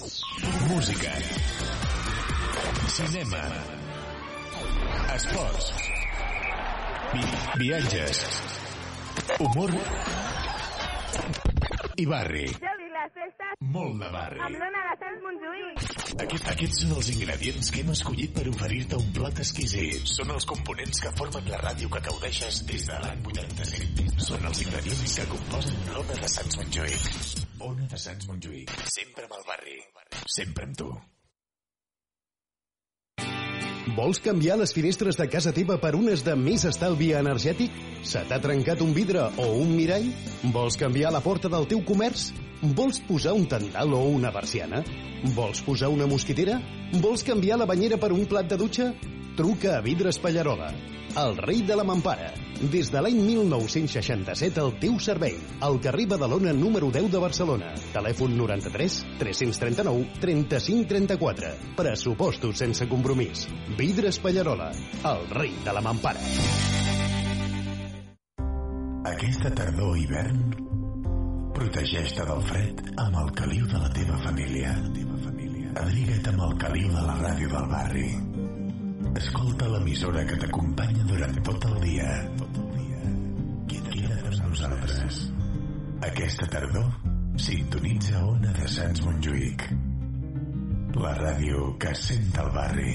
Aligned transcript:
Música. 0.00 1.12
Cinema. 2.88 3.42
Esports. 5.14 5.72
Vi 7.12 7.20
viatges. 7.58 8.20
Humor. 9.38 9.70
I 11.96 12.06
barri. 12.06 12.46
Geli, 12.46 12.69
les 13.00 13.12
festes 13.16 13.54
Molt 13.74 13.96
de 14.02 14.08
barri. 14.12 14.40
amb 14.46 14.56
l'Ona 14.60 14.80
de 14.88 14.94
Sants 15.02 15.20
Montjuïc. 15.24 15.84
Aquest, 16.24 16.48
aquests 16.52 16.80
són 16.82 16.96
els 16.96 17.10
ingredients 17.14 17.70
que 17.72 17.82
hem 17.82 17.92
escollit 17.94 18.34
per 18.36 18.46
oferir-te 18.50 18.98
un 19.00 19.12
plat 19.16 19.38
exquisit. 19.44 20.08
Són 20.14 20.32
els 20.34 20.48
components 20.52 21.00
que 21.04 21.12
formen 21.20 21.48
la 21.52 21.60
ràdio 21.62 21.92
que 21.92 22.02
gaudeixes 22.08 22.64
des 22.70 22.88
de 22.90 22.98
l'any 23.04 23.22
87. 23.30 24.08
Són 24.30 24.44
els 24.50 24.64
ingredients 24.66 25.14
que 25.20 25.28
composen 25.30 25.80
l'Ona 25.94 26.18
de 26.24 26.32
Sants 26.34 26.60
Montjuïc. 26.60 27.06
Ona 27.70 27.88
de 27.94 28.02
Sants 28.04 28.28
Montjuïc. 28.28 28.74
Sempre 28.98 29.24
amb 29.28 29.38
el 29.38 29.48
barri. 29.48 29.78
Sempre 30.36 30.68
amb 30.68 30.76
tu. 30.76 30.90
Vols 33.96 34.20
canviar 34.22 34.54
les 34.60 34.72
finestres 34.76 35.16
de 35.18 35.26
casa 35.28 35.50
teva 35.56 35.76
per 35.82 35.96
unes 35.98 36.22
de 36.22 36.36
més 36.38 36.62
estalvi 36.68 37.10
energètic? 37.16 37.74
Se 38.06 38.22
t'ha 38.28 38.38
trencat 38.40 38.84
un 38.84 38.92
vidre 38.94 39.24
o 39.42 39.48
un 39.64 39.74
mirall? 39.74 40.06
Vols 40.54 40.78
canviar 40.78 41.10
la 41.12 41.24
porta 41.24 41.50
del 41.50 41.66
teu 41.66 41.82
comerç? 41.88 42.28
Vols 42.60 42.98
posar 43.08 43.32
un 43.32 43.46
tendal 43.48 43.94
o 43.96 44.02
una 44.04 44.28
persiana? 44.32 44.82
Vols 45.32 45.62
posar 45.64 45.88
una 45.88 46.04
mosquitera? 46.06 46.58
Vols 47.00 47.24
canviar 47.24 47.56
la 47.56 47.64
banyera 47.64 47.96
per 47.96 48.10
un 48.12 48.26
plat 48.28 48.50
de 48.50 48.58
dutxa? 48.60 48.90
Truca 49.38 49.78
a 49.78 49.80
Vidres 49.80 50.18
Pallarola, 50.20 50.68
el 51.16 51.38
rei 51.40 51.62
de 51.64 51.78
la 51.78 51.86
mampara. 51.88 52.28
Des 52.60 52.90
de 52.92 53.00
l'any 53.00 53.16
1967 53.16 54.60
al 54.60 54.74
teu 54.76 54.98
servei. 55.00 55.38
Al 55.64 55.80
carrer 55.80 56.04
Badalona 56.10 56.52
número 56.52 56.90
10 56.92 57.08
de 57.08 57.22
Barcelona. 57.22 57.72
Telèfon 57.94 58.36
93 58.36 58.98
339 59.22 60.20
35 60.20 60.88
34. 60.92 61.54
Pressupostos 61.80 62.60
sense 62.60 62.84
compromís. 62.92 63.46
Vidres 63.78 64.20
Pallarola, 64.20 64.68
el 65.00 65.24
rei 65.32 65.56
de 65.64 65.72
la 65.72 65.80
mampara. 65.80 66.20
Aquesta 69.08 69.48
tardor 69.56 69.94
o 69.94 69.96
hivern, 69.96 70.69
protegeix-te 71.60 72.24
del 72.24 72.40
fred 72.48 72.78
amb 73.02 73.16
el 73.20 73.30
caliu 73.36 73.66
de 73.68 73.80
la 73.82 73.90
teva 73.92 74.16
família. 74.24 74.72
Abriga't 75.80 76.30
amb 76.32 76.44
el 76.46 76.54
caliu 76.62 76.88
de 76.94 77.02
la 77.04 77.16
ràdio 77.18 77.50
del 77.52 77.66
barri. 77.72 78.06
Escolta 79.20 79.68
l'emissora 79.68 80.24
que 80.30 80.38
t'acompanya 80.40 81.04
durant 81.10 81.36
tot 81.50 81.68
el 81.68 81.76
dia. 81.84 82.08
Queda't 83.68 84.26
amb 84.30 84.48
nosaltres. 84.48 85.20
Aquesta 86.08 86.48
tardor, 86.56 86.90
sintonitza 87.36 88.24
Ona 88.32 88.56
de 88.56 88.72
Sants 88.78 89.04
Montjuïc. 89.04 89.68
La 90.96 91.14
ràdio 91.20 91.74
que 91.80 91.92
sent 92.08 92.32
el 92.40 92.54
barri. 92.56 92.94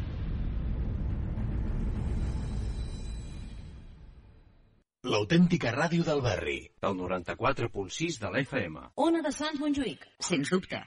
L'autèntica 5.09 5.71
ràdio 5.73 6.03
del 6.05 6.19
barri. 6.21 6.59
El 6.85 6.93
94.6 6.97 8.19
de 8.21 8.29
l'FM. 8.29 8.75
Ona 9.01 9.23
de 9.25 9.31
Sants 9.33 9.57
Montjuïc, 9.57 10.03
sens 10.21 10.51
dubte. 10.53 10.77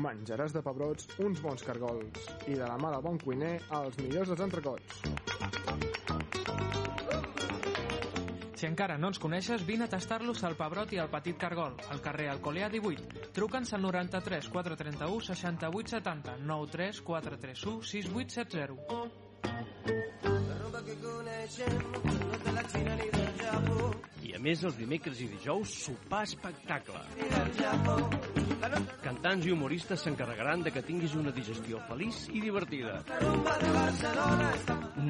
Menjaràs 0.00 0.56
de 0.56 0.64
pebrots 0.64 1.12
uns 1.28 1.44
bons 1.44 1.68
cargols 1.68 2.32
i 2.46 2.56
de 2.56 2.64
la 2.64 2.80
mà 2.80 2.94
del 2.96 3.04
bon 3.04 3.20
cuiner 3.20 3.58
els 3.82 4.00
millors 4.00 4.32
dels 4.32 4.46
entrecots. 4.48 5.17
Si 8.58 8.66
encara 8.66 8.96
no 8.98 9.06
ens 9.12 9.20
coneixes, 9.22 9.62
vine 9.62 9.84
a 9.86 9.90
tastar-los 9.92 10.40
al 10.42 10.56
Pebrot 10.58 10.90
i 10.90 10.98
al 10.98 11.06
Petit 11.12 11.36
Cargol, 11.38 11.76
al 11.94 12.00
carrer 12.02 12.26
Alcolea 12.32 12.66
18. 12.72 13.30
Truca'ns 13.36 13.70
al 13.76 13.82
93 13.86 14.48
431 14.50 15.20
68 15.28 15.92
70 15.94 16.34
93 16.42 17.00
431 17.06 17.86
6870. 17.86 19.28
I 24.26 24.34
a 24.34 24.40
més, 24.42 24.64
els 24.66 24.76
dimecres 24.80 25.20
i 25.22 25.28
dijous, 25.30 25.76
sopar 25.84 26.24
espectacle. 26.26 26.98
Cantants 29.04 29.46
i 29.46 29.54
humoristes 29.54 30.02
s'encarregaran 30.02 30.66
de 30.66 30.74
que 30.74 30.82
tinguis 30.82 31.14
una 31.14 31.30
digestió 31.30 31.78
feliç 31.86 32.26
i 32.34 32.42
divertida. 32.42 33.06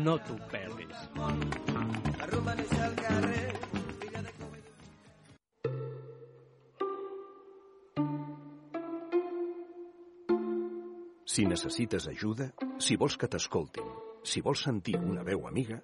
No 0.04 0.20
t'ho 0.28 0.36
perdis. 0.52 0.98
Si 11.38 11.44
necessites 11.46 12.08
ajuda, 12.10 12.48
si 12.82 12.96
vols 12.98 13.14
que 13.14 13.28
t'escoltin, 13.30 13.86
si 14.26 14.40
vols 14.42 14.64
sentir 14.66 14.96
una 14.98 15.22
veu 15.22 15.44
amiga, 15.46 15.76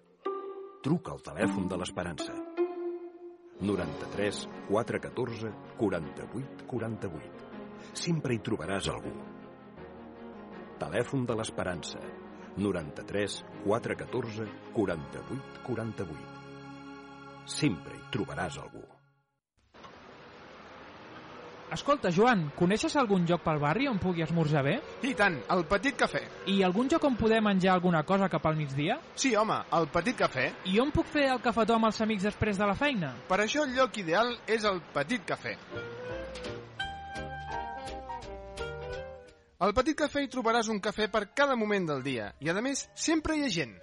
truca 0.83 1.13
al 1.13 1.21
telèfon 1.23 1.69
de 1.71 1.77
l'Esperança. 1.79 2.35
93 3.61 4.41
414 4.67 5.53
48 5.79 6.67
48. 6.73 7.47
Sempre 8.03 8.35
hi 8.35 8.41
trobaràs 8.49 8.89
algú. 8.97 9.13
Telèfon 10.83 11.23
de 11.31 11.39
l'Esperança. 11.39 12.03
93 12.59 13.39
414 13.63 14.49
48 14.75 15.63
48. 15.71 16.19
Sempre 17.61 17.95
hi 18.01 18.05
trobaràs 18.19 18.59
algú. 18.59 18.83
Escolta, 21.73 22.11
Joan, 22.13 22.51
coneixes 22.55 22.95
algun 23.01 23.25
lloc 23.27 23.43
pel 23.43 23.59
barri 23.63 23.89
on 23.89 23.99
pugui 23.99 24.23
esmorzar 24.23 24.63
bé? 24.67 24.75
I 25.03 25.15
tant, 25.19 25.41
el 25.51 25.65
Petit 25.71 25.97
Cafè. 25.99 26.21
I 26.53 26.61
algun 26.63 26.91
lloc 26.93 27.05
on 27.09 27.17
poder 27.17 27.41
menjar 27.43 27.73
alguna 27.75 28.05
cosa 28.05 28.29
cap 28.29 28.47
al 28.47 28.57
migdia? 28.57 28.99
Sí, 29.17 29.35
home, 29.35 29.57
el 29.73 29.89
Petit 29.89 30.19
Cafè. 30.21 30.47
I 30.71 30.79
on 30.85 30.93
puc 30.95 31.09
fer 31.11 31.27
el 31.33 31.43
cafetó 31.43 31.79
amb 31.79 31.89
els 31.91 32.01
amics 32.05 32.29
després 32.29 32.61
de 32.61 32.69
la 32.69 32.77
feina? 32.79 33.15
Per 33.29 33.41
això 33.43 33.65
el 33.65 33.75
lloc 33.75 33.99
ideal 33.99 34.37
és 34.47 34.65
el 34.69 34.81
Petit 34.95 35.25
Cafè. 35.27 35.57
Al 39.65 39.73
Petit 39.73 39.97
Cafè 39.97 40.21
hi 40.23 40.29
trobaràs 40.29 40.69
un 40.69 40.81
cafè 40.85 41.09
per 41.09 41.29
cada 41.33 41.57
moment 41.57 41.87
del 41.89 42.03
dia 42.05 42.33
i, 42.39 42.51
a 42.51 42.61
més, 42.61 42.87
sempre 42.95 43.39
hi 43.39 43.47
ha 43.47 43.51
gent. 43.51 43.79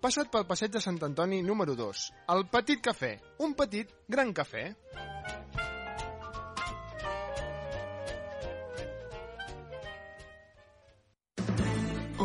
Passa't 0.00 0.30
pel 0.32 0.46
passeig 0.48 0.70
de 0.72 0.80
Sant 0.80 0.96
Antoni 1.04 1.42
número 1.44 1.74
2, 1.76 2.02
el 2.34 2.46
Petit 2.48 2.80
Cafè, 2.80 3.10
un 3.44 3.50
petit 3.52 3.90
gran 4.08 4.30
cafè. 4.32 4.62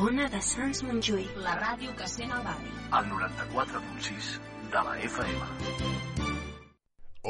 Ona 0.06 0.30
de 0.31 0.41
Sants 0.52 0.86
Montjuïc, 0.88 1.36
la 1.44 1.58
ràdio 1.59 1.91
que 2.00 2.08
sent 2.08 2.31
el 2.31 2.47
barri. 2.47 2.72
El 2.96 3.12
94.6 3.12 4.31
de 4.72 4.88
la 4.88 4.97
FM. 5.12 6.31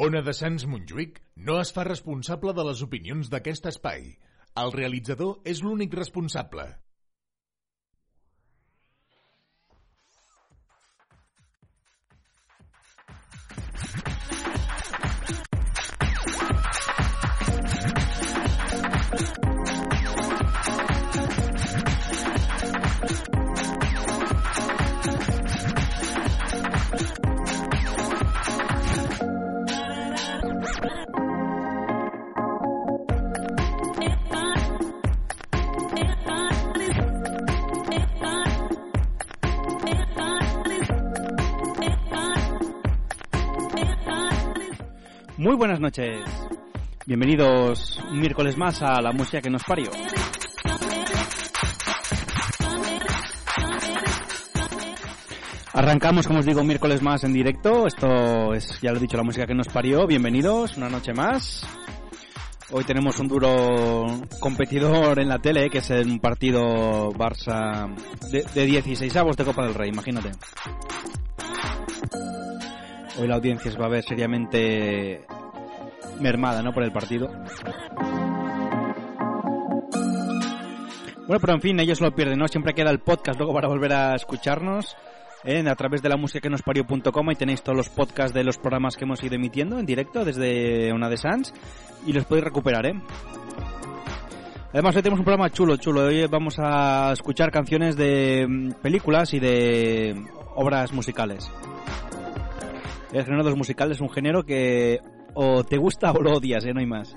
Ona 0.06 0.22
de 0.22 0.38
Sants 0.44 0.70
Montjuïc 0.70 1.22
no 1.50 1.58
es 1.58 1.74
fa 1.74 1.90
responsable 1.90 2.54
de 2.54 2.70
les 2.70 2.86
opinions 2.86 3.34
d'aquest 3.34 3.66
espai. 3.74 4.12
El 4.62 4.74
realitzador 4.78 5.40
és 5.42 5.66
l'únic 5.66 5.98
responsable. 5.98 6.70
Muy 45.38 45.54
buenas 45.54 45.78
noches. 45.80 46.24
Bienvenidos 47.04 48.00
un 48.10 48.20
miércoles 48.20 48.56
más 48.56 48.80
a 48.80 49.02
la 49.02 49.12
música 49.12 49.42
que 49.42 49.50
nos 49.50 49.62
parió. 49.64 49.90
Arrancamos, 55.74 56.26
como 56.26 56.38
os 56.38 56.46
digo, 56.46 56.62
un 56.62 56.66
miércoles 56.66 57.02
más 57.02 57.22
en 57.24 57.34
directo. 57.34 57.86
Esto 57.86 58.54
es, 58.54 58.80
ya 58.80 58.92
lo 58.92 58.96
he 58.96 59.00
dicho, 59.00 59.18
la 59.18 59.24
música 59.24 59.46
que 59.46 59.54
nos 59.54 59.68
parió. 59.68 60.06
Bienvenidos, 60.06 60.78
una 60.78 60.88
noche 60.88 61.12
más. 61.12 61.66
Hoy 62.70 62.84
tenemos 62.84 63.20
un 63.20 63.28
duro 63.28 64.06
competidor 64.40 65.20
en 65.20 65.28
la 65.28 65.38
tele, 65.38 65.68
que 65.68 65.78
es 65.78 65.90
un 65.90 66.18
partido 66.18 67.10
Barça 67.12 67.94
de, 68.30 68.42
de 68.54 68.66
16 68.66 69.14
avos 69.16 69.36
de 69.36 69.44
Copa 69.44 69.66
del 69.66 69.74
Rey, 69.74 69.90
imagínate. 69.90 70.30
Hoy 73.18 73.28
la 73.28 73.36
audiencia 73.36 73.70
se 73.70 73.78
va 73.78 73.86
a 73.86 73.90
ver 73.90 74.04
seriamente 74.04 75.24
mermada, 76.20 76.62
¿no? 76.62 76.72
Por 76.72 76.82
el 76.82 76.92
partido. 76.92 77.28
Bueno, 81.26 81.40
pero 81.40 81.54
en 81.54 81.60
fin, 81.60 81.80
ellos 81.80 82.00
lo 82.00 82.14
pierden, 82.14 82.38
¿no? 82.38 82.46
Siempre 82.46 82.74
queda 82.74 82.90
el 82.90 83.00
podcast 83.00 83.38
luego 83.38 83.54
para 83.54 83.68
volver 83.68 83.92
a 83.92 84.14
escucharnos. 84.14 84.96
¿eh? 85.44 85.64
a 85.68 85.74
través 85.74 86.02
de 86.02 86.08
la 86.08 86.16
música 86.16 86.40
que 86.40 86.50
nos 86.50 86.62
parió.com 86.62 87.34
tenéis 87.38 87.62
todos 87.62 87.76
los 87.76 87.88
podcasts 87.88 88.34
de 88.34 88.42
los 88.44 88.58
programas 88.58 88.96
que 88.96 89.04
hemos 89.04 89.22
ido 89.22 89.36
emitiendo 89.36 89.78
en 89.78 89.86
directo 89.86 90.24
desde 90.24 90.92
una 90.92 91.08
de 91.08 91.16
Sans 91.16 91.54
y 92.04 92.12
los 92.12 92.24
podéis 92.24 92.44
recuperar, 92.44 92.86
¿eh? 92.86 92.94
Además 94.72 94.96
hoy 94.96 95.02
tenemos 95.02 95.20
un 95.20 95.24
programa 95.24 95.48
chulo, 95.50 95.76
chulo. 95.76 96.02
Hoy 96.02 96.26
vamos 96.26 96.56
a 96.58 97.12
escuchar 97.12 97.50
canciones 97.50 97.96
de 97.96 98.46
mm, 98.46 98.72
películas 98.82 99.32
y 99.32 99.40
de 99.40 100.14
obras 100.54 100.92
musicales. 100.92 101.50
El 103.16 103.24
género 103.24 103.44
de 103.44 103.50
los 103.50 103.58
musicales 103.58 103.96
es 103.96 104.00
un 104.02 104.10
género 104.10 104.44
que 104.44 105.00
o 105.32 105.64
te 105.64 105.78
gusta 105.78 106.12
o 106.12 106.20
lo 106.20 106.34
odias, 106.34 106.66
¿eh? 106.66 106.74
No 106.74 106.80
hay 106.80 106.86
más. 106.86 107.16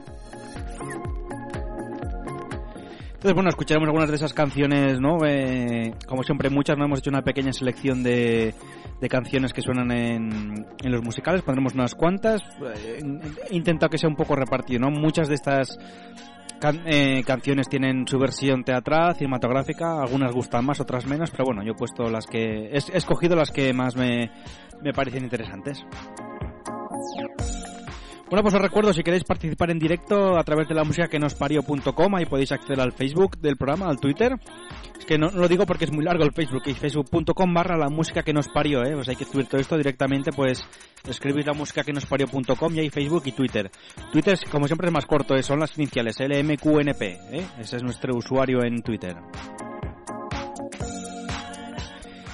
Entonces, 3.05 3.33
bueno, 3.33 3.49
escucharemos 3.49 3.87
algunas 3.87 4.09
de 4.09 4.15
esas 4.15 4.33
canciones, 4.33 5.01
¿no? 5.01 5.17
Eh, 5.25 5.93
como 6.07 6.23
siempre, 6.23 6.49
muchas, 6.49 6.77
¿no? 6.77 6.85
Hemos 6.85 6.99
hecho 6.99 7.09
una 7.09 7.21
pequeña 7.21 7.51
selección 7.51 8.01
de, 8.01 8.53
de 9.01 9.09
canciones 9.09 9.51
que 9.51 9.61
suenan 9.61 9.91
en, 9.91 10.65
los 10.83 11.03
musicales, 11.03 11.41
pondremos 11.41 11.73
unas 11.73 11.95
cuantas. 11.95 12.41
Eh, 12.77 13.01
he 13.49 13.55
intentado 13.57 13.89
que 13.89 13.97
sea 13.97 14.07
un 14.07 14.15
poco 14.15 14.37
repartido, 14.37 14.79
¿no? 14.79 14.91
Muchas 14.91 15.27
de 15.27 15.35
estas 15.35 15.77
can- 16.59 16.83
eh, 16.85 17.23
canciones 17.25 17.67
tienen 17.69 18.07
su 18.07 18.19
versión 18.19 18.63
teatral, 18.63 19.15
cinematográfica, 19.15 20.01
algunas 20.01 20.33
gustan 20.33 20.65
más, 20.65 20.79
otras 20.79 21.05
menos, 21.05 21.31
pero 21.31 21.45
bueno, 21.45 21.63
yo 21.63 21.71
he 21.71 21.75
puesto 21.75 22.09
las 22.09 22.25
que... 22.25 22.69
He, 22.71 22.77
escogido 22.77 23.35
las 23.35 23.51
que 23.51 23.73
más 23.73 23.95
me, 23.95 24.31
me 24.81 24.93
parecen 24.93 25.23
interesantes. 25.23 25.85
Bueno, 28.29 28.43
pues 28.43 28.53
os 28.53 28.61
recuerdo, 28.61 28.93
si 28.93 29.01
queréis 29.01 29.23
participar 29.23 29.71
en 29.71 29.79
directo 29.79 30.37
a 30.37 30.43
través 30.43 30.67
de 30.67 30.75
la 30.75 30.83
música 30.83 31.07
que 31.07 31.17
nos 31.17 31.33
parió.com, 31.33 32.15
ahí 32.15 32.27
podéis 32.27 32.51
acceder 32.51 32.79
al 32.79 32.91
Facebook 32.91 33.39
del 33.39 33.57
programa, 33.57 33.87
al 33.87 33.99
Twitter. 33.99 34.33
Es 34.99 35.05
que 35.05 35.17
no, 35.17 35.31
lo 35.31 35.47
digo 35.47 35.65
porque 35.65 35.85
es 35.85 35.91
muy 35.91 36.05
largo 36.05 36.23
el 36.23 36.31
Facebook, 36.31 36.61
es 36.67 36.77
facebook.com 36.77 37.53
barra 37.55 37.75
la 37.75 37.89
música 37.89 38.21
que 38.21 38.31
nos 38.31 38.47
parió, 38.47 38.83
¿eh? 38.83 38.91
Pues 38.93 39.09
hay 39.09 39.15
que 39.15 39.23
escribir 39.23 39.47
todo 39.47 39.59
esto 39.59 39.77
directamente, 39.77 40.31
pues 40.31 40.63
escribir 41.09 41.47
la 41.47 41.53
música 41.53 41.83
que 41.83 41.91
nos 41.91 42.05
parió.com 42.05 42.75
y 42.75 42.81
hay 42.81 42.91
Facebook 42.91 43.23
y 43.25 43.31
Twitter. 43.31 43.71
Twitter, 44.11 44.37
como 44.51 44.67
siempre, 44.67 44.89
es 44.89 44.93
más 44.93 45.07
corto, 45.07 45.35
¿eh? 45.35 45.41
son 45.41 45.59
las 45.59 45.75
iniciales, 45.75 46.19
LMQNP, 46.19 47.01
¿eh? 47.01 47.47
Ese 47.59 47.77
es 47.77 47.83
nuestro 47.83 48.15
usuario 48.15 48.63
en 48.63 48.83
Twitter. 48.83 49.15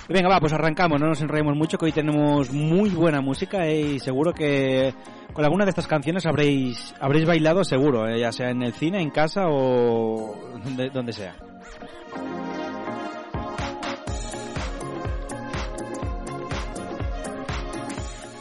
Venga, 0.07 0.29
va, 0.29 0.39
pues 0.39 0.53
arrancamos, 0.53 1.01
no 1.01 1.07
nos 1.07 1.21
enrollemos 1.21 1.57
mucho, 1.57 1.79
que 1.79 1.85
hoy 1.85 1.91
tenemos 1.91 2.51
muy 2.51 2.91
buena 2.91 3.21
música 3.21 3.65
¿eh? 3.65 3.95
y 3.95 3.99
seguro 3.99 4.33
que 4.33 4.93
con 5.33 5.43
alguna 5.43 5.65
de 5.65 5.69
estas 5.69 5.87
canciones 5.87 6.27
habréis, 6.27 6.93
habréis 6.99 7.25
bailado 7.25 7.63
seguro, 7.63 8.07
¿eh? 8.07 8.19
ya 8.19 8.31
sea 8.31 8.51
en 8.51 8.61
el 8.61 8.73
cine, 8.73 9.01
en 9.01 9.09
casa 9.09 9.47
o 9.47 10.35
donde, 10.63 10.89
donde 10.91 11.11
sea. 11.11 11.35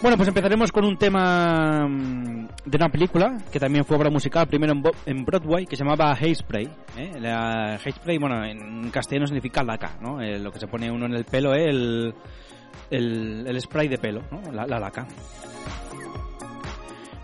Bueno, 0.02 0.18
pues 0.18 0.28
empezaremos 0.28 0.70
con 0.70 0.84
un 0.84 0.98
tema 0.98 1.88
mm, 1.88 2.43
de 2.64 2.76
una 2.76 2.88
película 2.88 3.36
que 3.52 3.60
también 3.60 3.84
fue 3.84 3.96
obra 3.96 4.10
musical, 4.10 4.46
primero 4.46 4.72
en, 4.72 4.82
en 5.06 5.24
Broadway, 5.24 5.66
que 5.66 5.76
se 5.76 5.84
llamaba 5.84 6.14
Hairspray. 6.14 6.68
¿eh? 6.96 7.12
La 7.20 7.76
Hairspray, 7.76 8.18
bueno, 8.18 8.44
en 8.44 8.90
castellano 8.90 9.26
significa 9.26 9.62
laca, 9.62 9.96
¿no? 10.00 10.20
Eh, 10.20 10.38
lo 10.38 10.50
que 10.50 10.58
se 10.60 10.66
pone 10.66 10.90
uno 10.90 11.06
en 11.06 11.14
el 11.14 11.24
pelo, 11.24 11.54
¿eh? 11.54 11.68
el, 11.68 12.14
el, 12.90 13.44
el 13.46 13.60
spray 13.60 13.88
de 13.88 13.98
pelo, 13.98 14.22
¿no? 14.30 14.40
La, 14.52 14.66
la 14.66 14.78
laca. 14.80 15.06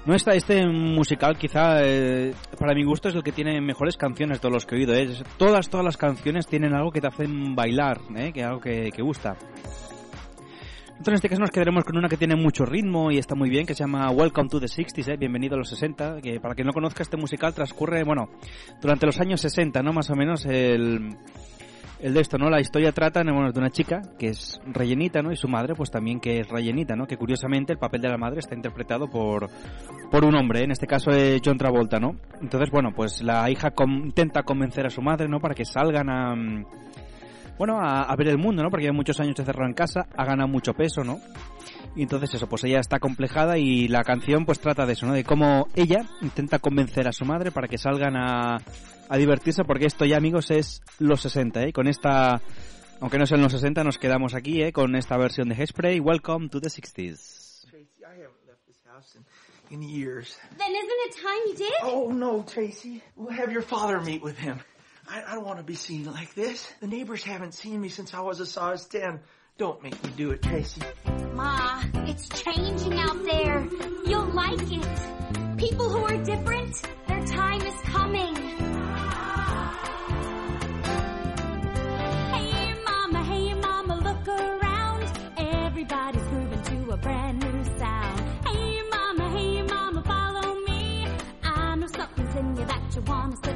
No 0.06 0.14
está 0.14 0.32
este 0.34 0.66
musical, 0.66 1.36
quizá 1.36 1.82
eh, 1.84 2.32
para 2.58 2.74
mi 2.74 2.84
gusto 2.84 3.08
es 3.10 3.14
el 3.14 3.22
que 3.22 3.32
tiene 3.32 3.60
mejores 3.60 3.96
canciones 3.98 4.40
de 4.40 4.50
los 4.50 4.64
que 4.64 4.74
he 4.74 4.78
oído. 4.78 4.94
¿eh? 4.94 5.02
Es- 5.02 5.22
Todas, 5.36 5.68
todas 5.68 5.84
las 5.84 5.96
canciones 5.98 6.46
tienen 6.46 6.74
algo 6.74 6.90
que 6.90 7.00
te 7.02 7.06
hacen 7.08 7.54
bailar, 7.54 7.98
¿eh? 8.16 8.32
que 8.32 8.42
algo 8.42 8.60
que, 8.60 8.90
que 8.94 9.02
gusta. 9.02 9.36
Entonces 11.00 11.12
en 11.12 11.14
este 11.14 11.28
caso 11.30 11.40
nos 11.40 11.50
quedaremos 11.50 11.82
con 11.84 11.96
una 11.96 12.10
que 12.10 12.18
tiene 12.18 12.36
mucho 12.36 12.66
ritmo 12.66 13.10
y 13.10 13.16
está 13.16 13.34
muy 13.34 13.48
bien, 13.48 13.64
que 13.64 13.72
se 13.74 13.82
llama 13.84 14.10
Welcome 14.10 14.50
to 14.50 14.60
the 14.60 14.66
60s, 14.66 15.08
¿eh? 15.14 15.16
Bienvenido 15.16 15.54
a 15.54 15.58
los 15.58 15.70
60, 15.70 16.20
que 16.20 16.38
para 16.40 16.54
quien 16.54 16.66
no 16.66 16.74
conozca 16.74 17.02
este 17.02 17.16
musical 17.16 17.54
transcurre, 17.54 18.04
bueno, 18.04 18.28
durante 18.82 19.06
los 19.06 19.18
años 19.18 19.40
60, 19.40 19.82
¿no? 19.82 19.94
Más 19.94 20.10
o 20.10 20.14
menos 20.14 20.44
el, 20.44 21.16
el 22.00 22.12
de 22.12 22.20
esto, 22.20 22.36
¿no? 22.36 22.50
La 22.50 22.60
historia 22.60 22.92
trata 22.92 23.22
bueno, 23.22 23.50
de 23.50 23.58
una 23.58 23.70
chica 23.70 24.02
que 24.18 24.26
es 24.26 24.60
rellenita, 24.66 25.22
¿no? 25.22 25.32
Y 25.32 25.36
su 25.36 25.48
madre, 25.48 25.74
pues 25.74 25.90
también 25.90 26.20
que 26.20 26.40
es 26.40 26.48
rellenita, 26.50 26.94
¿no? 26.96 27.06
Que 27.06 27.16
curiosamente 27.16 27.72
el 27.72 27.78
papel 27.78 28.02
de 28.02 28.08
la 28.10 28.18
madre 28.18 28.40
está 28.40 28.54
interpretado 28.54 29.08
por, 29.08 29.48
por 30.10 30.22
un 30.26 30.34
hombre, 30.34 30.60
¿eh? 30.60 30.64
en 30.64 30.72
este 30.72 30.86
caso 30.86 31.12
es 31.12 31.40
John 31.42 31.56
Travolta, 31.56 31.98
¿no? 31.98 32.16
Entonces, 32.42 32.68
bueno, 32.70 32.90
pues 32.94 33.22
la 33.22 33.50
hija 33.50 33.70
com- 33.70 34.04
intenta 34.04 34.42
convencer 34.42 34.84
a 34.84 34.90
su 34.90 35.00
madre, 35.00 35.28
¿no? 35.28 35.40
Para 35.40 35.54
que 35.54 35.64
salgan 35.64 36.10
a... 36.10 36.34
Bueno, 37.60 37.78
a, 37.78 38.04
a 38.04 38.16
ver 38.16 38.28
el 38.28 38.38
mundo, 38.38 38.62
¿no? 38.62 38.70
Porque 38.70 38.84
lleva 38.84 38.96
muchos 38.96 39.20
años 39.20 39.38
encerrado 39.38 39.68
en 39.68 39.74
casa, 39.74 40.06
ha 40.16 40.24
ganado 40.24 40.48
mucho 40.48 40.72
peso, 40.72 41.04
¿no? 41.04 41.20
Y 41.94 42.00
entonces 42.00 42.32
eso, 42.32 42.48
pues 42.48 42.64
ella 42.64 42.80
está 42.80 42.98
complejada 42.98 43.58
y 43.58 43.86
la 43.86 44.02
canción 44.02 44.46
pues 44.46 44.60
trata 44.60 44.86
de 44.86 44.94
eso, 44.94 45.04
¿no? 45.04 45.12
De 45.12 45.24
cómo 45.24 45.68
ella 45.74 46.06
intenta 46.22 46.58
convencer 46.58 47.06
a 47.06 47.12
su 47.12 47.26
madre 47.26 47.50
para 47.50 47.68
que 47.68 47.76
salgan 47.76 48.16
a, 48.16 48.62
a 49.10 49.16
divertirse, 49.18 49.64
porque 49.64 49.84
esto 49.84 50.06
ya, 50.06 50.16
amigos, 50.16 50.50
es 50.50 50.80
los 50.98 51.20
60, 51.20 51.64
¿eh? 51.64 51.72
Con 51.74 51.86
esta, 51.86 52.40
aunque 52.98 53.18
no 53.18 53.26
sean 53.26 53.42
los 53.42 53.52
60, 53.52 53.84
nos 53.84 53.98
quedamos 53.98 54.34
aquí, 54.34 54.62
¿eh? 54.62 54.72
Con 54.72 54.96
esta 54.96 55.18
versión 55.18 55.50
de 55.50 55.56
Hairspray, 55.56 56.00
Welcome 56.00 56.48
to 56.48 56.62
the 56.62 56.70
60s. 56.70 57.66
Tracy, 57.68 58.02
I 58.06 58.22
haven't 58.22 58.46
left 58.46 58.66
this 58.66 58.80
house 58.86 59.18
in, 59.68 59.82
in 59.82 59.86
years. 59.86 60.34
Then 60.56 60.70
isn't 60.70 60.90
it 61.08 61.14
time 61.14 61.42
you 61.46 61.56
did? 61.56 61.72
Oh, 61.82 62.10
no, 62.10 62.42
Tracy. 62.42 63.02
We'll 63.16 63.38
have 63.38 63.52
your 63.52 63.60
father 63.60 64.00
meet 64.00 64.22
with 64.22 64.38
him. 64.38 64.60
I, 65.10 65.24
I 65.26 65.34
don't 65.34 65.44
want 65.44 65.58
to 65.58 65.64
be 65.64 65.74
seen 65.74 66.04
like 66.04 66.34
this. 66.34 66.72
The 66.80 66.86
neighbors 66.86 67.24
haven't 67.24 67.54
seen 67.54 67.80
me 67.80 67.88
since 67.88 68.14
I 68.14 68.20
was 68.20 68.38
a 68.38 68.46
size 68.46 68.84
10. 68.86 69.18
Don't 69.58 69.82
make 69.82 70.02
me 70.04 70.10
do 70.16 70.30
it, 70.30 70.40
Tracy. 70.42 70.80
Ma, 71.34 71.82
it's 72.06 72.28
changing 72.28 72.94
out 72.94 73.22
there. 73.24 73.68
You'll 74.06 74.32
like 74.32 74.60
it. 74.60 75.58
People 75.58 75.88
who 75.90 76.04
are 76.04 76.16
different, 76.22 76.80
their 77.08 77.26
time 77.26 77.60
is 77.60 77.74
coming. 77.82 78.36
Hey 82.34 82.74
mama, 82.84 83.24
hey 83.24 83.54
mama, 83.54 83.96
look 83.96 84.28
around. 84.28 85.12
Everybody's 85.36 86.30
moving 86.30 86.62
to 86.62 86.92
a 86.92 86.96
brand 86.96 87.40
new 87.40 87.64
sound. 87.78 88.20
Hey 88.46 88.80
mama, 88.90 89.28
hey 89.36 89.62
mama, 89.62 90.02
follow 90.04 90.54
me. 90.60 91.06
I 91.42 91.74
know 91.74 91.86
something's 91.88 92.34
in 92.36 92.56
you 92.56 92.64
that 92.64 92.94
you 92.94 93.02
wanna 93.02 93.36
set 93.44 93.49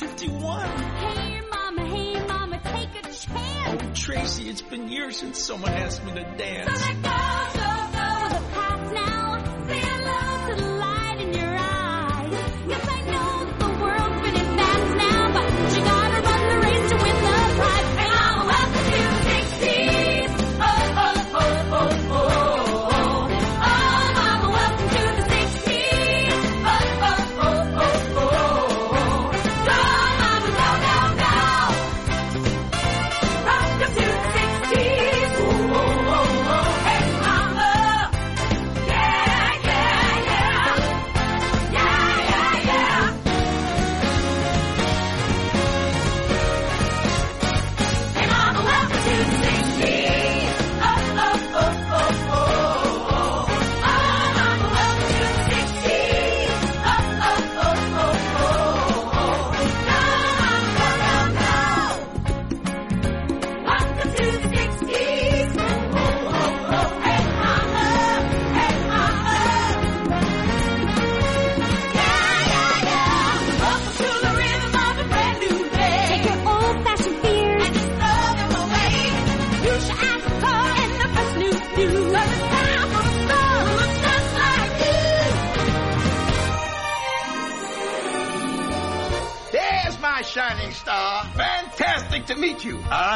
1951. 0.00 0.68
Hey, 0.96 1.40
mama, 1.50 1.84
hey, 1.86 2.26
mama, 2.26 2.60
take 2.64 2.88
a 2.98 3.02
chance. 3.02 3.26
Oh, 3.82 3.90
Tracy, 3.94 4.48
it's 4.48 4.62
been 4.62 4.88
years 4.88 5.18
since 5.18 5.38
someone 5.38 5.72
asked 5.72 6.02
me 6.04 6.12
to 6.12 6.22
So 6.22 6.36
dance. 6.38 6.70
let 6.80 7.02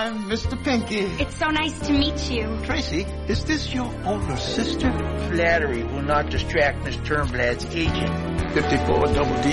I'm 0.05 0.25
Mr. 0.25 0.63
Pinky. 0.63 0.99
It's 1.19 1.35
so 1.39 1.49
nice 1.49 1.79
to 1.87 1.93
meet 1.95 2.31
you. 2.31 2.45
Tracy, 2.65 3.07
is 3.27 3.43
this 3.47 3.73
your 3.73 3.91
older 4.05 4.37
sister? 4.37 4.93
Flattery 5.31 5.83
will 5.83 6.03
not 6.03 6.29
distract 6.29 6.85
Miss 6.85 6.97
Turnblad's 6.97 7.65
agent. 7.75 8.53
54 8.53 9.07
double 9.15 9.43
D. 9.43 9.53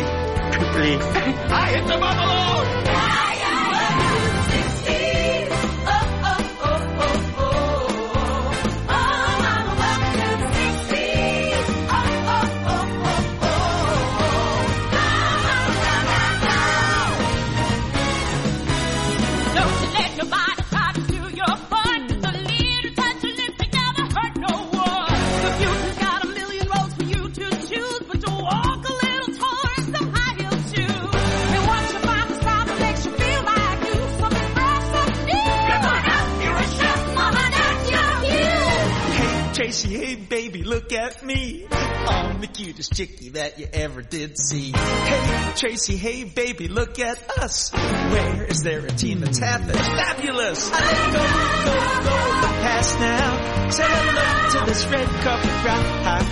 Triple 0.51 0.83
E. 0.83 0.97
I 1.47 1.69
hit 1.69 1.87
the 1.87 1.97
buffalo! 1.97 2.80
Chickie 42.93 43.29
that 43.29 43.57
you 43.57 43.67
ever 43.71 44.01
did 44.01 44.37
see. 44.37 44.71
Hey, 44.73 45.51
Tracy, 45.55 45.95
hey, 45.95 46.25
baby, 46.25 46.67
look 46.67 46.99
at 46.99 47.17
us. 47.39 47.71
Where 47.71 48.43
is 48.45 48.63
there 48.63 48.85
a 48.85 48.89
team 48.91 49.21
that's 49.21 49.39
half 49.39 49.61
as 49.61 49.75
fabulous? 49.77 50.69
I 50.71 50.79
let 50.81 51.13
go, 51.13 51.23
go, 51.63 51.75
go 52.03 52.41
the 52.41 52.47
past 52.61 52.99
now. 52.99 53.69
Say 53.69 53.83
hello 53.87 54.49
to 54.59 54.65
this 54.69 54.85
red 54.87 55.07
carpet 55.07 55.65
ride. 55.65 56.25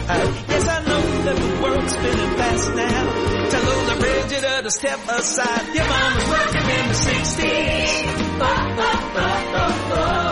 Yes, 0.49 0.67
I 0.67 0.83
know 0.83 1.01
that 1.23 1.35
the 1.37 1.63
world's 1.63 1.93
spinning 1.93 2.35
fast 2.37 2.75
now. 2.75 3.49
Tell 3.49 3.63
Lola 3.63 3.95
Brigida 4.01 4.61
to 4.63 4.71
step 4.71 4.99
aside. 5.07 5.75
Your 5.75 5.87
mama's 5.87 6.27
working 6.27 6.69
in 6.75 6.87
the 6.89 6.93
60s. 6.93 8.19
Oh, 8.41 8.45
oh, 8.45 9.13
oh, 9.15 9.53
oh, 9.55 9.93
oh. 9.93 10.28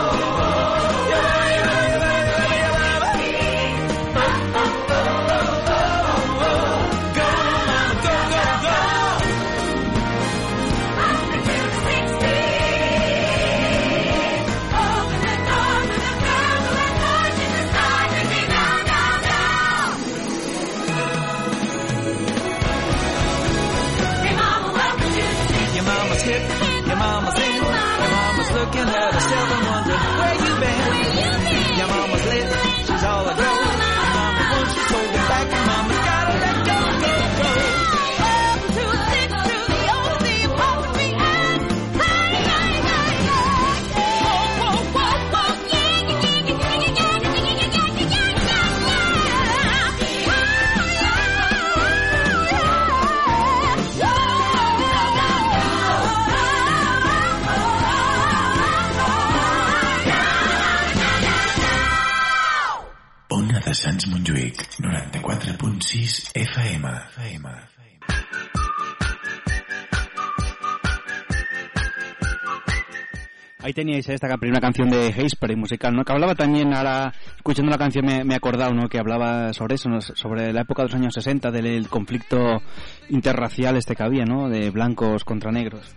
Ahí 73.68 73.74
teníais 73.74 74.08
esta 74.08 74.34
primera 74.38 74.62
canción 74.62 74.88
de 74.88 75.12
Haysbury 75.12 75.54
musical, 75.54 75.92
¿no? 75.92 76.02
Que 76.02 76.12
hablaba 76.12 76.34
también, 76.34 76.72
ahora 76.72 77.12
escuchando 77.36 77.70
la 77.70 77.76
canción 77.76 78.06
me, 78.06 78.24
me 78.24 78.32
he 78.32 78.36
acordado, 78.38 78.72
¿no? 78.72 78.88
Que 78.88 78.98
hablaba 78.98 79.52
sobre 79.52 79.74
eso, 79.74 79.90
¿no? 79.90 80.00
sobre 80.00 80.54
la 80.54 80.62
época 80.62 80.84
de 80.84 80.88
los 80.88 80.94
años 80.94 81.12
60, 81.12 81.50
del 81.50 81.86
conflicto 81.86 82.62
interracial 83.10 83.76
este 83.76 83.94
que 83.94 84.02
había, 84.02 84.24
¿no? 84.24 84.48
De 84.48 84.70
blancos 84.70 85.22
contra 85.22 85.52
negros. 85.52 85.94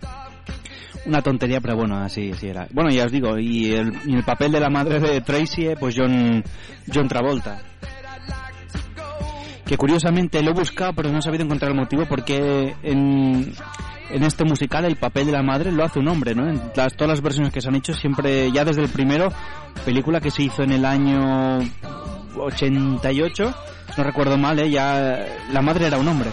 Una 1.06 1.22
tontería, 1.22 1.62
pero 1.62 1.74
bueno, 1.74 1.96
así, 1.96 2.32
así 2.32 2.48
era. 2.48 2.68
Bueno, 2.74 2.90
ya 2.90 3.06
os 3.06 3.10
digo, 3.10 3.38
y 3.38 3.72
el, 3.72 3.90
y 4.04 4.16
el 4.16 4.22
papel 4.22 4.52
de 4.52 4.60
la 4.60 4.68
madre 4.68 5.00
de 5.00 5.22
Tracy, 5.22 5.68
eh, 5.68 5.76
pues 5.80 5.94
John, 5.96 6.44
John 6.92 7.08
Travolta. 7.08 7.62
Que 9.64 9.78
curiosamente 9.78 10.42
lo 10.42 10.50
he 10.50 10.54
buscado, 10.54 10.92
pero 10.92 11.10
no 11.10 11.20
he 11.20 11.22
sabido 11.22 11.44
encontrar 11.44 11.70
el 11.70 11.78
motivo 11.78 12.04
porque 12.04 12.74
en, 12.82 13.54
en 14.10 14.22
este 14.24 14.44
musical 14.44 14.84
el 14.84 14.96
papel 14.96 15.26
de 15.26 15.32
la 15.32 15.42
madre 15.42 15.72
lo 15.72 15.84
hace 15.84 15.98
un 15.98 16.08
hombre, 16.08 16.34
¿no? 16.34 16.48
En 16.48 16.60
las, 16.74 16.94
todas 16.94 17.08
las 17.10 17.20
versiones 17.22 17.52
que 17.52 17.60
se 17.60 17.68
han 17.68 17.74
hecho, 17.76 17.94
siempre, 17.94 18.50
ya 18.52 18.64
desde 18.64 18.82
el 18.82 18.88
primero, 18.90 19.28
película 19.84 20.20
que 20.20 20.30
se 20.30 20.42
hizo 20.42 20.62
en 20.62 20.72
el 20.72 20.84
año 20.84 21.58
88, 22.36 23.54
si 23.94 24.00
no 24.00 24.04
recuerdo 24.04 24.36
mal, 24.38 24.58
¿eh? 24.58 24.70
ya 24.70 25.24
la 25.52 25.62
madre 25.62 25.86
era 25.86 25.98
un 25.98 26.08
hombre. 26.08 26.30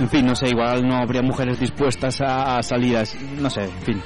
En 0.00 0.08
fin, 0.08 0.24
no 0.26 0.34
sé, 0.36 0.48
igual 0.48 0.86
no 0.86 0.96
habría 0.96 1.22
mujeres 1.22 1.58
dispuestas 1.58 2.20
a, 2.20 2.58
a 2.58 2.62
salir, 2.62 2.96
a- 2.96 3.04
no 3.40 3.50
sé, 3.50 3.64
en 3.64 3.82
fin. 3.82 4.02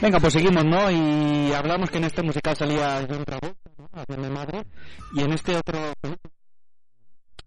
Venga, 0.00 0.20
pues 0.20 0.32
seguimos, 0.32 0.64
¿no? 0.64 0.90
Y 0.90 1.52
hablamos 1.52 1.90
que 1.90 1.98
en 1.98 2.04
este 2.04 2.22
musical 2.22 2.56
salía 2.56 3.04
John 3.08 3.24
Travolta, 3.24 3.70
¿no? 3.76 3.88
Haciendo 3.92 4.28
de 4.28 4.34
madre, 4.34 4.64
y 5.12 5.20
en 5.22 5.32
este 5.32 5.56
otro... 5.56 5.92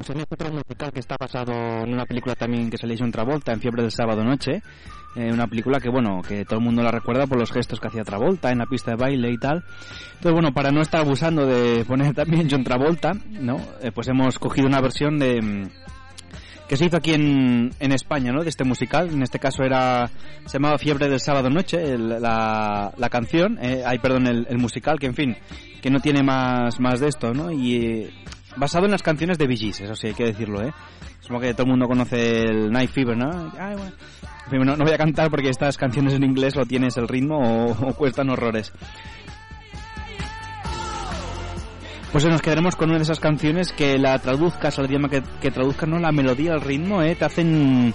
pues 0.05 0.09
en 0.15 0.21
este 0.21 0.33
otro 0.35 0.51
musical 0.51 0.91
que 0.91 0.99
está 0.99 1.15
basado 1.19 1.53
en 1.83 1.93
una 1.93 2.05
película 2.05 2.35
también 2.35 2.69
que 2.69 2.77
salía 2.77 2.97
John 2.99 3.11
Travolta, 3.11 3.53
en 3.53 3.59
Fiebre 3.61 3.81
del 3.83 3.91
Sábado 3.91 4.23
Noche, 4.23 4.61
eh, 5.15 5.31
una 5.31 5.47
película 5.47 5.79
que, 5.79 5.89
bueno, 5.89 6.21
que 6.27 6.43
todo 6.45 6.59
el 6.59 6.65
mundo 6.65 6.81
la 6.81 6.91
recuerda 6.91 7.27
por 7.27 7.37
los 7.39 7.51
gestos 7.51 7.79
que 7.79 7.87
hacía 7.87 8.03
Travolta 8.03 8.51
en 8.51 8.57
la 8.59 8.65
pista 8.65 8.91
de 8.91 8.97
baile 8.97 9.31
y 9.31 9.37
tal. 9.37 9.63
Entonces, 10.13 10.31
bueno, 10.33 10.53
para 10.53 10.71
no 10.71 10.81
estar 10.81 11.01
abusando 11.01 11.45
de 11.45 11.85
poner 11.85 12.13
también 12.15 12.47
John 12.49 12.63
Travolta, 12.63 13.11
¿no? 13.29 13.57
Eh, 13.81 13.91
pues 13.93 14.07
hemos 14.07 14.39
cogido 14.39 14.67
una 14.67 14.81
versión 14.81 15.17
de... 15.19 15.41
mm, 15.41 15.69
que 16.67 16.77
se 16.77 16.85
hizo 16.85 16.95
aquí 16.97 17.13
en, 17.13 17.71
en 17.81 17.91
España, 17.91 18.31
¿no? 18.31 18.43
De 18.43 18.49
este 18.49 18.63
musical. 18.63 19.09
En 19.11 19.21
este 19.23 19.39
caso 19.39 19.61
era 19.63 20.09
se 20.45 20.57
llamaba 20.57 20.77
Fiebre 20.77 21.09
del 21.09 21.19
sábado 21.19 21.49
noche, 21.49 21.77
el- 21.93 22.07
la, 22.21 22.93
la 22.97 23.09
canción, 23.09 23.59
eh, 23.61 23.83
ay, 23.85 23.99
perdón, 23.99 24.25
el, 24.27 24.47
el 24.49 24.57
musical, 24.57 24.97
que 24.97 25.07
en 25.07 25.13
fin, 25.15 25.35
que 25.81 25.89
no 25.89 25.99
tiene 25.99 26.23
más 26.23 26.79
más 26.79 27.01
de 27.01 27.09
esto, 27.09 27.33
¿no? 27.33 27.51
Y 27.51 28.09
basado 28.57 28.85
en 28.85 28.91
las 28.91 29.03
canciones 29.03 29.37
de 29.37 29.47
Bee 29.47 29.69
eso 29.69 29.95
sí 29.95 30.07
hay 30.07 30.13
que 30.13 30.25
decirlo, 30.25 30.61
¿eh? 30.61 30.73
Supongo 31.19 31.41
que 31.41 31.53
todo 31.53 31.63
el 31.63 31.69
mundo 31.69 31.87
conoce 31.87 32.43
el 32.43 32.71
Night 32.71 32.91
Fever, 32.91 33.17
¿no? 33.17 33.51
No, 34.51 34.77
voy 34.77 34.93
a 34.93 34.97
cantar 34.97 35.29
porque 35.29 35.49
estas 35.49 35.77
canciones 35.77 36.13
en 36.13 36.23
inglés 36.23 36.55
lo 36.55 36.65
tienes 36.65 36.97
el 36.97 37.07
ritmo 37.07 37.37
o, 37.37 37.71
o 37.71 37.93
cuestan 37.93 38.29
horrores. 38.29 38.73
Pues 42.11 42.25
nos 42.25 42.41
quedaremos 42.41 42.75
con 42.75 42.89
una 42.89 42.97
de 42.97 43.03
esas 43.03 43.21
canciones 43.21 43.71
que 43.71 43.97
la 43.97 44.19
traduzcas 44.19 44.77
al 44.77 44.87
idioma 44.87 45.07
que, 45.07 45.23
que 45.39 45.49
traduzcas, 45.49 45.87
no 45.87 45.97
la 45.97 46.11
melodía, 46.11 46.53
el 46.53 46.61
ritmo, 46.61 47.01
¿eh? 47.01 47.15
Te 47.15 47.23
hacen, 47.23 47.93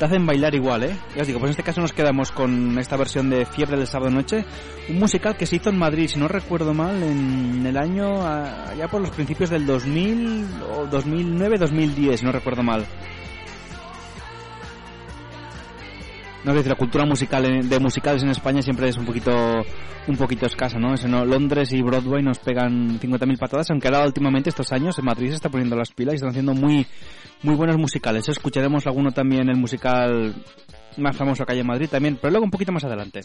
te 0.00 0.06
hacen 0.06 0.24
bailar 0.24 0.54
igual, 0.54 0.82
¿eh? 0.84 0.96
Ya 1.14 1.20
os 1.20 1.26
digo, 1.26 1.38
pues 1.40 1.50
en 1.50 1.50
este 1.50 1.62
caso 1.62 1.82
nos 1.82 1.92
quedamos 1.92 2.32
con 2.32 2.78
esta 2.78 2.96
versión 2.96 3.28
de 3.28 3.44
Fiebre 3.44 3.76
del 3.76 3.86
Sábado 3.86 4.10
Noche, 4.10 4.46
un 4.88 4.98
musical 4.98 5.36
que 5.36 5.44
se 5.44 5.56
hizo 5.56 5.68
en 5.68 5.76
Madrid, 5.76 6.08
si 6.08 6.18
no 6.18 6.26
recuerdo 6.26 6.72
mal, 6.72 7.02
en 7.02 7.66
el 7.66 7.76
año, 7.76 8.22
ya 8.78 8.88
por 8.88 9.02
los 9.02 9.10
principios 9.10 9.50
del 9.50 9.66
2000 9.66 10.46
o 10.74 10.86
2009, 10.86 11.58
2010, 11.58 12.18
si 12.18 12.24
no 12.24 12.32
recuerdo 12.32 12.62
mal. 12.62 12.86
No, 16.44 16.52
que 16.52 16.58
decir, 16.58 16.70
la 16.70 16.78
cultura 16.78 17.04
musical 17.04 17.68
de 17.68 17.80
musicales 17.80 18.22
en 18.22 18.30
España 18.30 18.62
siempre 18.62 18.88
es 18.88 18.96
un 18.96 19.04
poquito 19.04 19.32
un 20.06 20.16
poquito 20.16 20.46
escasa, 20.46 20.78
¿no? 20.78 20.94
No 20.94 21.24
Londres 21.24 21.72
y 21.72 21.82
Broadway 21.82 22.22
nos 22.22 22.38
pegan 22.38 22.98
50.000 22.98 23.38
patadas, 23.38 23.70
aunque 23.70 23.88
ahora 23.88 24.06
últimamente 24.06 24.48
estos 24.48 24.72
años 24.72 24.98
en 24.98 25.04
Madrid 25.04 25.28
se 25.28 25.34
está 25.34 25.50
poniendo 25.50 25.76
las 25.76 25.92
pilas 25.92 26.14
y 26.14 26.16
están 26.16 26.30
haciendo 26.30 26.54
muy 26.54 26.86
muy 27.42 27.54
buenos 27.54 27.76
musicales. 27.76 28.28
Escucharemos 28.28 28.86
alguno 28.86 29.12
también 29.12 29.48
el 29.48 29.56
musical 29.56 30.34
más 30.96 31.16
famoso 31.16 31.44
que 31.44 31.58
en 31.58 31.66
Madrid 31.66 31.88
también, 31.88 32.18
pero 32.20 32.30
luego 32.30 32.44
un 32.44 32.50
poquito 32.50 32.72
más 32.72 32.84
adelante. 32.84 33.20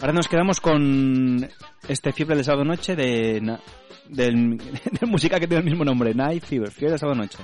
Ahora 0.00 0.12
nos 0.12 0.28
quedamos 0.28 0.60
con 0.60 1.48
este 1.88 2.12
Fiebre 2.12 2.36
del 2.36 2.44
Sábado 2.44 2.64
Noche 2.64 2.96
de 2.96 3.40
del, 4.08 4.56
del 4.58 5.20
que 5.20 5.46
tiene 5.46 5.58
el 5.58 5.64
mismo 5.64 5.84
nombre, 5.84 6.14
Night 6.14 6.44
Fever, 6.44 6.70
Fiebre 6.70 6.92
del 6.92 6.98
Sábado 6.98 7.18
Noche. 7.18 7.38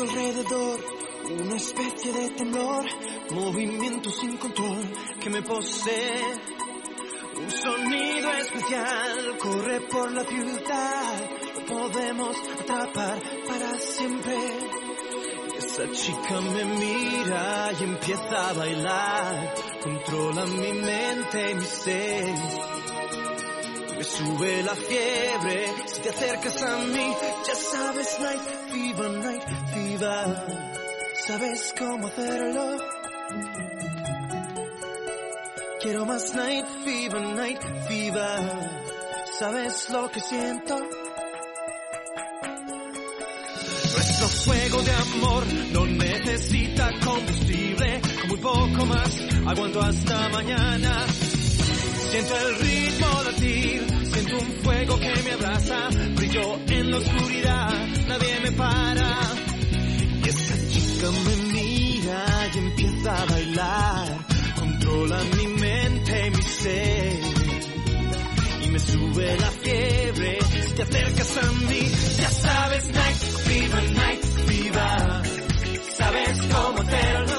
Alrededor 0.00 0.80
una 1.42 1.56
especie 1.56 2.10
de 2.10 2.30
temblor, 2.30 2.86
movimiento 3.32 4.10
sin 4.10 4.36
control 4.38 4.80
que 5.20 5.28
me 5.28 5.42
posee. 5.42 6.22
Un 7.36 7.50
sonido 7.50 8.32
especial 8.32 9.38
corre 9.38 9.80
por 9.82 10.10
la 10.12 10.24
ciudad, 10.24 11.30
lo 11.54 11.66
podemos 11.66 12.36
atrapar 12.60 13.22
para 13.46 13.78
siempre. 13.78 14.36
Esa 15.58 15.90
chica 15.92 16.40
me 16.40 16.64
mira 16.64 17.70
y 17.78 17.84
empieza 17.84 18.48
a 18.48 18.52
bailar, 18.54 19.54
controla 19.82 20.46
mi 20.46 20.72
mente 20.72 21.50
y 21.50 21.54
mi 21.54 21.64
ser. 21.64 22.79
Me 24.00 24.04
sube 24.04 24.62
la 24.62 24.74
fiebre 24.74 25.66
si 25.84 26.00
te 26.00 26.08
acercas 26.08 26.62
a 26.62 26.78
mí, 26.84 27.14
ya 27.46 27.54
sabes, 27.54 28.18
night 28.20 28.40
fever, 28.72 29.10
night 29.10 29.42
fever. 29.74 30.36
¿Sabes 31.26 31.74
cómo 31.78 32.06
hacerlo? 32.06 32.78
Quiero 35.82 36.06
más 36.06 36.34
night 36.34 36.66
fever, 36.82 37.20
night 37.20 37.60
fever. 37.88 38.40
¿Sabes 39.38 39.90
lo 39.90 40.10
que 40.10 40.20
siento? 40.20 40.78
Nuestro 43.92 44.28
fuego 44.28 44.82
de 44.82 44.92
amor 44.92 45.46
no 45.72 45.84
necesita 45.84 46.90
combustible. 47.04 48.00
Muy 48.28 48.38
poco 48.38 48.86
más 48.86 49.20
aguanto 49.46 49.82
hasta 49.82 50.28
mañana. 50.30 51.06
Siento 52.10 52.36
el 52.36 52.58
ritmo 52.58 53.22
latir, 53.24 53.86
siento 54.12 54.38
un 54.38 54.52
fuego 54.64 54.98
que 54.98 55.22
me 55.22 55.32
abraza. 55.32 55.88
Brillo 56.16 56.58
en 56.66 56.90
la 56.90 56.96
oscuridad, 56.98 57.86
nadie 58.08 58.40
me 58.40 58.52
para. 58.52 59.16
Y 60.24 60.28
esa 60.28 60.68
chica 60.68 61.10
me 61.10 61.52
mira 61.52 62.50
y 62.52 62.58
empieza 62.58 63.22
a 63.22 63.26
bailar. 63.26 64.26
Controla 64.58 65.22
mi 65.36 65.46
mente 65.46 66.26
y 66.26 66.30
mi 66.30 66.42
ser. 66.42 67.20
Y 68.64 68.68
me 68.70 68.78
sube 68.80 69.36
la 69.38 69.50
fiebre 69.52 70.38
si 70.66 70.72
te 70.74 70.82
acercas 70.82 71.36
a 71.36 71.52
mí. 71.52 71.92
Ya 72.18 72.30
sabes, 72.30 72.88
night 72.88 73.16
fever, 73.44 73.92
night 73.92 74.24
fever. 74.46 75.22
Sabes 75.96 76.38
cómo. 76.52 76.80
Quiero 76.90 77.29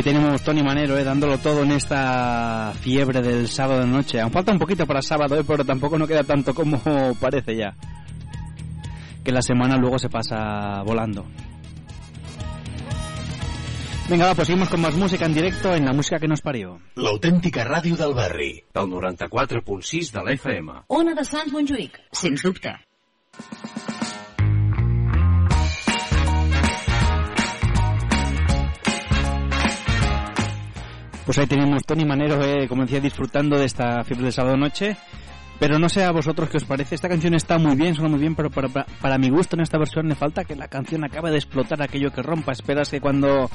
Ahí 0.00 0.04
tenemos 0.04 0.40
Tony 0.40 0.62
Manero, 0.62 0.96
eh, 0.96 1.04
dándolo 1.04 1.36
todo 1.36 1.62
en 1.62 1.72
esta 1.72 2.72
fiebre 2.80 3.20
del 3.20 3.46
sábado 3.48 3.80
de 3.82 3.86
noche. 3.86 4.18
Aún 4.18 4.32
falta 4.32 4.50
un 4.50 4.58
poquito 4.58 4.86
para 4.86 5.02
sábado, 5.02 5.38
eh, 5.38 5.44
pero 5.46 5.62
tampoco 5.62 5.98
no 5.98 6.06
queda 6.06 6.24
tanto 6.24 6.54
como 6.54 6.80
parece 7.20 7.54
ya. 7.54 7.76
Que 9.22 9.30
la 9.30 9.42
semana 9.42 9.76
luego 9.76 9.98
se 9.98 10.08
pasa 10.08 10.82
volando. 10.86 11.26
Venga, 14.08 14.28
va, 14.28 14.34
pues 14.34 14.46
seguimos 14.46 14.70
con 14.70 14.80
más 14.80 14.94
música 14.94 15.26
en 15.26 15.34
directo 15.34 15.74
en 15.74 15.84
la 15.84 15.92
música 15.92 16.18
que 16.18 16.28
nos 16.28 16.40
parió. 16.40 16.80
L'autèntica 16.96 17.68
ràdio 17.68 17.94
del 18.00 18.14
barri. 18.14 18.64
Del 18.72 18.88
94.6 18.88 20.12
de 20.12 20.24
la 20.24 20.32
FM. 20.32 20.72
Ona 20.88 21.12
de 21.12 21.24
Sants 21.28 21.52
Montjuïc, 21.52 22.00
sens 22.10 22.40
dubte. 22.40 22.72
Pues 31.30 31.38
ahí 31.38 31.46
tenemos 31.46 31.84
Tony 31.84 32.04
Manero, 32.04 32.42
eh, 32.42 32.66
como 32.66 32.82
decía, 32.82 32.98
disfrutando 32.98 33.56
de 33.56 33.64
esta 33.64 34.02
fiebre 34.02 34.24
del 34.24 34.32
sábado 34.32 34.56
noche. 34.56 34.96
Pero 35.60 35.78
no 35.78 35.88
sé 35.88 36.02
a 36.02 36.10
vosotros 36.10 36.50
qué 36.50 36.56
os 36.56 36.64
parece. 36.64 36.96
Esta 36.96 37.08
canción 37.08 37.34
está 37.34 37.56
muy 37.56 37.76
bien, 37.76 37.94
suena 37.94 38.10
muy 38.10 38.18
bien, 38.18 38.34
pero 38.34 38.50
para, 38.50 38.68
para, 38.68 39.16
mi 39.16 39.28
gusto 39.30 39.54
en 39.54 39.62
esta 39.62 39.78
versión 39.78 40.08
le 40.08 40.16
falta 40.16 40.42
que 40.42 40.56
la 40.56 40.66
canción 40.66 41.04
acabe 41.04 41.30
de 41.30 41.36
explotar 41.36 41.80
aquello 41.80 42.10
que 42.10 42.20
rompa. 42.20 42.50
Esperas 42.50 42.90
que 42.90 43.00
cuando 43.00 43.48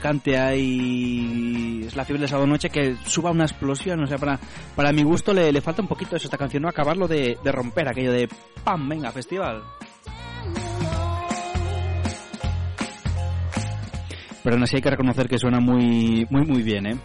cante 0.00 0.38
ahí 0.38 1.82
es 1.86 1.94
la 1.94 2.06
fiebre 2.06 2.20
del 2.20 2.30
sábado 2.30 2.46
noche 2.46 2.70
que 2.70 2.96
suba 3.04 3.32
una 3.32 3.44
explosión. 3.44 4.02
O 4.02 4.06
sea, 4.06 4.16
para, 4.16 4.40
para 4.74 4.92
mi 4.92 5.02
gusto 5.02 5.34
le, 5.34 5.60
falta 5.60 5.82
un 5.82 5.88
poquito 5.88 6.16
eso 6.16 6.24
esta 6.24 6.38
canción, 6.38 6.62
no 6.62 6.70
acabarlo 6.70 7.06
de, 7.06 7.36
de 7.44 7.52
romper 7.52 7.86
aquello 7.86 8.12
de 8.12 8.30
¡pam! 8.64 8.88
Venga, 8.88 9.12
festival. 9.12 9.62
Pero 14.42 14.56
aún 14.56 14.62
así 14.62 14.76
hay 14.76 14.82
que 14.82 14.90
reconocer 14.90 15.28
que 15.28 15.38
suena 15.38 15.60
muy, 15.60 16.26
muy, 16.30 16.44
muy 16.46 16.62
bien, 16.62 16.86
¿eh? 16.86 16.96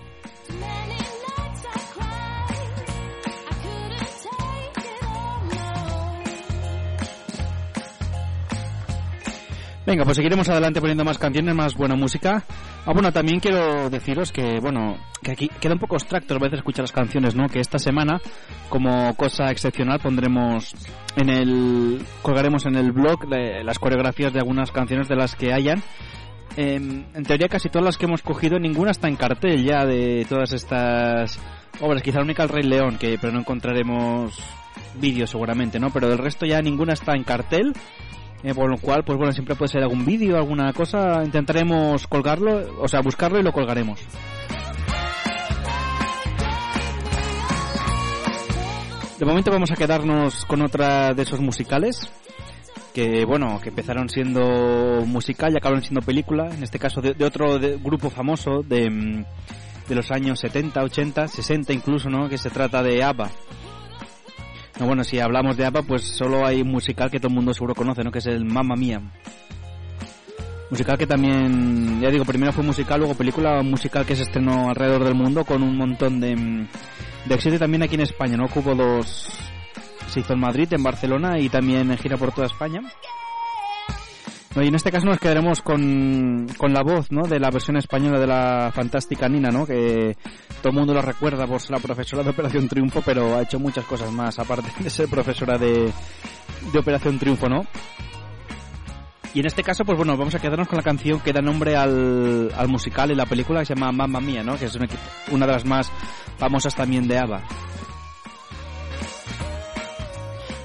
Venga, 9.87 10.03
pues 10.03 10.17
seguiremos 10.17 10.49
adelante 10.49 10.81
poniendo 10.81 11.05
más 11.05 11.17
canciones, 11.17 11.55
más 11.55 11.73
buena 11.73 11.95
música. 11.95 12.43
Ah, 12.85 12.91
bueno, 12.91 13.13
también 13.13 13.39
quiero 13.39 13.89
deciros 13.89 14.33
que, 14.33 14.59
bueno, 14.59 14.97
que 15.23 15.31
aquí 15.31 15.49
queda 15.61 15.75
un 15.75 15.79
poco 15.79 15.95
abstracto 15.95 16.35
a 16.35 16.39
veces 16.39 16.59
escuchar 16.59 16.83
las 16.83 16.91
canciones, 16.91 17.35
¿no? 17.35 17.47
Que 17.47 17.61
esta 17.61 17.79
semana, 17.79 18.19
como 18.67 19.15
cosa 19.15 19.49
excepcional, 19.49 20.01
pondremos 20.01 20.75
en 21.15 21.29
el, 21.29 22.01
colgaremos 22.21 22.65
en 22.65 22.75
el 22.75 22.91
blog 22.91 23.29
las 23.29 23.79
coreografías 23.79 24.33
de 24.33 24.39
algunas 24.39 24.71
canciones 24.71 25.07
de 25.07 25.15
las 25.15 25.35
que 25.35 25.53
hayan. 25.53 25.81
Em, 26.55 27.05
en 27.13 27.23
teoría 27.23 27.47
casi 27.49 27.69
todas 27.69 27.85
las 27.85 27.97
que 27.97 28.05
hemos 28.05 28.21
cogido, 28.21 28.57
ninguna 28.57 28.91
está 28.91 29.07
en 29.07 29.15
cartel 29.15 29.63
ya 29.63 29.85
de 29.85 30.25
todas 30.27 30.53
estas 30.53 31.39
obras. 31.81 32.01
Quizá 32.01 32.21
única 32.21 32.43
el 32.43 32.49
Rey 32.49 32.63
León, 32.63 32.97
que 32.97 33.17
pero 33.19 33.33
no 33.33 33.39
encontraremos 33.39 34.39
vídeos 34.95 35.29
seguramente, 35.29 35.79
¿no? 35.79 35.91
Pero 35.91 36.09
del 36.09 36.17
resto 36.17 36.45
ya 36.45 36.61
ninguna 36.61 36.93
está 36.93 37.13
en 37.15 37.23
cartel. 37.23 37.73
Eh, 38.43 38.53
por 38.53 38.69
lo 38.69 38.77
cual, 38.77 39.03
pues 39.03 39.17
bueno, 39.17 39.33
siempre 39.33 39.55
puede 39.55 39.71
ser 39.71 39.81
algún 39.81 40.05
vídeo, 40.05 40.37
alguna 40.37 40.71
cosa. 40.73 41.23
Intentaremos 41.23 42.07
colgarlo, 42.07 42.81
o 42.81 42.87
sea, 42.87 43.01
buscarlo 43.01 43.39
y 43.39 43.43
lo 43.43 43.51
colgaremos. 43.51 43.99
De 49.19 49.25
momento 49.25 49.49
vamos 49.49 49.71
a 49.71 49.75
quedarnos 49.75 50.45
con 50.45 50.61
otra 50.61 51.15
de 51.15 51.23
esos 51.23 51.39
musicales 51.39 52.07
que 52.97 53.25
bueno, 53.25 53.59
que 53.61 53.69
empezaron 53.69 54.09
siendo 54.09 55.03
musical 55.05 55.53
y 55.53 55.57
acabaron 55.57 55.83
siendo 55.83 56.01
película, 56.01 56.49
en 56.51 56.63
este 56.63 56.79
caso 56.79 56.99
de, 56.99 57.23
otro 57.23 57.59
grupo 57.59 58.09
famoso 58.09 58.63
de, 58.63 58.89
mm, 58.89 59.25
de 59.87 59.95
los 59.95 60.09
años 60.09 60.39
70, 60.39 60.81
80, 60.81 61.27
60 61.27 61.73
incluso, 61.73 62.09
¿no? 62.09 62.27
Que 62.27 62.39
se 62.39 62.49
trata 62.49 62.81
de 62.81 63.03
ABBA. 63.03 63.29
No, 64.79 64.87
bueno, 64.87 65.03
si 65.03 65.19
hablamos 65.19 65.57
de 65.57 65.67
ABBA, 65.67 65.83
pues 65.83 66.05
solo 66.05 66.43
hay 66.43 66.63
un 66.63 66.71
musical 66.71 67.11
que 67.11 67.19
todo 67.19 67.27
el 67.27 67.35
mundo 67.35 67.53
seguro 67.53 67.75
conoce, 67.75 68.03
¿no? 68.03 68.11
Que 68.11 68.17
es 68.17 68.25
el 68.25 68.43
Mamma 68.45 68.75
Mía. 68.75 68.99
Musical 70.71 70.97
que 70.97 71.05
también, 71.05 72.01
ya 72.01 72.09
digo, 72.09 72.25
primero 72.25 72.51
fue 72.51 72.63
musical, 72.63 72.99
luego 72.99 73.13
película 73.13 73.61
musical 73.61 74.07
que 74.07 74.15
se 74.15 74.23
estrenó 74.23 74.69
alrededor 74.69 75.03
del 75.03 75.13
mundo 75.13 75.45
con 75.45 75.61
un 75.61 75.77
montón 75.77 76.19
de, 76.19 76.35
mm, 76.35 76.67
de 77.25 77.35
éxito 77.35 77.59
también 77.59 77.83
aquí 77.83 77.93
en 77.93 78.01
España, 78.01 78.37
¿no? 78.37 78.47
Que 78.47 78.57
hubo 78.57 78.73
dos, 78.73 79.29
se 80.07 80.21
hizo 80.21 80.33
en 80.33 80.39
Madrid, 80.39 80.67
en 80.71 80.83
Barcelona 80.83 81.39
y 81.39 81.49
también 81.49 81.91
en 81.91 81.97
gira 81.97 82.17
por 82.17 82.31
toda 82.31 82.47
España. 82.47 82.81
Y 84.55 84.67
en 84.67 84.75
este 84.75 84.91
caso 84.91 85.05
nos 85.05 85.19
quedaremos 85.19 85.61
con, 85.61 86.47
con 86.57 86.73
la 86.73 86.81
voz, 86.81 87.11
¿no? 87.11 87.27
De 87.27 87.39
la 87.39 87.51
versión 87.51 87.77
española 87.77 88.19
de 88.19 88.25
la 88.25 88.71
fantástica 88.73 89.29
Nina, 89.29 89.49
¿no? 89.49 89.67
Que 89.67 90.17
todo 90.61 90.69
el 90.71 90.75
mundo 90.75 90.95
la 90.95 91.01
recuerda 91.01 91.45
por 91.45 91.61
ser 91.61 91.71
la 91.71 91.79
profesora 91.79 92.23
de 92.23 92.31
Operación 92.31 92.67
Triunfo, 92.67 93.03
pero 93.05 93.35
ha 93.35 93.43
hecho 93.43 93.59
muchas 93.59 93.85
cosas 93.85 94.11
más, 94.11 94.39
aparte 94.39 94.71
de 94.79 94.89
ser 94.89 95.09
profesora 95.09 95.59
de, 95.59 95.91
de 96.73 96.79
Operación 96.79 97.19
Triunfo, 97.19 97.47
¿no? 97.47 97.67
Y 99.35 99.41
en 99.41 99.45
este 99.45 99.61
caso, 99.61 99.85
pues 99.85 99.95
bueno, 99.95 100.17
vamos 100.17 100.33
a 100.33 100.39
quedarnos 100.39 100.67
con 100.67 100.77
la 100.77 100.83
canción 100.83 101.19
que 101.19 101.33
da 101.33 101.41
nombre 101.41 101.75
al, 101.75 102.51
al 102.57 102.67
musical 102.67 103.11
y 103.11 103.15
la 103.15 103.27
película 103.27 103.59
que 103.59 103.67
se 103.67 103.75
llama 103.75 103.91
Mamma 103.91 104.19
Mía, 104.19 104.41
¿no? 104.41 104.57
Que 104.57 104.65
es 104.65 104.75
una, 104.75 104.87
una 105.31 105.45
de 105.45 105.51
las 105.51 105.65
más 105.65 105.91
famosas 106.39 106.73
también 106.73 107.07
de 107.07 107.19
ABBA. 107.19 107.43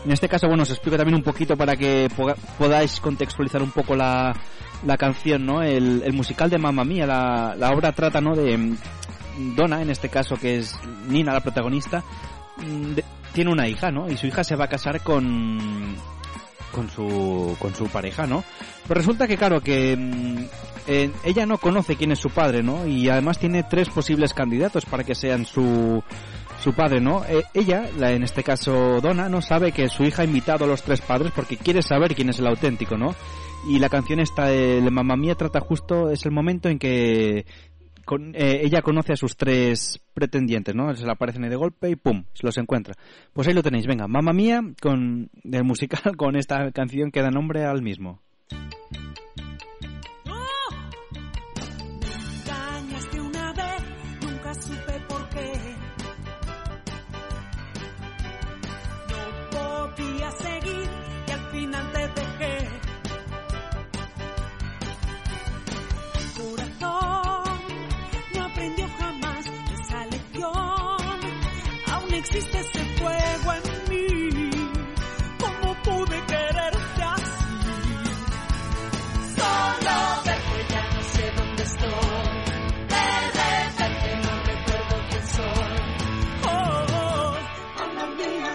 En 0.05 0.11
este 0.11 0.29
caso, 0.29 0.49
bueno, 0.49 0.65
os 0.65 0.71
explico 0.71 0.97
también 0.97 1.15
un 1.15 1.23
poquito 1.23 1.57
para 1.57 1.77
que 1.77 2.09
podáis 2.59 2.99
contextualizar 3.01 3.63
un 3.63 3.71
poco 3.71 3.95
la, 3.95 4.35
la 4.85 4.97
canción, 4.97 5.47
¿no? 5.47 5.63
El, 5.63 6.13
musical 6.13 6.51
de 6.51 6.59
Mamma 6.59 6.85
Mía, 6.85 7.07
la, 7.07 7.55
la 7.57 7.71
obra 7.71 7.93
trata, 7.93 8.21
¿no? 8.21 8.35
De 8.35 8.57
mm, 8.57 8.77
Donna, 9.55 9.81
en 9.81 9.91
este 9.91 10.09
caso, 10.09 10.37
que 10.37 10.59
es 10.59 10.75
Nina, 11.09 11.33
la 11.33 11.41
protagonista, 11.41 12.03
mm, 12.59 12.95
tiene 13.33 13.53
una 13.53 13.69
hija, 13.69 13.91
¿no? 13.91 14.11
Y 14.11 14.17
su 14.17 14.27
hija 14.27 14.43
se 14.43 14.57
va 14.57 14.65
a 14.65 14.69
casar 14.69 15.03
con 15.03 15.97
con 16.73 16.89
su 16.91 17.55
con 17.59 17.75
su 17.75 17.87
pareja, 17.87 18.27
¿no? 18.27 18.43
Pero 18.89 18.99
resulta 18.99 19.29
que 19.29 19.37
claro 19.37 19.61
que 19.61 19.97
mm, 19.97 20.45
eh, 20.89 21.11
ella 21.23 21.47
no 21.47 21.59
conoce 21.59 21.97
quién 21.97 22.13
es 22.13 22.19
su 22.19 22.31
padre, 22.31 22.63
¿no? 22.63 22.87
Y 22.87 23.09
además 23.09 23.39
tiene 23.39 23.63
tres 23.63 23.89
posibles 23.89 24.35
candidatos 24.35 24.85
para 24.85 25.05
que 25.05 25.15
sean 25.15 25.45
su 25.45 26.03
su 26.63 26.73
padre, 26.75 27.01
¿no? 27.01 27.25
Eh, 27.25 27.43
ella, 27.55 27.89
la, 27.99 28.13
en 28.13 28.23
este 28.23 28.43
caso 28.43 29.01
Donna, 29.01 29.29
no 29.29 29.43
sabe 29.43 29.73
que 29.73 29.89
su 29.89 30.05
hija 30.05 30.23
ha 30.23 30.25
invitado 30.25 30.65
a 30.65 30.69
los 30.69 30.83
tres 30.83 31.01
padres 31.01 31.33
porque 31.35 31.57
quiere 31.57 31.83
saber 31.83 32.15
quién 32.15 32.31
es 32.31 32.39
el 32.39 32.47
auténtico, 32.47 32.97
¿no? 32.97 33.15
Y 33.69 33.79
la 33.79 33.89
canción 33.89 34.21
esta 34.21 34.47
de 34.47 34.81
Mamma 34.91 35.17
Mía 35.17 35.35
trata 35.35 35.61
justo, 35.61 36.11
es 36.11 36.25
el 36.25 36.33
momento 36.33 36.69
en 36.69 36.79
que 36.79 37.39
eh, 37.39 38.61
ella 38.63 38.83
conoce 38.83 39.13
a 39.13 39.17
sus 39.17 39.37
tres 39.37 40.01
pretendientes, 40.15 40.75
¿no? 40.75 40.95
Se 40.95 41.05
le 41.05 41.13
aparecen 41.13 41.43
de 41.43 41.57
golpe 41.57 41.91
y 41.91 41.97
¡pum! 41.97 42.25
Se 42.33 42.47
los 42.47 42.57
encuentra. 42.59 42.95
Pues 43.33 43.49
ahí 43.49 43.55
lo 43.55 43.63
tenéis, 43.63 43.87
venga, 43.87 44.07
Mamma 44.07 44.33
Mía 44.33 44.63
con 44.81 45.31
el 45.45 45.65
musical 45.65 46.01
con 46.17 46.37
esta 46.37 46.71
canción 46.71 47.11
que 47.11 47.23
da 47.23 47.31
nombre 47.31 47.65
al 47.65 47.83
mismo. 47.83 48.21
Existe 72.23 72.59
ese 72.61 72.85
fuego 72.99 73.53
en 73.53 73.65
mí. 73.91 74.51
¿Cómo 75.41 75.75
pude 75.83 76.19
quererte 76.27 77.03
así? 77.03 77.45
Solo 79.37 79.97
verte 80.25 80.59
ya 80.73 80.83
no 80.95 81.03
sé 81.15 81.25
dónde 81.37 81.63
estoy. 81.71 82.29
De 82.95 83.07
repente 83.41 84.09
no 84.25 84.33
recuerdo 84.51 84.95
quién 85.09 85.27
soy. 85.37 85.77
Oh, 86.47 86.87
oh, 87.03 87.35
mamma 87.79 88.07
mía, 88.15 88.53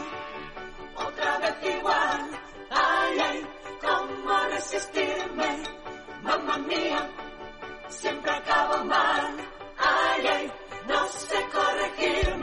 otra 0.96 1.32
vez 1.40 1.56
igual. 1.78 2.22
Ay, 2.70 3.20
ay, 3.30 3.48
cómo 3.82 4.34
resistirme. 4.52 5.50
Mamma 6.24 6.58
mía, 6.60 7.10
siempre 7.90 8.32
acabo 8.32 8.86
mal. 8.86 9.26
Ay, 9.78 10.28
ay, 10.36 10.52
no 10.88 11.08
sé 11.10 11.38
corregirme. 11.54 12.37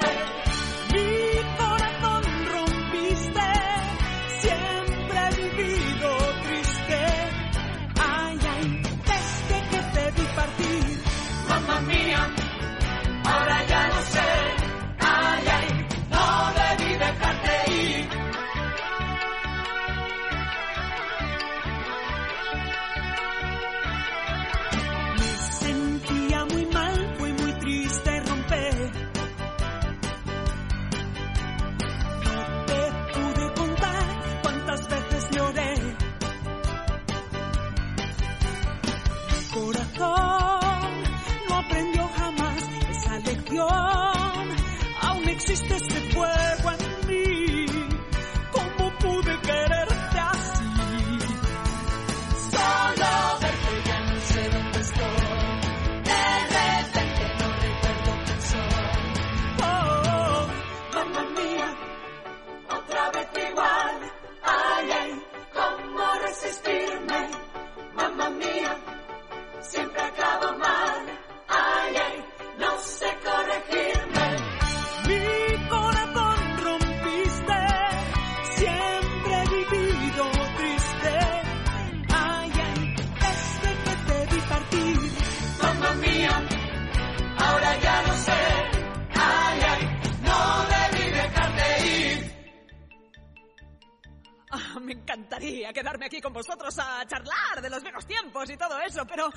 Encantaría 95.04 95.70
quedarme 95.72 96.06
aquí 96.06 96.20
con 96.20 96.32
vosotros 96.32 96.76
a 96.78 97.04
charlar 97.06 97.60
de 97.60 97.68
los 97.68 97.82
viejos 97.82 98.06
tiempos 98.06 98.48
y 98.48 98.56
todo 98.56 98.80
eso, 98.80 99.04
pero 99.06 99.28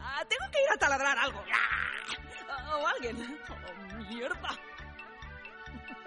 ah, 0.00 0.22
tengo 0.28 0.50
que 0.50 0.62
ir 0.62 0.70
a 0.72 0.76
taladrar 0.78 1.18
algo. 1.18 1.44
Ah, 2.48 2.76
O 2.78 2.86
alguien. 2.86 3.38
Oh, 3.50 3.94
mierda. 4.08 4.48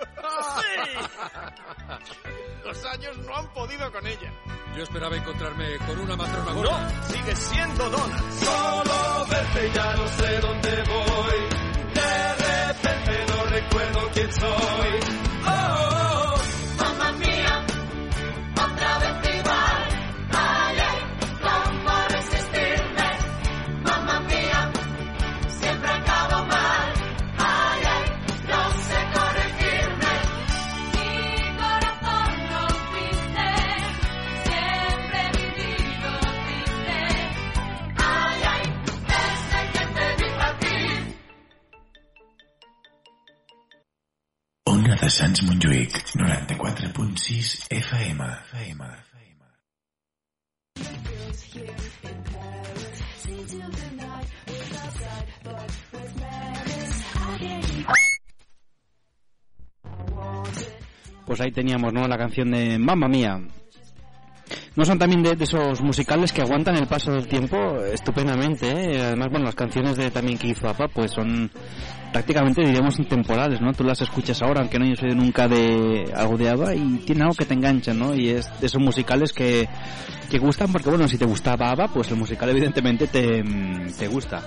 Los 2.66 2.86
años 2.86 3.18
no 3.20 3.36
han 3.36 3.54
podido 3.54 3.92
con 3.92 4.06
ella. 4.08 4.32
Yo 4.76 4.84
esperaba 4.84 5.16
encontrarme 5.16 5.78
con 5.80 6.00
una 6.00 6.16
matrona 6.16 6.52
No, 6.52 6.56
gorda. 6.56 6.90
sigue 7.08 7.36
siendo 7.36 7.90
Donna. 7.90 8.18
Solo 8.32 9.26
verte 9.30 9.72
ya 9.74 9.96
no 9.96 10.08
sé 10.08 10.40
dónde 10.40 10.84
voy. 10.84 11.48
De 11.94 12.36
repente 12.36 13.26
no 13.34 13.44
recuerdo 13.46 14.10
quién 14.14 14.32
soy. 14.34 15.00
De 45.04 45.10
Sants 45.10 45.42
Montjuïc, 45.44 45.92
94.6 46.16 47.68
FM. 47.70 48.24
FM. 48.54 48.86
Pues 61.26 61.42
ahí 61.42 61.52
teníamos, 61.52 61.92
¿no? 61.92 62.08
La 62.08 62.18
canción 62.18 62.52
de 62.52 62.80
Mamma 62.80 63.10
Mía. 63.10 63.42
No 64.76 64.86
son 64.86 64.98
también 64.98 65.22
de, 65.22 65.36
de 65.36 65.44
esos 65.44 65.82
musicales 65.82 66.34
que 66.34 66.42
aguantan 66.42 66.76
el 66.76 66.88
paso 66.88 67.12
del 67.12 67.28
tiempo 67.28 67.58
estupendamente, 67.92 68.68
¿eh? 68.70 69.02
Además, 69.02 69.30
bueno, 69.30 69.46
las 69.46 69.56
canciones 69.56 69.96
de 69.98 70.10
también 70.10 70.38
que 70.38 70.48
hizo 70.48 70.68
APA, 70.68 70.88
pues 70.88 71.12
son 71.12 71.52
prácticamente, 72.12 72.64
diríamos, 72.64 72.98
intemporales, 72.98 73.62
¿no? 73.62 73.72
Tú 73.74 73.84
las 73.84 74.02
escuchas 74.02 74.42
ahora, 74.42 74.62
aunque 74.62 74.80
no 74.80 74.86
yo 74.86 74.96
soy 74.96 75.10
nunca 75.10 75.48
de 75.48 76.12
algo 76.16 76.38
de 76.38 76.50
ABBA, 76.50 76.76
y 76.76 76.98
tiene 77.06 77.22
algo 77.22 77.36
que 77.36 77.46
te 77.46 77.54
engancha, 77.54 77.94
¿no? 77.94 78.16
Y 78.16 78.30
es 78.30 78.48
de 78.60 78.66
esos 78.66 78.82
musicales 78.82 79.32
que, 79.32 79.70
que 80.30 80.40
gustan, 80.40 80.72
porque 80.72 80.90
bueno, 80.90 81.08
si 81.08 81.18
te 81.20 81.26
gustaba 81.26 81.70
ABBA, 81.70 81.90
pues 81.90 82.10
el 82.10 82.18
musical 82.18 82.50
evidentemente 82.50 83.08
te, 83.08 83.44
te 83.98 84.08
gusta. 84.08 84.42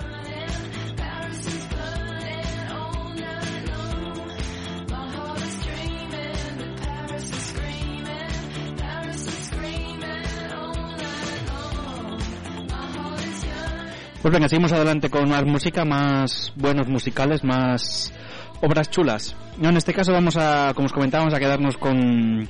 Pues 14.27 14.33
venga, 14.33 14.49
seguimos 14.49 14.73
adelante 14.73 15.09
con 15.09 15.29
más 15.29 15.45
música, 15.45 15.85
más 15.85 16.53
buenos 16.57 16.89
musicales, 16.89 17.45
más 17.45 18.12
obras 18.61 18.91
chulas. 18.91 19.37
No, 19.57 19.69
en 19.69 19.77
este 19.77 19.95
caso 19.95 20.11
vamos 20.11 20.37
a, 20.37 20.73
como 20.75 20.87
os 20.87 20.93
comentábamos, 20.93 21.33
a 21.33 21.39
quedarnos 21.39 21.77
con, 21.77 22.49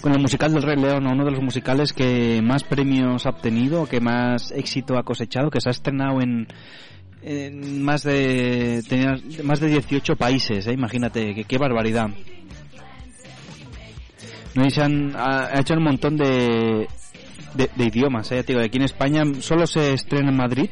con 0.00 0.12
el 0.12 0.18
musical 0.18 0.52
del 0.52 0.64
Rey 0.64 0.76
León, 0.76 1.06
uno 1.06 1.24
de 1.24 1.30
los 1.30 1.40
musicales 1.40 1.92
que 1.92 2.42
más 2.42 2.64
premios 2.64 3.26
ha 3.26 3.30
obtenido, 3.30 3.86
que 3.86 4.00
más 4.00 4.50
éxito 4.50 4.98
ha 4.98 5.04
cosechado, 5.04 5.50
que 5.50 5.60
se 5.60 5.68
ha 5.68 5.70
estrenado 5.70 6.20
en, 6.20 6.48
en 7.22 7.80
más 7.80 8.02
de 8.02 8.82
tenía 8.88 9.14
más 9.44 9.60
de 9.60 9.68
18 9.68 10.16
países, 10.16 10.66
¿eh? 10.66 10.72
imagínate, 10.72 11.44
qué, 11.44 11.58
barbaridad. 11.58 12.08
Y 14.56 14.68
se 14.68 14.82
han, 14.82 15.14
ha, 15.14 15.46
ha 15.46 15.60
hecho 15.60 15.74
un 15.74 15.84
montón 15.84 16.16
de, 16.16 16.88
de, 17.54 17.84
idiomas, 17.84 18.30
¿eh? 18.32 18.44
Digo, 18.46 18.60
aquí 18.60 18.76
en 18.76 18.84
España 18.84 19.22
solo 19.40 19.66
se 19.66 19.92
estrena 19.92 20.30
en 20.30 20.36
Madrid, 20.36 20.70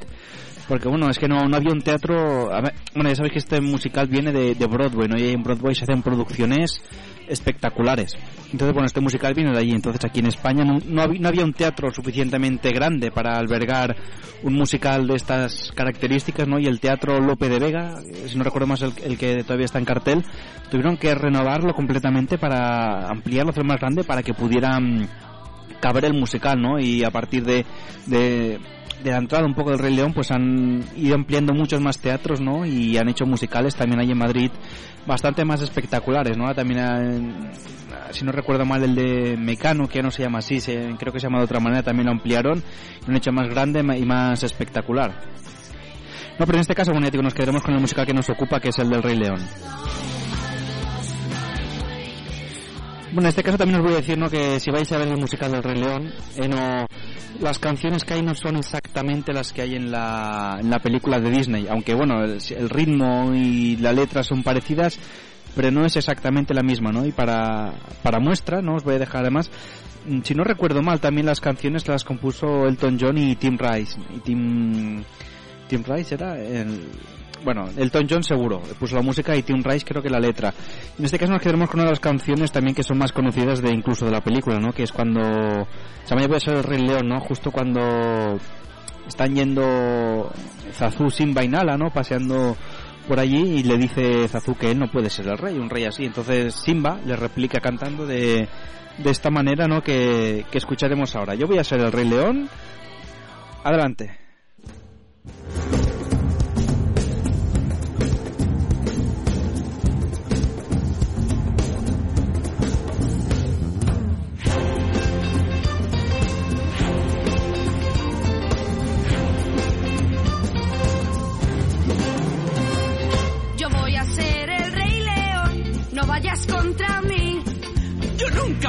porque 0.69 0.89
bueno, 0.89 1.11
es 1.11 1.19
que 1.19 1.29
no, 1.29 1.49
no 1.49 1.57
había 1.57 1.73
un 1.73 1.83
teatro... 1.83 2.55
a 2.55 2.61
bueno, 2.95 3.09
ya 3.09 3.17
sabéis 3.17 3.33
que 3.33 3.39
este 3.39 3.61
musical 3.61 4.09
viene 4.09 4.33
de, 4.33 4.55
de 4.55 4.67
Broadway, 4.67 5.09
¿no? 5.09 5.19
Y 5.19 5.31
en 5.31 5.43
Broadway 5.43 5.75
se 5.75 5.85
hacen 5.85 6.03
producciones 6.03 6.81
espectaculares. 7.29 8.17
Entonces, 8.53 8.75
bueno, 8.75 8.87
este 8.87 9.01
musical 9.01 9.35
viene 9.35 9.53
de 9.53 9.59
allí. 9.59 9.73
Entonces, 9.73 10.05
aquí 10.05 10.21
en 10.21 10.27
España 10.27 10.65
no, 10.65 10.79
no, 10.87 11.03
había, 11.03 11.21
no 11.21 11.29
había 11.29 11.45
un 11.45 11.53
teatro 11.53 11.91
suficientemente 11.91 12.71
grande 12.71 13.11
para 13.11 13.39
albergar 13.39 13.97
un 14.43 14.55
musical 14.55 15.07
de 15.07 15.15
estas 15.15 15.73
características, 15.75 16.47
¿no? 16.47 16.59
Y 16.59 16.67
el 16.67 16.81
Teatro 16.81 17.21
Lope 17.21 17.49
de 17.49 17.59
Vega, 17.59 18.01
eh, 18.05 18.29
si 18.29 18.37
no 18.37 18.45
recuerdo 18.45 18.67
más 18.67 18.83
el, 18.83 18.93
el 19.05 19.17
que 19.17 19.43
todavía 19.43 19.67
está 19.67 19.79
en 19.79 19.85
cartel, 19.85 20.25
tuvieron 20.71 20.97
que 20.97 21.15
renovarlo 21.15 21.75
completamente 21.75 22.39
para 22.39 23.09
ampliarlo, 23.09 23.51
hacer 23.51 23.65
más 23.65 23.81
grande 23.81 24.05
para 24.05 24.23
que 24.23 24.35
pudieran 24.35 25.09
caber 25.83 26.07
el 26.07 26.15
musical, 26.15 26.59
¿no? 26.63 26.79
Y 26.79 27.05
a 27.05 27.11
partir 27.11 27.45
de, 27.45 27.67
de, 28.07 28.59
de 29.03 29.11
la 29.11 29.19
entrada 29.19 29.45
un 29.45 29.55
poco 29.55 29.71
del 29.71 29.81
Rey 29.81 29.95
León, 29.95 30.13
pues 30.15 30.31
han 30.31 30.83
ido 30.97 31.15
ampliando 31.17 31.53
muchos 31.53 31.81
más 31.83 31.99
teatros, 31.99 32.41
¿no? 32.41 32.65
Y 32.65 32.97
han 32.97 33.09
hecho 33.11 33.27
musicales 33.27 33.75
también 33.77 34.01
ahí 34.01 34.11
en 34.13 34.19
Madrid 34.19 34.51
bastante 35.07 35.45
más 35.45 35.61
espectaculares, 35.61 36.39
¿no? 36.39 36.55
También, 36.55 37.51
si 38.13 38.25
no 38.25 38.31
recuerdo 38.31 38.65
mal, 38.65 38.85
el 38.85 38.95
de 38.95 39.37
Mecano, 39.37 39.89
que 39.89 39.97
ya 39.97 40.03
no 40.03 40.13
se 40.13 40.23
llama 40.23 40.39
así, 40.39 40.61
se- 40.61 40.95
creo 40.99 41.13
que 41.13 41.19
se 41.19 41.27
llama 41.27 41.39
de 41.39 41.45
otra 41.47 41.59
manera, 41.59 41.83
también 41.83 42.07
lo 42.07 42.13
ampliaron 42.13 42.63
lo 43.03 43.09
han 43.09 43.17
hecho 43.17 43.33
más 43.33 43.49
grande 43.49 43.81
y 43.99 44.07
más 44.07 44.45
espectacular. 44.45 45.11
No, 46.39 46.47
pero 46.47 46.59
en 46.59 46.61
este 46.61 46.75
caso, 46.77 46.93
bueno, 46.93 47.07
ya 47.07 47.11
digo, 47.11 47.23
nos 47.25 47.35
quedaremos 47.35 47.63
con 47.63 47.75
el 47.75 47.81
musical 47.81 48.07
que 48.07 48.15
nos 48.15 48.31
ocupa, 48.31 48.61
que 48.61 48.69
es 48.71 48.79
el 48.79 48.89
del 48.89 49.03
Rey 49.03 49.17
León. 49.17 49.41
Bueno, 53.13 53.27
en 53.27 53.29
este 53.29 53.43
caso 53.43 53.59
también 53.59 53.79
os 53.79 53.85
voy 53.85 53.93
a 53.93 53.97
decir 53.97 54.19
que 54.31 54.59
si 54.59 54.71
vais 54.71 54.91
a 54.91 54.97
ver 54.97 55.09
el 55.09 55.19
musical 55.19 55.53
del 55.53 55.63
Rey 55.63 55.79
León, 55.79 56.11
eh, 56.37 56.87
las 57.41 57.59
canciones 57.59 58.05
que 58.05 58.15
hay 58.15 58.23
no 58.23 58.35
son 58.35 58.57
exactamente 58.57 59.35
las 59.35 59.53
que 59.53 59.61
hay 59.61 59.75
en 59.75 59.91
la, 59.91 60.57
en 60.59 60.71
la 60.71 60.79
película 60.79 61.21
de 61.21 61.31
Disney, 61.31 61.67
aunque 61.69 61.93
bueno, 61.93 62.25
el, 62.25 62.39
el 62.57 62.71
ritmo 62.71 63.35
y 63.35 63.77
la 63.77 63.93
letra 63.93 64.23
son 64.23 64.43
parecidas, 64.43 64.99
pero 65.55 65.71
no 65.71 65.85
es 65.85 65.95
exactamente 65.97 66.55
la 66.55 66.63
misma, 66.63 66.91
¿no? 66.91 67.05
Y 67.05 67.13
para, 67.13 67.75
para 68.03 68.19
muestra, 68.19 68.63
¿no? 68.63 68.77
Os 68.77 68.85
voy 68.85 68.95
a 68.95 69.01
dejar 69.01 69.21
además, 69.21 69.51
mm, 70.07 70.21
si 70.23 70.35
no 70.35 70.43
recuerdo 70.43 70.81
mal, 70.81 70.99
también 70.99 71.27
las 71.27 71.41
canciones 71.41 71.87
las 71.89 72.05
compuso 72.05 72.67
Elton 72.67 72.97
John 72.99 73.19
y 73.19 73.37
Tim 73.37 73.59
Rice. 73.59 74.01
Y 74.17 74.21
Tim, 74.21 75.05
Tim 75.69 75.85
Rice 75.87 76.15
era 76.15 76.39
el, 76.39 76.81
bueno, 77.45 77.69
Elton 77.77 78.07
John 78.09 78.23
seguro, 78.23 78.61
puso 78.79 78.97
la 78.97 79.03
música 79.03 79.37
y 79.37 79.43
Tim 79.43 79.63
Rice 79.63 79.85
creo 79.85 80.03
que 80.03 80.11
la 80.11 80.21
letra. 80.21 80.53
En 80.99 81.05
este 81.05 81.19
caso 81.19 81.33
nos 81.33 81.41
quedaremos 81.41 81.69
con 81.69 81.81
una 81.81 81.87
de 81.87 81.93
las 81.93 82.01
canciones 82.01 82.53
también 82.53 82.75
que 82.75 82.83
son 82.83 82.99
más 82.99 83.13
conocidas 83.13 83.63
de 83.63 83.73
incluso 83.73 84.05
de 84.05 84.13
la 84.13 84.21
película, 84.21 84.59
¿no? 84.59 84.73
Que 84.73 84.85
es 84.85 84.93
cuando 84.93 85.21
llama 85.21 86.27
puede 86.27 86.41
ser 86.41 86.55
el 86.55 86.65
Rey 86.65 86.81
León, 86.81 87.09
¿no? 87.09 87.21
Justo 87.21 87.51
cuando 87.51 88.39
están 89.07 89.35
yendo 89.35 90.31
Zazu, 90.73 91.11
Simba 91.11 91.45
y 91.45 91.49
Nala, 91.49 91.77
¿no? 91.77 91.91
Paseando 91.91 92.57
por 93.09 93.19
allí 93.19 93.59
y 93.59 93.63
le 93.65 93.77
dice 93.77 94.29
Zazu 94.29 94.55
que 94.55 94.71
él 94.71 94.79
no 94.79 94.91
puede 94.91 95.11
ser 95.11 95.27
el 95.29 95.39
rey, 95.39 95.59
un 95.59 95.71
rey 95.71 95.85
así. 95.85 96.05
Entonces 96.05 96.55
Simba 96.55 97.01
le 97.05 97.17
replica 97.17 97.61
cantando 97.61 98.07
de, 98.07 98.49
de 98.99 99.11
esta 99.11 99.31
manera, 99.31 99.67
¿no? 99.67 99.83
Que, 99.83 100.45
que 100.51 100.59
escucharemos 100.59 101.15
ahora. 101.17 101.35
Yo 101.35 101.47
voy 101.47 101.59
a 101.59 101.65
ser 101.65 101.81
el 101.81 101.93
Rey 101.93 102.09
León. 102.09 102.49
Adelante. 103.65 104.19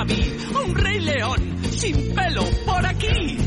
Un 0.06 0.76
rey 0.76 1.00
león 1.00 1.58
sin 1.72 2.14
pelo 2.14 2.44
por 2.66 2.86
aquí. 2.86 3.38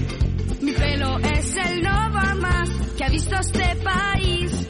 Mi 0.62 0.72
pelo 0.72 1.18
es 1.18 1.54
el 1.54 1.82
más 1.82 2.70
que 2.96 3.04
ha 3.04 3.08
visto 3.10 3.36
este 3.38 3.76
país. 3.76 4.66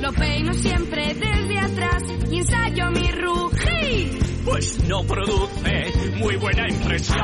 Lo 0.00 0.12
peino 0.12 0.52
siempre 0.54 1.12
desde 1.14 1.58
atrás 1.58 2.02
y 2.30 2.38
ensayo 2.38 2.90
mi 2.92 3.10
rugir. 3.10 4.18
Pues 4.44 4.84
no 4.84 5.02
produce 5.02 5.92
muy 6.18 6.36
buena 6.36 6.68
impresión. 6.68 7.18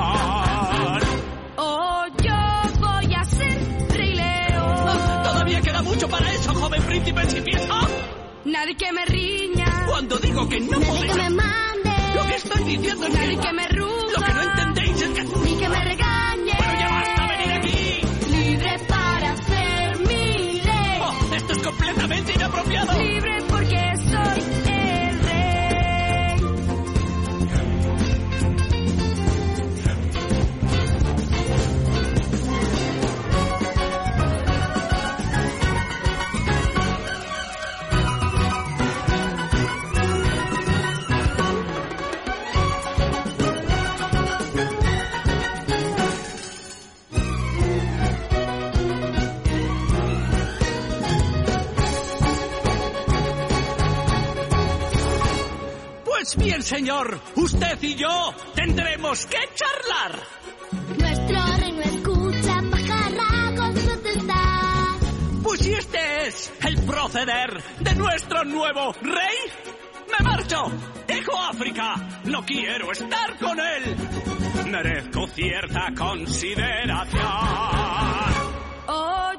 Oh, 1.57 2.05
yo 2.21 2.81
voy 2.81 3.15
a 3.15 3.25
ser 3.25 3.89
rey 3.91 4.15
león. 4.15 5.23
Todavía 5.23 5.61
queda 5.61 5.83
mucho 5.83 6.09
para 6.09 6.33
eso, 6.33 6.53
joven 6.53 6.83
príncipe 6.83 7.31
sin 7.31 7.45
pieza. 7.45 7.81
Nadie 8.45 8.77
que 8.77 8.93
me 8.93 9.05
riña. 9.05 9.87
Cuando 9.87 10.19
digo 10.19 10.49
que 10.49 10.59
no 10.59 10.81
Nadie 10.81 11.07
que 11.07 11.31
me 11.31 11.70
que 12.31 12.37
estoy 12.37 12.65
diciendo 12.65 13.07
es 13.07 13.39
que 13.39 13.53
me 13.53 13.69
ruga. 13.69 14.13
Lo 14.17 14.25
que 14.25 14.33
no 14.35 14.43
entendéis 14.43 15.03
es 15.03 15.11
que... 15.11 15.25
Ni 15.25 15.57
que 15.57 15.69
me 15.69 15.85
regañe. 15.85 16.55
Bueno, 16.59 16.81
ya 16.81 16.89
basta 16.89 17.27
venir 17.27 17.53
aquí. 17.53 18.01
Libre 18.31 18.79
para 18.89 19.35
mi 20.07 20.61
ley. 20.63 21.01
Oh, 21.01 21.35
esto 21.35 21.53
es 21.53 21.59
completamente 21.59 22.33
inapropiado. 22.33 23.03
Libre 23.03 23.30
Señor, 56.63 57.21
usted 57.37 57.79
y 57.83 57.95
yo 57.95 58.35
tendremos 58.55 59.27
que 59.27 59.39
charlar. 59.55 60.21
Nuestro 60.99 61.57
reino 61.57 61.81
escucha 61.83 62.63
pajarracos 62.71 63.83
protestar. 63.85 64.97
Pues 65.43 65.61
si 65.61 65.73
este 65.73 66.27
es 66.27 66.53
el 66.65 66.83
proceder 66.83 67.63
de 67.81 67.95
nuestro 67.95 68.45
nuevo 68.45 68.93
rey, 69.03 69.37
me 70.11 70.25
marcho. 70.25 70.71
Dejo 71.07 71.37
África. 71.39 72.21
No 72.25 72.45
quiero 72.45 72.93
estar 72.93 73.39
con 73.39 73.59
él. 73.59 73.97
Merezco 74.71 75.27
cierta 75.29 75.93
consideración. 75.97 77.23
Oh, 78.87 79.33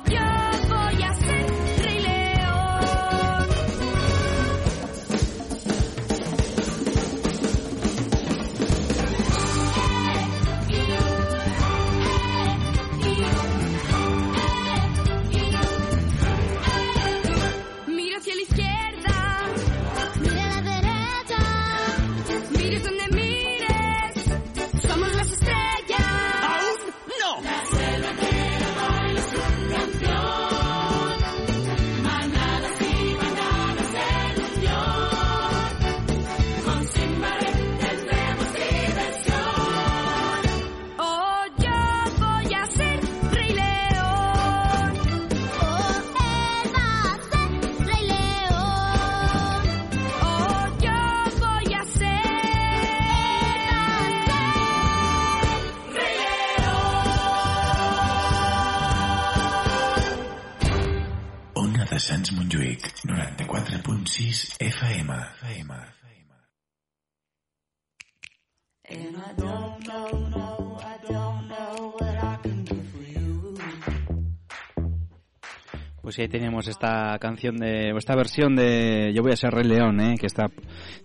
Pues 76.12 76.20
ahí 76.20 76.28
tenemos 76.28 76.68
esta 76.68 77.18
canción 77.22 77.56
de, 77.56 77.92
esta 77.98 78.18
versión 78.18 78.54
de 78.54 79.14
Yo 79.16 79.22
voy 79.22 79.32
a 79.32 79.38
ser 79.38 79.54
Rey 79.54 79.64
León, 79.64 80.02
¿eh? 80.02 80.16
que 80.20 80.28
está, 80.28 80.48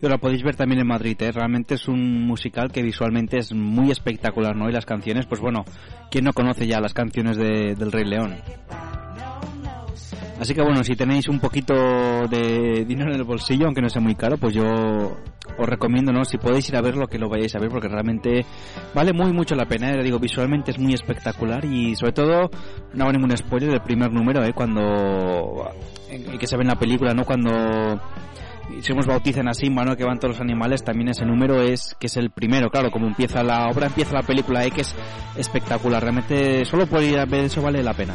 la 0.00 0.18
podéis 0.18 0.42
ver 0.42 0.56
también 0.56 0.80
en 0.80 0.88
Madrid, 0.88 1.16
¿eh? 1.22 1.30
realmente 1.30 1.76
es 1.76 1.86
un 1.86 2.26
musical 2.26 2.72
que 2.72 2.82
visualmente 2.82 3.38
es 3.38 3.52
muy 3.52 3.92
espectacular, 3.92 4.56
¿no? 4.56 4.68
Y 4.68 4.72
las 4.72 4.84
canciones, 4.84 5.24
pues 5.26 5.40
bueno, 5.40 5.64
¿quién 6.10 6.24
no 6.24 6.32
conoce 6.32 6.66
ya 6.66 6.80
las 6.80 6.92
canciones 6.92 7.36
de- 7.36 7.76
del 7.76 7.92
Rey 7.92 8.04
León? 8.04 8.34
Así 10.40 10.54
que 10.54 10.60
bueno, 10.62 10.84
si 10.84 10.94
tenéis 10.96 11.28
un 11.28 11.40
poquito 11.40 11.72
de 12.28 12.84
dinero 12.86 13.10
en 13.10 13.16
el 13.16 13.24
bolsillo, 13.24 13.64
aunque 13.66 13.80
no 13.80 13.88
sea 13.88 14.02
muy 14.02 14.14
caro, 14.14 14.36
pues 14.36 14.54
yo 14.54 14.64
os 14.64 15.66
recomiendo, 15.68 16.12
¿no? 16.12 16.24
Si 16.26 16.36
podéis 16.36 16.68
ir 16.68 16.76
a 16.76 16.82
verlo, 16.82 17.06
que 17.06 17.18
lo 17.18 17.30
vayáis 17.30 17.54
a 17.56 17.58
ver, 17.58 17.70
porque 17.70 17.88
realmente 17.88 18.44
vale 18.94 19.14
muy 19.14 19.32
mucho 19.32 19.54
la 19.54 19.64
pena. 19.64 19.90
¿eh? 19.92 20.02
Digo, 20.02 20.18
visualmente 20.18 20.72
es 20.72 20.78
muy 20.78 20.92
espectacular 20.92 21.64
y 21.64 21.96
sobre 21.96 22.12
todo, 22.12 22.50
no 22.92 23.04
hago 23.04 23.12
ningún 23.12 23.34
spoiler 23.36 23.70
del 23.70 23.80
primer 23.80 24.12
número, 24.12 24.44
¿eh? 24.44 24.52
Cuando... 24.52 25.70
en- 26.10 26.36
que 26.38 26.46
se 26.46 26.56
ve 26.56 26.62
en 26.64 26.68
la 26.68 26.78
película, 26.78 27.14
¿no? 27.14 27.24
Cuando 27.24 27.98
si 28.82 28.92
nos 28.92 29.06
bautizan 29.06 29.48
a 29.48 29.54
Simba, 29.54 29.84
¿no? 29.84 29.96
Que 29.96 30.04
van 30.04 30.18
todos 30.18 30.34
los 30.34 30.40
animales, 30.42 30.84
también 30.84 31.08
ese 31.08 31.24
número 31.24 31.62
es 31.62 31.96
que 31.98 32.08
es 32.08 32.16
el 32.18 32.30
primero, 32.30 32.68
claro, 32.68 32.90
como 32.90 33.06
empieza 33.06 33.42
la 33.42 33.68
obra, 33.68 33.86
empieza 33.86 34.12
la 34.12 34.22
película, 34.22 34.64
¿eh? 34.66 34.70
que 34.70 34.82
es 34.82 34.94
espectacular, 35.36 36.02
realmente 36.02 36.64
solo 36.66 36.86
por 36.86 37.02
ir 37.02 37.18
a 37.18 37.24
ver 37.24 37.44
eso 37.44 37.62
vale 37.62 37.82
la 37.82 37.94
pena. 37.94 38.12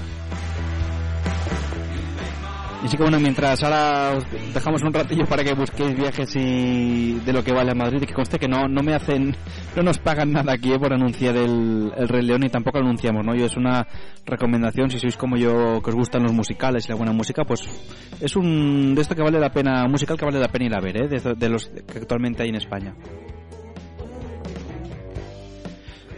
Y 2.82 2.88
Así 2.88 2.98
que 2.98 3.04
bueno, 3.04 3.20
mientras 3.20 3.62
ahora 3.63 4.17
os 4.17 4.26
dejamos 4.54 4.82
un 4.82 4.91
ratillo 4.91 5.26
para 5.26 5.44
que 5.44 5.54
busquéis 5.54 5.96
viajes 5.96 6.36
y 6.36 7.13
de 7.20 7.32
lo 7.32 7.44
que 7.44 7.54
vale 7.54 7.72
a 7.72 7.76
Madrid, 7.76 8.02
y 8.02 8.08
que 8.08 8.13
conste 8.13 8.39
que 8.39 8.48
no, 8.48 8.67
no 8.67 8.82
me 8.82 8.96
hacen, 8.96 9.36
no 9.76 9.84
nos 9.84 10.00
pagan 10.00 10.32
nada 10.32 10.54
aquí 10.54 10.74
eh, 10.74 10.80
por 10.80 10.91
anunciar 10.91 11.38
el, 11.38 11.94
el 11.96 12.08
Rey 12.08 12.24
León 12.24 12.44
y 12.44 12.50
tampoco 12.50 12.80
anunciamos, 12.80 13.24
¿no? 13.24 13.36
Yo 13.36 13.46
es 13.46 13.56
una 13.56 13.88
recomendación, 14.26 14.90
si 14.90 14.98
sois 14.98 15.15
como 15.15 15.38
yo, 15.38 15.79
que 15.84 15.92
os 15.92 15.96
gustan 15.96 16.23
los 16.23 16.34
musicales 16.34 16.86
y 16.86 16.90
la 16.90 16.96
buena 16.96 17.13
música, 17.13 17.44
pues 17.46 17.62
es 18.19 18.36
un 18.36 18.96
de 18.96 19.02
esto 19.02 19.15
que 19.15 19.21
vale 19.21 19.40
la 19.40 19.52
pena, 19.52 19.88
musical 19.88 20.17
que 20.17 20.25
vale 20.25 20.40
la 20.40 20.48
pena 20.48 20.65
ir 20.65 20.75
a 20.75 20.82
ver, 20.82 21.04
¿eh? 21.04 21.36
De 21.38 21.50
los 21.50 21.67
que 21.67 22.00
actualmente 22.00 22.42
hay 22.42 22.50
en 22.50 22.56
España. 22.56 22.96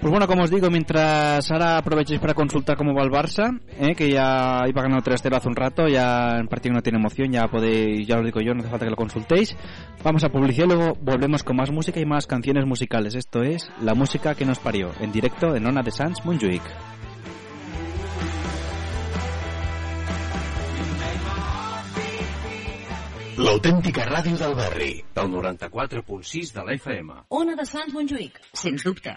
Pues 0.04 0.12
bueno, 0.12 0.28
como 0.28 0.44
os 0.44 0.52
digo, 0.52 0.70
mientras 0.70 1.50
ahora 1.50 1.78
aprovechéis 1.78 2.20
para 2.20 2.34
consultar 2.34 2.76
cómo 2.76 2.94
va 2.94 3.04
el 3.04 3.10
Barça, 3.10 3.58
¿eh? 3.80 3.96
que 3.96 4.12
ya 4.12 4.60
iba 4.68 4.82
ganando 4.82 5.02
3-0 5.02 5.34
hace 5.34 5.48
un 5.48 5.56
rato, 5.56 5.88
ya 5.88 6.36
el 6.42 6.50
partido 6.50 6.76
no 6.76 6.82
tiene 6.82 6.98
emoción, 6.98 7.32
ya 7.32 7.48
podéis, 7.48 8.06
ya 8.06 8.18
os 8.18 8.26
digo 8.26 8.42
yo, 8.42 8.54
no 8.54 8.60
hace 8.60 8.70
falta 8.70 8.86
que 8.86 8.90
lo 8.90 8.98
consultéis. 8.98 9.56
Vamos 10.04 10.26
a 10.26 10.28
publicidad 10.28 10.66
y 10.66 10.74
luego 10.74 10.98
volvemos 11.00 11.44
con 11.44 11.56
más 11.56 11.72
música 11.72 12.02
y 12.02 12.06
más 12.06 12.28
canciones 12.28 12.66
musicales. 12.66 13.16
Esto 13.16 13.44
es 13.44 13.72
La 13.80 13.94
música 13.94 14.36
que 14.36 14.44
nos 14.44 14.60
parió, 14.60 14.92
en 15.00 15.14
directo 15.14 15.56
en 15.56 15.66
Ona 15.66 15.82
de 15.82 15.92
Sans 15.92 16.20
Montjuïc. 16.26 16.64
L'autèntica 23.38 24.04
ràdio 24.04 24.36
del 24.36 24.54
barri. 24.54 24.96
Del 25.16 25.32
94.6 25.32 26.52
de 26.52 26.66
la 26.68 26.74
FM. 26.76 27.14
Ona 27.30 27.56
de 27.56 27.66
Sants 27.66 27.96
Montjuïc, 27.96 28.44
sens 28.52 28.84
dubte. 28.84 29.16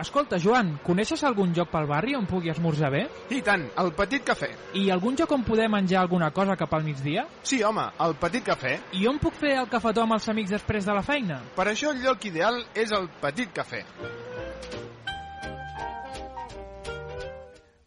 Escolta, 0.00 0.38
Joan, 0.40 0.78
coneixes 0.80 1.20
algun 1.28 1.50
lloc 1.52 1.68
pel 1.68 1.84
barri 1.84 2.14
on 2.16 2.24
pugui 2.24 2.48
esmorzar 2.48 2.88
bé? 2.94 3.02
I 3.36 3.42
tant, 3.44 3.66
el 3.82 3.90
Petit 3.98 4.24
Cafè. 4.24 4.48
I 4.80 4.86
algun 4.94 5.18
lloc 5.18 5.34
on 5.36 5.44
poder 5.44 5.66
menjar 5.68 6.00
alguna 6.00 6.30
cosa 6.32 6.56
cap 6.56 6.72
al 6.72 6.86
migdia? 6.86 7.26
Sí, 7.44 7.58
home, 7.62 7.84
el 8.00 8.16
Petit 8.22 8.46
Cafè. 8.46 8.72
I 8.96 9.04
on 9.10 9.20
puc 9.20 9.36
fer 9.36 9.58
el 9.60 9.68
cafetó 9.68 10.06
amb 10.06 10.16
els 10.16 10.28
amics 10.32 10.54
després 10.56 10.88
de 10.88 10.96
la 10.96 11.04
feina? 11.04 11.42
Per 11.56 11.68
això 11.68 11.92
el 11.92 12.00
lloc 12.00 12.24
ideal 12.30 12.62
és 12.72 12.96
el 12.96 13.10
Petit 13.20 13.52
Cafè. 13.52 13.82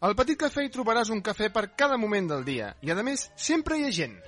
Al 0.06 0.14
Petit 0.14 0.38
Cafè 0.38 0.68
hi 0.68 0.70
trobaràs 0.70 1.10
un 1.10 1.24
cafè 1.24 1.50
per 1.50 1.72
cada 1.74 1.98
moment 1.98 2.30
del 2.30 2.46
dia 2.46 2.76
i, 2.84 2.94
a 2.94 3.02
més, 3.02 3.26
sempre 3.34 3.80
hi 3.80 3.88
ha 3.88 3.92
gent. 3.98 4.18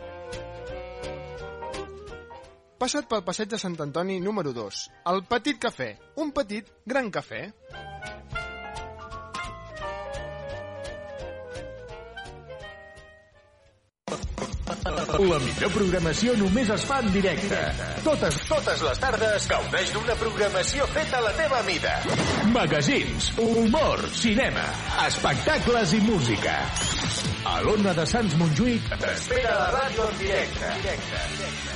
Passa't 2.76 3.06
pel 3.08 3.22
passeig 3.24 3.48
de 3.48 3.58
Sant 3.60 3.76
Antoni 3.80 4.18
número 4.20 4.52
2. 4.52 4.78
El 5.12 5.22
Petit 5.30 5.56
Cafè. 5.60 5.94
Un 6.20 6.32
petit, 6.36 6.66
gran 6.84 7.08
cafè. 7.10 7.46
La 15.16 15.38
millor 15.40 15.70
programació 15.72 16.34
només 16.36 16.68
es 16.74 16.82
fa 16.84 16.98
en 17.00 17.08
directe. 17.14 17.60
Totes, 18.04 18.36
totes 18.50 18.82
les 18.84 19.00
tardes 19.00 19.46
gaudeix 19.48 19.94
d'una 19.94 20.16
programació 20.20 20.84
feta 20.92 21.16
a 21.22 21.24
la 21.24 21.32
teva 21.38 21.62
mida. 21.64 21.94
Magazins, 22.52 23.30
humor, 23.40 24.04
cinema, 24.20 24.66
espectacles 25.06 25.96
i 25.96 26.02
música. 26.04 26.58
A 27.48 27.56
l'Ona 27.64 27.96
de 27.96 28.04
Sants 28.12 28.36
Montjuïc 28.36 28.92
t'espera 29.00 29.56
la 29.62 29.72
ràdio 29.78 30.10
en 30.10 30.22
directe. 30.26 31.75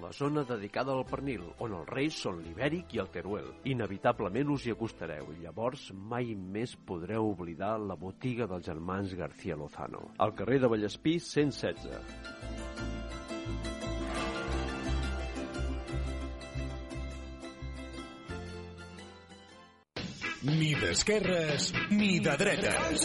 la 0.00 0.12
zona 0.16 0.44
dedicada 0.48 0.94
al 0.96 1.04
pernil, 1.08 1.44
on 1.64 1.76
els 1.78 1.90
reis 1.90 2.22
són 2.24 2.40
l'ibèric 2.44 2.96
i 2.96 3.02
el 3.02 3.10
teruel. 3.12 3.50
Inevitablement 3.74 4.54
us 4.56 4.66
hi 4.66 4.74
acostareu 4.76 5.32
i 5.34 5.42
llavors 5.44 5.90
mai 5.92 6.34
més 6.56 6.76
podreu 6.88 7.32
oblidar 7.34 7.74
la 7.80 7.98
botiga 7.98 8.48
dels 8.50 8.66
germans 8.70 9.14
García 9.18 9.58
Lozano, 9.58 10.08
al 10.18 10.34
carrer 10.38 10.62
de 10.62 10.72
Vallespí 10.74 11.18
116. 11.20 13.01
Ni 20.42 20.72
d'esquerres 20.74 21.68
ni 21.94 22.18
de 22.18 22.32
dretes. 22.34 23.04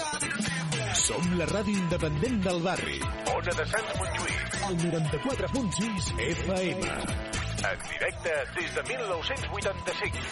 Som 0.97 1.21
la 1.38 1.45
ràdio 1.45 1.77
independent 1.77 2.39
del 2.41 2.63
barri. 2.65 2.97
Ona 3.29 3.53
de 3.59 3.65
Sants 3.73 3.93
Montjuïc. 3.99 4.57
El 4.67 4.79
94.6 4.81 6.07
FM. 6.31 6.81
En 7.69 7.85
directe 7.91 8.33
des 8.57 8.73
de 8.73 8.85
1985. 8.89 10.25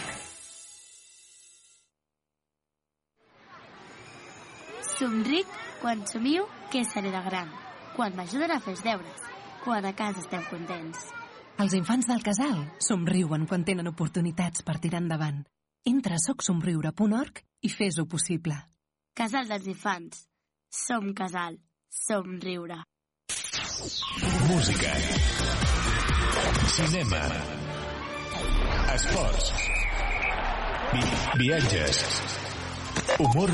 Somric 4.98 5.56
quan 5.78 6.06
somiu 6.10 6.50
que 6.72 6.82
seré 6.82 7.14
de 7.14 7.22
gran, 7.30 7.52
quan 7.94 8.18
m'ajuden 8.18 8.50
a 8.50 8.58
fer 8.58 8.74
els 8.74 8.82
deures, 8.82 9.26
quan 9.62 9.86
a 9.86 9.94
casa 9.94 10.26
estem 10.26 10.42
contents. 10.50 11.12
Els 11.62 11.72
infants 11.78 12.10
del 12.10 12.26
casal 12.26 12.64
somriuen 12.82 13.46
quan 13.46 13.62
tenen 13.62 13.94
oportunitats 13.94 14.66
per 14.66 14.80
tirar 14.82 15.06
endavant. 15.06 15.46
Entra 15.86 16.16
a 16.16 16.18
socsomriure.org 16.18 17.36
i 17.62 17.68
fes-ho 17.70 18.08
possible. 18.10 18.56
Casal 19.14 19.46
dels 19.46 19.68
infants. 19.70 20.24
Som 20.66 21.12
casal. 21.14 21.60
Som 21.88 22.40
riure. 22.42 22.80
Música. 24.48 24.90
Cinema. 26.74 27.22
Esports. 28.96 29.52
Vi 30.92 31.44
viatges. 31.44 32.02
Humor. 33.20 33.50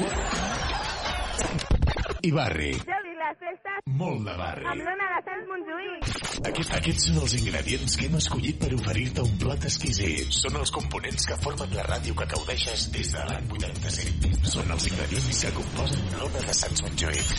I 2.23 2.33
barri. 2.33 2.73
Geli, 2.73 3.02
les 3.33 3.39
festes 3.41 3.81
Molt 3.87 4.25
de 4.27 4.35
barri. 4.37 4.67
amb 4.69 4.83
l'Ona 4.85 5.09
de 5.13 5.21
Sants 5.27 5.49
Montjuïc. 5.49 6.09
Aquest, 6.51 6.73
aquests 6.79 7.05
són 7.09 7.19
els 7.23 7.35
ingredients 7.39 7.97
que 7.97 8.07
hem 8.09 8.17
escollit 8.19 8.59
per 8.61 8.71
oferir-te 8.77 9.25
un 9.25 9.37
plat 9.43 9.67
exquisit. 9.69 10.33
Són 10.37 10.59
els 10.61 10.73
components 10.77 11.27
que 11.29 11.39
formen 11.45 11.77
la 11.77 11.85
ràdio 11.89 12.17
que 12.19 12.29
gaudeixes 12.35 12.89
des 12.97 13.13
de 13.15 13.25
l'any 13.31 13.53
85. 13.59 14.33
Són 14.55 14.75
els 14.77 14.89
ingredients 14.91 15.45
que 15.45 15.55
composen 15.61 16.11
l'Ona 16.19 16.45
de 16.49 16.57
Sants 16.61 16.85
Montjuïc. 16.87 17.33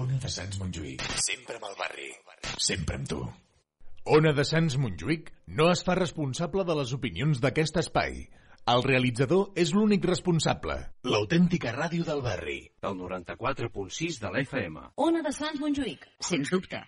Ona 0.00 0.22
de 0.24 0.32
Sants 0.38 0.62
Montjuïc. 0.62 1.06
Sempre 1.28 1.60
amb 1.60 1.68
el 1.70 1.78
barri. 1.82 2.10
Sempre 2.70 2.98
amb 2.98 3.12
tu. 3.12 3.20
Ona 4.18 4.32
de 4.32 4.44
Sants 4.48 4.78
Montjuïc 4.80 5.30
no 5.60 5.70
es 5.70 5.84
fa 5.84 5.94
responsable 5.98 6.64
de 6.64 6.78
les 6.80 6.94
opinions 6.96 7.42
d'aquest 7.44 7.82
espai. 7.84 8.24
El 8.68 8.82
realitzador 8.84 9.54
és 9.56 9.70
l'únic 9.72 10.04
responsable. 10.04 10.74
L'autèntica 11.08 11.70
ràdio 11.72 12.04
del 12.04 12.18
barri. 12.20 12.58
El 12.84 12.98
94.6 12.98 14.18
de 14.20 14.32
l'FM. 14.34 14.82
Ona 15.04 15.22
de 15.24 15.32
Sants 15.32 15.62
Montjuïc, 15.62 16.04
sens 16.20 16.52
dubte. 16.52 16.82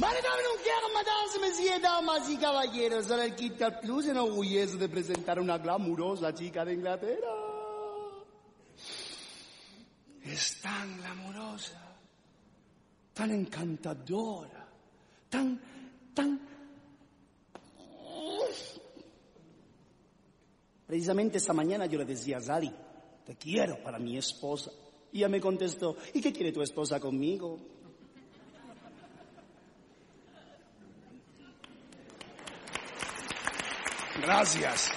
Vale, 0.00 0.22
nunca, 0.46 0.78
mesdames, 0.94 1.36
messieurs, 1.42 1.82
damas 1.82 2.30
y 2.30 2.38
caballeros, 2.38 3.10
ahora 3.10 3.26
el 3.26 3.34
Kit 3.34 3.58
Kat 3.58 3.82
Plus 3.82 4.06
enorgullece 4.06 4.78
de 4.78 4.88
presentar 4.88 5.38
una 5.38 5.58
glamurosa 5.58 6.32
chica 6.34 6.64
de 6.64 6.72
Inglaterra. 6.72 7.36
Es 10.24 10.60
tan 10.62 10.96
glamurosa, 10.96 11.98
tan 13.12 13.30
encantadora, 13.30 14.66
tan, 15.28 15.60
tan... 16.14 16.53
Precisamente 20.86 21.38
esta 21.38 21.52
mañana 21.52 21.86
yo 21.86 21.98
le 21.98 22.04
decía 22.04 22.38
a 22.38 22.40
Sally, 22.40 22.72
te 23.24 23.36
quiero 23.36 23.82
para 23.82 23.98
mi 23.98 24.16
esposa. 24.16 24.70
Y 25.12 25.18
ella 25.18 25.28
me 25.28 25.40
contestó, 25.40 25.96
¿y 26.12 26.20
qué 26.20 26.32
quiere 26.32 26.52
tu 26.52 26.62
esposa 26.62 27.00
conmigo? 27.00 27.58
Gracias. 34.20 34.90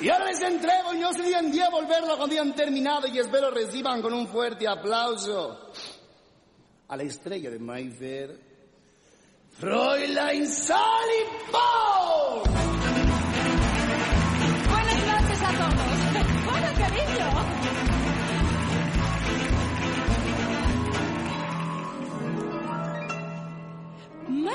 Y 0.00 0.08
ahora 0.08 0.26
les 0.26 0.40
entrego 0.40 0.92
y 0.92 0.98
no 0.98 1.12
se 1.12 1.22
digan 1.22 1.50
día 1.50 1.70
volverlo 1.70 2.16
cuando 2.16 2.34
hayan 2.34 2.54
terminado 2.54 3.06
y 3.06 3.18
espero 3.18 3.50
reciban 3.50 4.02
con 4.02 4.12
un 4.12 4.26
fuerte 4.26 4.66
aplauso 4.66 5.72
a 6.88 6.96
la 6.96 7.02
estrella 7.04 7.50
de 7.50 7.58
Mayfair, 7.58 8.40
Fräulein 9.58 10.46
Sally 10.48 11.24
Bowles. 11.52 12.53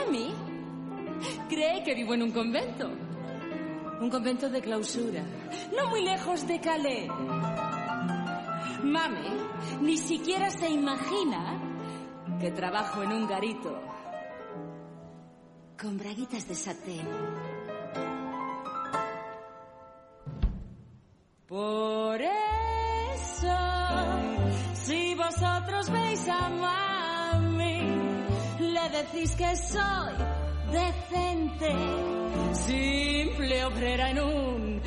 Mami 0.10 0.34
cree 1.48 1.84
que 1.84 1.94
vivo 1.94 2.16
en 2.16 2.24
un 2.24 2.32
convento. 2.32 2.90
Un 4.02 4.10
convento 4.10 4.50
de 4.50 4.60
clausura. 4.60 5.24
No 5.76 5.88
muy 5.90 6.04
lejos 6.04 6.48
de 6.48 6.60
Calais. 6.60 7.08
Mami 8.84 9.30
ni 9.82 9.98
siquiera 9.98 10.50
se 10.50 10.68
imagina 10.68 11.62
que 12.40 12.50
trabajo 12.50 13.04
en 13.04 13.12
un 13.12 13.28
garito. 13.28 13.80
Con 15.80 16.00
braguitas 16.00 16.48
de 16.48 16.56
satén. 16.56 17.08
Por 21.46 22.20
eso, 22.20 23.58
si 24.74 25.14
vosotros 25.14 25.92
veis 25.92 26.28
a 26.30 26.50
mami, 26.50 28.19
decís 28.88 29.36
que 29.36 29.56
soy 29.56 30.14
decente, 30.72 31.76
simple 32.54 33.66
obrera 33.66 34.12
en 34.12 34.20
un 34.20 34.82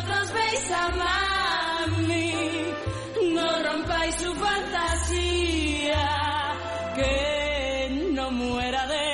vosotros 0.00 0.32
veis 0.32 0.70
a 0.70 0.88
mami, 1.88 2.32
no 3.34 3.62
rompáis 3.62 4.14
su 4.16 4.34
fantasía, 4.34 6.08
que 6.94 8.08
no 8.12 8.30
muera 8.30 8.86
de, 8.86 9.09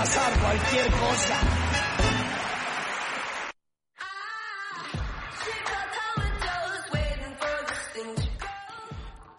pasar 0.00 0.32
cualquier 0.40 0.86
cosa. 0.92 1.34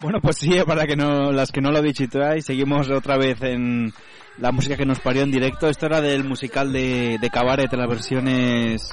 Bueno, 0.00 0.20
pues 0.20 0.36
sí, 0.36 0.56
para 0.64 0.86
que 0.86 0.94
no, 0.94 1.32
las 1.32 1.50
que 1.50 1.60
no 1.60 1.72
lo 1.72 1.82
digitáis, 1.82 2.44
seguimos 2.44 2.88
otra 2.90 3.16
vez 3.16 3.42
en 3.42 3.92
la 4.38 4.52
música 4.52 4.76
que 4.76 4.86
nos 4.86 5.00
parió 5.00 5.22
en 5.22 5.32
directo. 5.32 5.68
Esto 5.68 5.86
era 5.86 6.00
del 6.00 6.22
musical 6.22 6.72
de, 6.72 7.18
Cabaret, 7.32 7.68
de 7.68 7.76
las 7.76 7.88
versiones, 7.88 8.88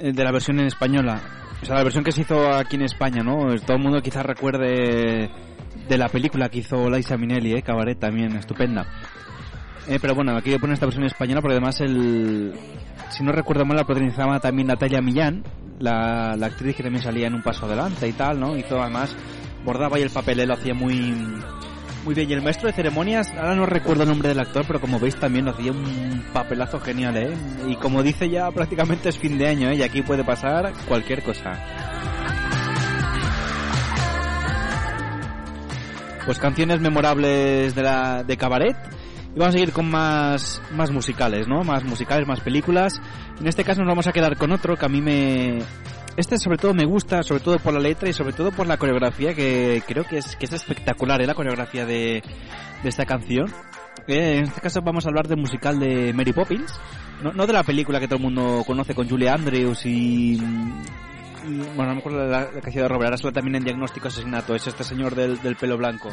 eh, 0.00 0.12
de 0.12 0.24
la 0.24 0.32
versión 0.32 0.58
en 0.58 0.66
española. 0.66 1.20
O 1.62 1.66
sea, 1.66 1.76
la 1.76 1.84
versión 1.84 2.02
que 2.02 2.10
se 2.10 2.22
hizo 2.22 2.52
aquí 2.52 2.74
en 2.74 2.82
España, 2.82 3.22
¿no? 3.22 3.54
Todo 3.60 3.76
el 3.76 3.82
mundo 3.82 4.02
quizás 4.02 4.26
recuerde 4.26 5.30
de 5.88 5.98
la 5.98 6.08
película 6.08 6.48
que 6.48 6.58
hizo 6.58 6.90
Liza 6.90 7.16
Minnelli, 7.16 7.52
¿eh? 7.52 7.62
Cabaret 7.62 7.98
también, 7.98 8.34
estupenda. 8.36 8.86
Eh, 9.88 9.98
pero 10.00 10.14
bueno, 10.14 10.36
aquí 10.36 10.56
poner 10.58 10.74
esta 10.74 10.86
versión 10.86 11.04
española 11.04 11.40
porque 11.40 11.56
además 11.56 11.80
el... 11.80 12.52
Si 13.10 13.24
no 13.24 13.32
recuerdo 13.32 13.64
mal, 13.64 13.76
la 13.76 13.84
protagonizaba 13.84 14.38
también 14.38 14.68
Natalia 14.68 15.00
Millán, 15.00 15.42
la, 15.80 16.36
la 16.36 16.46
actriz 16.46 16.76
que 16.76 16.82
también 16.82 17.02
salía 17.02 17.26
en 17.26 17.34
Un 17.34 17.42
Paso 17.42 17.66
Adelante 17.66 18.06
y 18.06 18.12
tal, 18.12 18.38
¿no? 18.38 18.56
Hizo 18.56 18.80
además, 18.80 19.16
bordaba 19.64 19.98
y 19.98 20.02
el 20.02 20.10
papel, 20.10 20.46
lo 20.46 20.54
hacía 20.54 20.74
muy... 20.74 21.14
Muy 22.04 22.14
bien, 22.14 22.30
y 22.30 22.32
el 22.32 22.40
maestro 22.40 22.68
de 22.68 22.72
ceremonias, 22.72 23.30
ahora 23.36 23.54
no 23.54 23.66
recuerdo 23.66 24.04
el 24.04 24.08
nombre 24.08 24.30
del 24.30 24.40
actor, 24.40 24.64
pero 24.66 24.80
como 24.80 24.98
veis 24.98 25.16
también 25.16 25.46
hacía 25.48 25.70
un 25.70 26.24
papelazo 26.32 26.80
genial, 26.80 27.14
¿eh? 27.18 27.34
Y 27.68 27.76
como 27.76 28.02
dice 28.02 28.30
ya, 28.30 28.50
prácticamente 28.50 29.10
es 29.10 29.18
fin 29.18 29.36
de 29.36 29.48
año, 29.48 29.68
¿eh? 29.68 29.74
Y 29.74 29.82
aquí 29.82 30.00
puede 30.00 30.24
pasar 30.24 30.72
cualquier 30.88 31.22
cosa. 31.22 31.58
Pues 36.24 36.38
canciones 36.38 36.80
memorables 36.80 37.74
de 37.74 37.82
la 37.82 38.22
de 38.22 38.36
Cabaret. 38.38 38.76
Y 39.34 39.38
vamos 39.38 39.54
a 39.54 39.58
seguir 39.58 39.72
con 39.72 39.88
más, 39.90 40.60
más 40.72 40.90
musicales, 40.90 41.46
¿no? 41.46 41.62
Más 41.62 41.84
musicales, 41.84 42.26
más 42.26 42.40
películas. 42.40 43.00
En 43.40 43.46
este 43.46 43.64
caso 43.64 43.80
nos 43.80 43.88
vamos 43.88 44.06
a 44.06 44.12
quedar 44.12 44.36
con 44.36 44.52
otro 44.52 44.76
que 44.76 44.86
a 44.86 44.88
mí 44.88 45.00
me... 45.00 45.58
Este 46.16 46.36
sobre 46.36 46.58
todo 46.58 46.74
me 46.74 46.84
gusta, 46.84 47.22
sobre 47.22 47.40
todo 47.40 47.58
por 47.60 47.72
la 47.72 47.78
letra 47.78 48.08
y 48.08 48.12
sobre 48.12 48.32
todo 48.32 48.50
por 48.50 48.66
la 48.66 48.76
coreografía, 48.76 49.32
que 49.32 49.82
creo 49.86 50.04
que 50.04 50.18
es, 50.18 50.34
que 50.36 50.46
es 50.46 50.52
espectacular, 50.52 51.22
¿eh? 51.22 51.26
La 51.26 51.34
coreografía 51.34 51.86
de, 51.86 52.22
de 52.82 52.88
esta 52.88 53.06
canción. 53.06 53.46
Eh, 54.08 54.38
en 54.38 54.44
este 54.44 54.60
caso 54.60 54.82
vamos 54.82 55.06
a 55.06 55.08
hablar 55.08 55.28
del 55.28 55.38
musical 55.38 55.78
de 55.78 56.12
Mary 56.12 56.32
Poppins. 56.32 56.74
No, 57.22 57.32
no 57.32 57.46
de 57.46 57.52
la 57.52 57.62
película 57.62 58.00
que 58.00 58.08
todo 58.08 58.16
el 58.16 58.24
mundo 58.24 58.64
conoce 58.66 58.94
con 58.94 59.08
Julia 59.08 59.34
Andrews 59.34 59.86
y... 59.86 60.36
bueno, 61.76 61.86
no 61.86 61.94
me 61.94 61.98
acuerdo 62.00 62.18
de 62.18 62.28
la, 62.28 62.40
la 62.52 62.60
que 62.60 62.70
hacía 62.70 62.82
de 62.82 62.88
Robert, 62.88 63.06
ahora 63.06 63.16
sale 63.16 63.32
también 63.32 63.56
en 63.56 63.64
Diagnóstico 63.64 64.08
Asesinato, 64.08 64.54
es 64.54 64.66
este 64.66 64.84
señor 64.84 65.14
del, 65.14 65.40
del 65.40 65.54
pelo 65.56 65.78
blanco. 65.78 66.08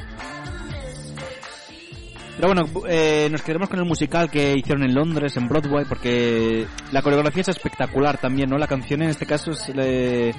Pero 2.37 2.49
bueno, 2.53 2.65
eh, 2.87 3.27
nos 3.31 3.41
quedamos 3.41 3.67
con 3.67 3.79
el 3.79 3.85
musical 3.85 4.29
que 4.29 4.55
hicieron 4.55 4.83
en 4.83 4.93
Londres, 4.93 5.35
en 5.37 5.47
Broadway, 5.47 5.85
porque 5.89 6.67
la 6.91 7.01
coreografía 7.01 7.41
es 7.41 7.47
espectacular 7.49 8.19
también, 8.19 8.49
¿no? 8.49 8.57
La 8.59 8.67
canción 8.67 9.01
en 9.01 9.09
este 9.09 9.25
caso 9.25 9.51
es 9.51 9.69
el, 9.69 9.79
el 9.79 10.33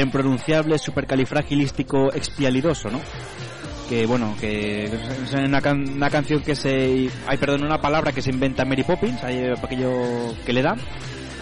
impronunciable, 0.00 0.78
supercalifragilístico, 0.78 2.12
expialidoso, 2.14 2.88
¿no? 2.88 2.98
Que 3.90 4.06
bueno, 4.06 4.34
que 4.40 4.84
es 4.84 5.32
una, 5.34 5.60
can- 5.60 5.86
una 5.96 6.08
canción 6.08 6.40
que 6.40 6.56
se... 6.56 7.10
Ay, 7.26 7.36
perdón, 7.36 7.64
una 7.64 7.78
palabra 7.78 8.12
que 8.12 8.22
se 8.22 8.30
inventa 8.30 8.64
Mary 8.64 8.82
Poppins, 8.82 9.22
hay 9.22 9.44
aquello 9.62 10.34
que 10.46 10.52
le 10.54 10.62
da, 10.62 10.74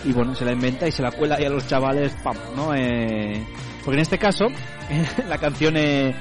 y 0.04 0.10
bueno, 0.12 0.34
se 0.34 0.44
la 0.44 0.50
inventa 0.52 0.88
y 0.88 0.90
se 0.90 1.02
la 1.02 1.12
cuela 1.12 1.36
ahí 1.36 1.44
a 1.44 1.50
los 1.50 1.68
chavales, 1.68 2.12
pam, 2.24 2.36
¿no? 2.56 2.74
Eh, 2.74 3.40
porque 3.84 3.98
en 3.98 4.02
este 4.02 4.18
caso, 4.18 4.46
la 5.28 5.38
canción, 5.38 5.76
eh, 5.76 6.12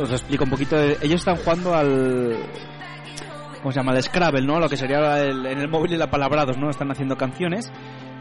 os 0.00 0.12
explico 0.12 0.44
un 0.44 0.50
poquito, 0.50 0.80
eh, 0.80 0.96
ellos 1.02 1.20
están 1.20 1.34
jugando 1.38 1.74
al 1.74 2.36
¿cómo 3.64 3.72
se 3.72 3.80
llama? 3.80 3.92
El 3.96 4.02
Scrabble, 4.02 4.42
¿no? 4.42 4.60
Lo 4.60 4.68
que 4.68 4.76
sería 4.76 5.18
el- 5.22 5.46
en 5.46 5.58
el 5.58 5.68
móvil 5.68 5.94
el 5.94 6.02
apalabrados, 6.02 6.58
¿no? 6.58 6.68
Están 6.68 6.90
haciendo 6.90 7.16
canciones. 7.16 7.72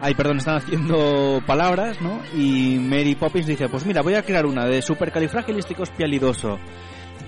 Ay, 0.02 0.16
perdón, 0.16 0.38
están 0.38 0.56
haciendo 0.56 1.41
palabras, 1.46 2.00
¿no? 2.02 2.22
Y 2.34 2.78
Mary 2.80 3.16
Poppins 3.16 3.46
dice, 3.46 3.68
pues 3.68 3.86
mira, 3.86 4.02
voy 4.02 4.14
a 4.16 4.24
crear 4.24 4.46
una 4.46 4.66
de 4.66 4.82
supercalifragilístico 4.82 5.84
espialidoso. 5.84 6.60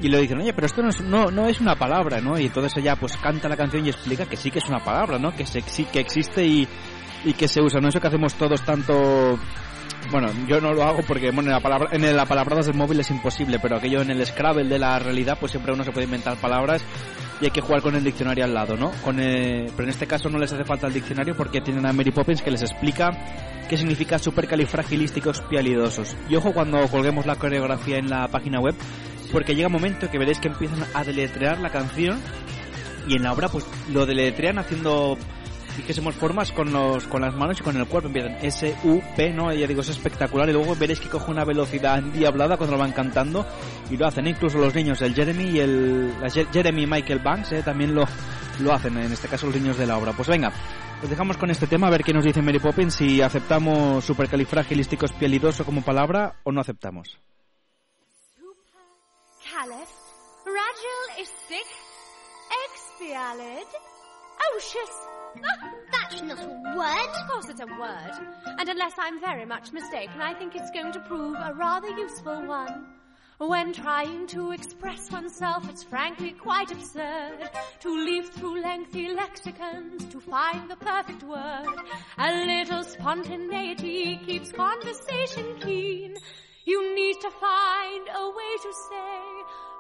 Y 0.02 0.08
le 0.08 0.22
dicen, 0.22 0.40
oye, 0.40 0.54
pero 0.54 0.66
esto 0.66 0.82
no 0.82 0.90
es, 0.90 1.02
no, 1.02 1.30
no 1.30 1.48
es 1.50 1.60
una 1.60 1.76
palabra, 1.76 2.22
¿no? 2.22 2.40
Y 2.40 2.46
entonces 2.46 2.78
ella 2.78 2.96
pues 2.96 3.18
canta 3.18 3.50
la 3.50 3.58
canción 3.58 3.86
y 3.86 3.90
explica 3.90 4.26
que 4.26 4.38
sí 4.38 4.50
que 4.50 4.60
es 4.60 4.70
una 4.70 4.80
palabra, 4.80 5.20
¿no? 5.20 5.36
Que, 5.36 5.46
se, 5.46 5.62
que 5.62 6.00
existe 6.00 6.46
y, 6.46 6.66
y 7.26 7.34
que 7.34 7.50
se 7.50 7.62
usa, 7.62 7.82
¿no? 7.82 7.90
Eso 7.90 8.00
que 8.00 8.08
hacemos 8.08 8.34
todos 8.36 8.62
tanto... 8.62 9.38
Bueno, 10.12 10.28
yo 10.48 10.62
no 10.62 10.72
lo 10.74 10.84
hago 10.84 11.00
porque 11.08 11.32
bueno, 11.32 11.50
en, 11.50 11.56
la 11.56 11.60
palabra, 11.60 11.90
en 11.92 12.06
el 12.06 12.18
apalabrados 12.18 12.68
del 12.68 12.76
móvil 12.76 13.00
es 13.02 13.10
imposible, 13.10 13.60
pero 13.60 13.76
aquello 13.76 14.02
en 14.02 14.12
el 14.12 14.26
Scrabble 14.26 14.70
de 14.70 14.80
la 14.80 15.00
realidad, 15.00 15.36
pues 15.40 15.52
siempre 15.52 15.74
uno 15.74 15.84
se 15.84 15.92
puede 15.92 16.06
inventar 16.06 16.38
palabras 16.38 16.84
y 17.42 17.46
hay 17.46 17.52
que 17.52 17.62
jugar 17.62 17.82
con 17.82 17.96
el 17.96 18.04
diccionario 18.04 18.46
al 18.46 18.54
lado, 18.54 18.78
¿no? 18.78 18.92
Con, 19.04 19.20
eh, 19.20 19.68
pero 19.76 19.84
en 19.84 19.90
este 19.90 20.08
caso 20.08 20.30
no 20.30 20.40
les 20.40 20.52
hace 20.54 20.64
falta 20.64 20.88
el 20.88 20.94
diccionario 20.94 21.36
porque 21.36 21.62
tienen 21.62 21.86
a 21.86 21.94
Mary 21.94 22.12
Poppins 22.12 22.42
que 22.42 22.52
les 22.52 22.62
explica 22.62 23.12
qué 23.68 23.78
significa 23.78 24.20
supercalifragilísticos 24.20 25.42
pialidosos. 25.42 26.16
Y 26.30 26.36
ojo 26.36 26.54
cuando 26.54 26.88
colguemos 26.88 27.26
la 27.26 27.36
coreografía 27.36 27.98
en 27.98 28.10
la 28.10 28.28
página 28.28 28.60
web, 28.60 28.76
porque 29.32 29.56
llega 29.56 29.68
un 29.68 29.74
momento 29.74 30.10
que 30.10 30.18
veréis 30.18 30.40
que 30.40 30.48
empiezan 30.48 30.86
a 30.94 31.04
deletrear 31.04 31.60
la 31.60 31.70
canción 31.70 32.20
y 33.08 33.16
en 33.16 33.24
la 33.24 33.34
obra 33.34 33.50
pues 33.50 33.66
lo 33.92 34.06
deletrean 34.06 34.60
haciendo 34.60 35.18
dijésemos 35.78 36.16
formas 36.16 36.52
con 36.52 36.72
los 36.72 37.06
con 37.08 37.22
las 37.22 37.36
manos 37.36 37.60
y 37.60 37.64
con 37.64 37.76
el 37.78 37.86
cuerpo. 37.88 38.08
Empiezan 38.08 38.38
S 38.46 38.76
U 38.84 39.02
P 39.16 39.32
no 39.32 39.54
y 39.54 39.60
ya 39.60 39.68
digo 39.68 39.82
es 39.82 39.90
espectacular. 39.90 40.50
Y 40.50 40.54
luego 40.54 40.76
veréis 40.76 41.00
que 41.00 41.10
coge 41.10 41.32
una 41.32 41.46
velocidad 41.46 41.98
endiablada 41.98 42.58
cuando 42.58 42.76
lo 42.76 42.82
van 42.82 42.92
cantando 42.92 43.46
y 43.90 43.98
lo 43.98 44.08
hacen 44.08 44.28
incluso 44.28 44.58
los 44.58 44.74
niños 44.74 45.02
el 45.02 45.14
Jeremy 45.14 45.44
y 45.44 45.60
el 45.60 46.14
Jeremy 46.52 46.84
y 46.84 46.88
Michael 46.88 47.20
Banks 47.20 47.52
eh, 47.52 47.64
también 47.64 47.94
lo 47.94 48.06
lo 48.60 48.74
hacen 48.74 48.98
en 48.98 49.12
este 49.12 49.28
caso 49.28 49.48
los 49.48 49.56
niños 49.56 49.78
de 49.78 49.86
la 49.86 49.98
obra. 49.98 50.14
Pues 50.14 50.28
venga 50.28 50.52
os 51.04 51.10
dejamos 51.10 51.38
con 51.38 51.52
este 51.52 51.68
tema 51.68 51.88
a 51.88 51.92
ver 51.92 52.04
qué 52.04 52.14
nos 52.14 52.24
dice 52.24 52.42
Mary 52.42 52.60
Poppins 52.60 52.96
si 52.96 53.22
aceptamos 53.22 54.04
supercalifragilístico 54.04 55.06
espialidoso 55.06 55.66
como 55.66 55.82
palabra 55.82 56.40
o 56.44 56.52
no 56.52 56.62
aceptamos. 56.62 57.20
Ocious. 64.58 64.90
Ah, 64.90 65.15
that's 65.92 66.22
not 66.22 66.40
a 66.44 66.78
word. 66.78 67.10
Of 67.22 67.30
course 67.30 67.50
it's 67.50 67.62
a 67.62 67.66
word. 67.66 68.12
And 68.60 68.70
unless 68.70 68.94
I'm 68.98 69.20
very 69.20 69.46
much 69.46 69.72
mistaken, 69.72 70.22
I 70.22 70.34
think 70.34 70.56
it's 70.56 70.72
going 70.72 70.94
to 70.94 71.00
prove 71.02 71.36
a 71.36 71.54
rather 71.54 71.90
useful 71.90 72.46
one. 72.46 72.86
When 73.38 73.74
trying 73.74 74.28
to 74.28 74.52
express 74.52 75.12
oneself, 75.12 75.70
it's 75.70 75.84
frankly 75.84 76.32
quite 76.32 76.72
absurd 76.72 77.50
to 77.82 77.90
leaf 77.90 78.30
through 78.30 78.62
lengthy 78.62 79.10
lexicons 79.10 80.06
to 80.06 80.22
find 80.22 80.70
the 80.70 80.78
perfect 80.78 81.22
word. 81.24 81.66
A 82.18 82.46
little 82.46 82.84
spontaneity 82.84 84.18
keeps 84.26 84.54
conversation 84.54 85.58
keen. 85.60 86.16
You 86.64 86.96
need 86.96 87.20
to 87.20 87.30
find 87.30 88.08
a 88.08 88.30
way 88.30 88.58
to 88.64 88.74
say 88.90 89.26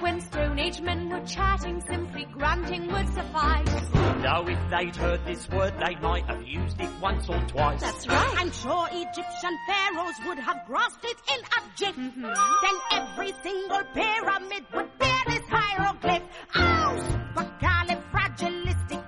When 0.00 0.20
Stone 0.20 0.58
Age 0.58 0.80
men 0.80 1.08
were 1.10 1.20
chatting, 1.26 1.80
simply 1.86 2.24
grunting 2.32 2.86
would 2.90 3.06
suffice. 3.08 3.90
Now, 4.22 4.46
if 4.46 4.58
they'd 4.96 5.02
heard 5.02 5.24
this 5.26 5.48
word, 5.50 5.74
they 5.78 5.94
might 5.96 6.24
have 6.26 6.42
used 6.46 6.80
it 6.80 6.90
once 7.00 7.28
or 7.28 7.40
twice. 7.46 7.80
That's 7.80 8.06
right. 8.08 8.34
I'm 8.38 8.50
sure 8.50 8.88
Egyptian 8.90 9.58
pharaohs 9.68 10.14
would 10.26 10.38
have 10.38 10.66
grasped 10.66 11.04
it 11.04 11.16
in 11.32 11.40
a 11.40 11.76
jiff. 11.76 11.96
Mm-hmm. 11.96 12.22
Then 12.22 12.76
every 12.92 13.32
single 13.42 13.82
pyramid 13.94 14.64
would 14.74 14.98
bear 14.98 15.18
this 15.28 15.42
hieroglyph. 15.48 16.22
Oh, 16.54 17.18
supercalifragilistic 17.34 19.05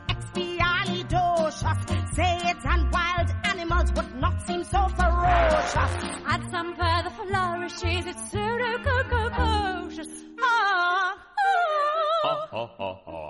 animals 3.89 4.12
would 4.12 4.20
not 4.20 4.47
seem 4.47 4.64
so 4.64 4.89
ferocious. 4.89 5.93
Add 6.26 6.51
some 6.51 6.74
further 6.74 7.11
flourishes, 7.11 8.07
it's 8.07 8.30
pseudo 8.30 8.78
cococious. 8.84 10.09
Ah, 10.41 11.16
ah. 12.53 13.28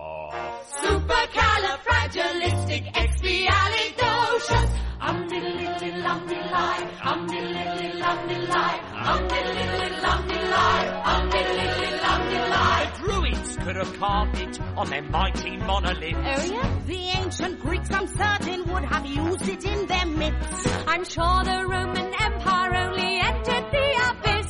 Um 5.00 5.28
diddle 5.28 5.54
little 5.54 6.06
um 6.06 6.26
lie, 6.28 6.90
um 7.02 7.26
diddle 7.28 7.50
little 7.52 8.02
um 8.02 8.28
lie, 8.48 8.80
um 8.94 9.28
diddle 9.28 9.54
little 9.54 10.06
um 10.06 10.28
lie, 10.28 10.88
um 11.04 11.30
diddle 11.30 11.56
little 11.56 12.04
um 12.04 12.28
diddle 12.28 12.50
lie. 12.50 12.92
Druids 12.98 13.56
could 13.58 13.76
have 13.76 13.98
carved 13.98 14.38
it 14.40 14.60
on 14.76 14.90
their 14.90 15.02
mighty 15.02 15.56
monolith. 15.56 16.16
Oh 16.16 16.44
yeah? 16.44 16.78
The 16.86 16.98
ancient 17.20 17.60
Greeks, 17.60 17.90
I'm 17.92 18.08
certain, 18.08 18.64
would 18.72 18.84
have 18.86 19.06
used 19.06 19.48
it 19.48 19.64
in 19.64 19.86
their 19.86 20.06
myths. 20.06 20.66
I'm 20.88 21.04
sure 21.04 21.44
the 21.44 21.64
Roman 21.68 22.12
Empire 22.20 22.74
only 22.88 23.20
entered 23.20 23.70
the 23.70 23.94
abyss 24.10 24.48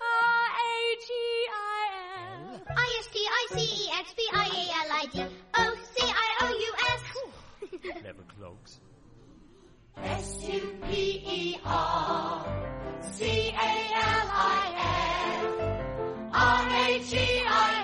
R 0.00 0.46
A 0.56 0.96
G 1.06 1.12
I 1.52 1.88
L 2.32 2.62
I 2.74 2.88
S 3.00 3.06
T 3.12 3.16
I 3.28 3.46
C 3.50 3.56
E 3.60 3.90
X 3.98 4.14
B 4.16 4.20
I 4.32 4.46
A 4.46 4.64
L 4.86 4.90
I 4.92 5.06
D 5.12 5.16
O 5.58 5.74
C 5.92 6.06
I 6.06 6.28
O 6.40 6.48
U 6.58 6.72
S. 6.96 7.02
never 8.02 8.24
clogs. 8.34 8.80
S 9.98 10.48
U 10.48 10.74
P 10.88 11.22
E 11.26 11.60
R 11.66 12.46
C 13.02 13.50
A 13.50 13.72
L 13.94 14.28
I 14.32 14.64
F 15.34 15.44
R 16.32 16.68
A 16.70 16.98
G 17.00 17.42
I 17.46 17.72
L. 17.74 17.77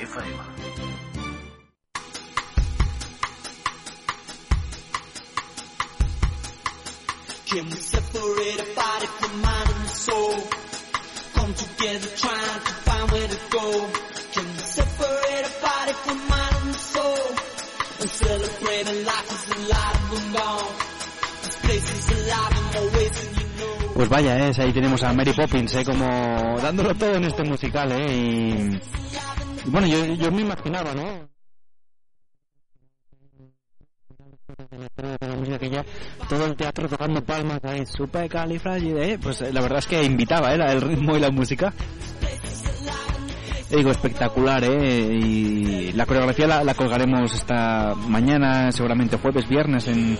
FM. 0.00 0.32
Can 7.44 7.64
we 7.66 7.76
separate 7.76 8.60
a 8.60 8.74
body 8.74 9.06
from 9.18 9.42
mind 9.42 9.70
and 9.76 9.88
soul? 9.90 10.34
Come 11.34 11.52
together 11.52 12.08
trying 12.16 12.60
to 12.64 12.72
find 12.86 13.10
where 13.10 13.28
to 13.28 13.38
go. 13.50 13.66
Can 14.32 14.46
we 14.46 14.62
separate 14.78 15.44
a 15.44 15.54
body 15.60 15.92
from 16.04 16.18
mind 16.28 16.56
and 16.64 16.74
soul? 16.76 17.26
And 18.00 18.08
celebrate 18.08 18.86
a 18.88 18.96
life 19.04 19.28
is 19.36 19.44
alive 19.56 20.00
and 20.16 20.34
gone. 20.34 20.72
This 21.44 21.56
place 21.60 21.88
is 21.92 22.08
alive 22.16 22.52
in 22.56 22.64
more 22.72 22.90
ways 22.96 23.12
than 23.20 23.34
you 23.36 23.48
know. 23.58 23.94
Pues 23.94 24.08
vaya, 24.08 24.48
¿eh? 24.48 24.52
ahí 24.56 24.72
tenemos 24.72 25.02
a 25.02 25.12
Mary 25.12 25.34
Poppins, 25.34 25.74
¿eh? 25.74 25.84
como 25.84 26.58
dándolo 26.58 26.94
todo 26.94 27.16
en 27.16 27.24
este 27.24 27.44
musical, 27.44 27.92
¿eh? 27.92 28.16
y 28.16 28.80
bueno, 29.70 29.86
yo, 29.86 30.04
yo 30.14 30.30
me 30.32 30.42
imaginaba, 30.42 30.94
¿no? 30.94 31.28
Todo 36.28 36.46
el 36.46 36.56
teatro 36.56 36.88
tocando 36.88 37.22
palmas 37.24 37.60
ahí, 37.64 37.86
super 37.86 38.28
califragil, 38.28 38.96
¿eh? 38.98 39.18
pues 39.20 39.40
eh, 39.42 39.52
la 39.52 39.60
verdad 39.60 39.78
es 39.78 39.86
que 39.86 40.02
invitaba, 40.02 40.52
¿eh? 40.54 40.58
el 40.72 40.80
ritmo 40.80 41.16
y 41.16 41.20
la 41.20 41.30
música. 41.30 41.72
Y 43.70 43.76
digo, 43.76 43.90
espectacular, 43.92 44.64
¿eh? 44.64 45.14
Y 45.14 45.92
la 45.92 46.04
coreografía 46.04 46.48
la, 46.48 46.64
la 46.64 46.74
colgaremos 46.74 47.32
esta 47.32 47.94
mañana, 47.94 48.72
seguramente 48.72 49.16
jueves, 49.16 49.48
viernes, 49.48 49.86
en, 49.86 50.18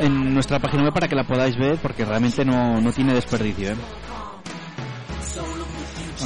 en 0.00 0.34
nuestra 0.34 0.60
página 0.60 0.84
web 0.84 0.94
para 0.94 1.08
que 1.08 1.16
la 1.16 1.24
podáis 1.24 1.56
ver, 1.56 1.78
porque 1.78 2.04
realmente 2.04 2.44
no, 2.44 2.80
no 2.80 2.92
tiene 2.92 3.14
desperdicio, 3.14 3.72
¿eh? 3.72 3.76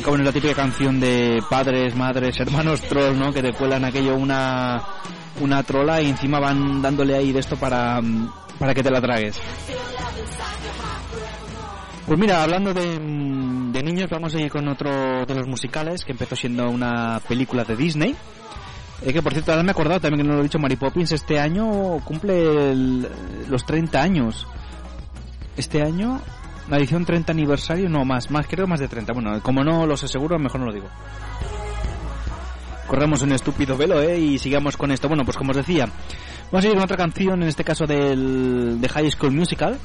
Aunque 0.01 0.13
bueno, 0.13 0.25
la 0.25 0.33
típica 0.33 0.55
canción 0.55 0.99
de 0.99 1.43
padres, 1.51 1.95
madres, 1.95 2.41
hermanos 2.41 2.81
trolls, 2.81 3.19
¿no? 3.19 3.35
Que 3.35 3.43
te 3.43 3.53
cuelan 3.53 3.85
aquello 3.85 4.17
una, 4.17 4.83
una 5.43 5.63
trola 5.63 6.01
y 6.01 6.09
encima 6.09 6.41
van 6.41 6.81
dándole 6.81 7.15
ahí 7.15 7.33
de 7.33 7.41
esto 7.41 7.57
para, 7.57 8.01
para 8.59 8.73
que 8.73 8.83
te 8.83 8.91
la 8.91 9.03
tragues. 9.03 9.39
Pues 12.07 12.19
mira, 12.19 12.43
hablando 12.43 12.73
de, 12.73 12.99
niños, 12.99 14.09
vamos 14.09 14.35
a 14.35 14.41
ir 14.41 14.51
con 14.51 14.69
otro 14.69 15.27
de 15.27 15.35
los 15.35 15.47
musicales 15.47 16.03
que 16.03 16.13
empezó 16.13 16.35
siendo 16.35 16.71
una 16.71 17.21
película 17.29 17.65
de 17.65 17.77
Disney. 17.77 18.17
Eh, 19.03 19.13
que 19.13 19.21
por 19.21 19.35
cierto, 19.35 19.53
ahora 19.53 19.63
me 19.63 19.69
he 19.69 19.73
acordado 19.73 20.01
también 20.01 20.23
que 20.23 20.29
no 20.29 20.33
lo 20.33 20.41
he 20.41 20.45
dicho, 20.45 20.59
Mary 20.59 20.77
Poppins 20.77 21.13
este 21.13 21.39
año 21.39 22.01
cumple 22.07 22.75
los 22.75 23.67
30 23.67 24.01
años. 24.01 24.47
Este 25.59 25.83
año, 25.83 26.23
la 26.71 26.77
edición 26.79 27.05
30 27.05 27.33
aniversario, 27.33 27.89
no 27.89 28.05
más, 28.05 28.31
más, 28.31 28.47
creo 28.47 28.67
más 28.67 28.79
de 28.79 28.87
30. 28.87 29.13
Bueno, 29.13 29.43
como 29.43 29.65
no 29.65 29.87
los 29.87 30.05
aseguro, 30.05 30.39
mejor 30.39 30.61
no 30.61 30.67
lo 30.67 30.73
digo. 30.73 30.89
Corremos 32.87 33.23
un 33.23 33.33
estúpido 33.33 33.77
velo, 33.77 34.01
¿eh? 34.01 34.19
Y 34.19 34.39
sigamos 34.39 34.77
con 34.77 34.93
esto. 34.93 35.09
Bueno, 35.09 35.25
pues 35.25 35.37
como 35.37 35.51
os 35.51 35.57
decía, 35.57 35.87
vamos 36.51 36.65
a 36.65 36.69
ir 36.69 36.75
con 36.75 36.85
otra 36.85 36.97
canción, 36.97 37.43
en 37.43 37.49
este 37.49 37.65
caso 37.65 37.87
del, 37.87 38.81
de 38.81 38.89
High 38.89 39.11
School 39.11 39.33
Musical. 39.33 39.79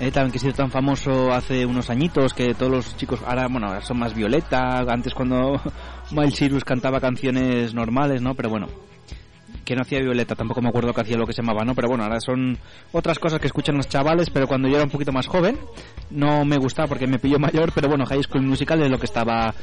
Eh, 0.00 0.10
que 0.10 0.18
ha 0.18 0.30
sido 0.30 0.54
tan 0.54 0.70
famoso 0.70 1.30
hace 1.30 1.66
unos 1.66 1.90
añitos 1.90 2.32
que 2.32 2.54
todos 2.54 2.72
los 2.72 2.96
chicos 2.96 3.20
ahora, 3.26 3.46
bueno, 3.48 3.78
son 3.82 3.98
más 3.98 4.14
violeta. 4.14 4.78
Antes 4.88 5.12
cuando 5.12 5.60
Miles 6.10 6.36
Cyrus 6.36 6.64
cantaba 6.64 7.00
canciones 7.00 7.74
normales, 7.74 8.22
¿no? 8.22 8.34
Pero 8.34 8.48
bueno, 8.48 8.68
no 9.74 9.82
hacía 9.82 10.00
Violeta, 10.00 10.34
tampoco 10.34 10.60
me 10.60 10.68
acuerdo 10.68 10.92
que 10.92 11.00
hacía 11.00 11.16
lo 11.16 11.26
que 11.26 11.32
se 11.32 11.42
llamaba, 11.42 11.64
¿no? 11.64 11.74
Pero 11.74 11.88
bueno, 11.88 12.04
ahora 12.04 12.20
son 12.20 12.58
otras 12.92 13.18
cosas 13.18 13.40
que 13.40 13.46
escuchan 13.46 13.76
los 13.76 13.88
chavales, 13.88 14.30
pero 14.30 14.46
cuando 14.46 14.68
yo 14.68 14.76
era 14.76 14.84
un 14.84 14.90
poquito 14.90 15.12
más 15.12 15.26
joven 15.26 15.58
no 16.10 16.44
me 16.44 16.56
gustaba 16.56 16.88
porque 16.88 17.06
me 17.06 17.18
pilló 17.18 17.38
mayor, 17.38 17.72
pero 17.74 17.88
bueno, 17.88 18.06
High 18.06 18.22
School 18.22 18.42
Musical 18.42 18.82
es 18.82 18.90
lo 18.90 18.98
que 18.98 19.06
estaba 19.06 19.54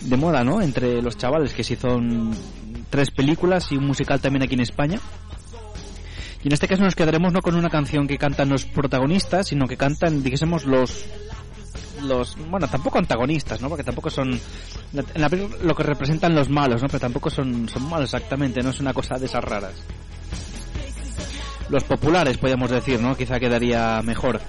de 0.00 0.16
moda, 0.16 0.44
¿no? 0.44 0.60
Entre 0.60 1.00
los 1.00 1.16
chavales, 1.16 1.54
que 1.54 1.64
se 1.64 1.74
hizo 1.74 2.00
tres 2.90 3.10
películas 3.10 3.70
y 3.72 3.76
un 3.76 3.86
musical 3.86 4.20
también 4.20 4.42
aquí 4.42 4.54
en 4.54 4.60
España. 4.60 4.98
Y 6.42 6.48
en 6.48 6.52
este 6.52 6.66
caso 6.66 6.82
nos 6.82 6.96
quedaremos 6.96 7.32
no 7.32 7.40
con 7.40 7.54
una 7.54 7.70
canción 7.70 8.08
que 8.08 8.18
cantan 8.18 8.48
los 8.48 8.64
protagonistas, 8.64 9.48
sino 9.48 9.68
que 9.68 9.76
cantan, 9.76 10.22
dijésemos, 10.22 10.64
los 10.64 11.06
los 12.02 12.36
bueno 12.48 12.68
tampoco 12.68 12.98
antagonistas 12.98 13.60
no 13.60 13.68
porque 13.68 13.84
tampoco 13.84 14.10
son 14.10 14.32
en 14.32 15.20
la 15.20 15.28
película 15.28 15.56
lo 15.62 15.74
que 15.74 15.82
representan 15.82 16.34
los 16.34 16.48
malos 16.48 16.82
no 16.82 16.88
pero 16.88 17.00
tampoco 17.00 17.30
son 17.30 17.68
son 17.68 17.88
malos 17.88 18.12
exactamente 18.12 18.62
no 18.62 18.70
es 18.70 18.80
una 18.80 18.92
cosa 18.92 19.16
de 19.18 19.26
esas 19.26 19.42
raras. 19.44 19.74
Los 21.68 21.84
populares 21.84 22.38
podríamos 22.38 22.70
decir 22.70 23.00
no 23.00 23.16
quizá 23.16 23.38
quedaría 23.38 24.02
mejor. 24.02 24.40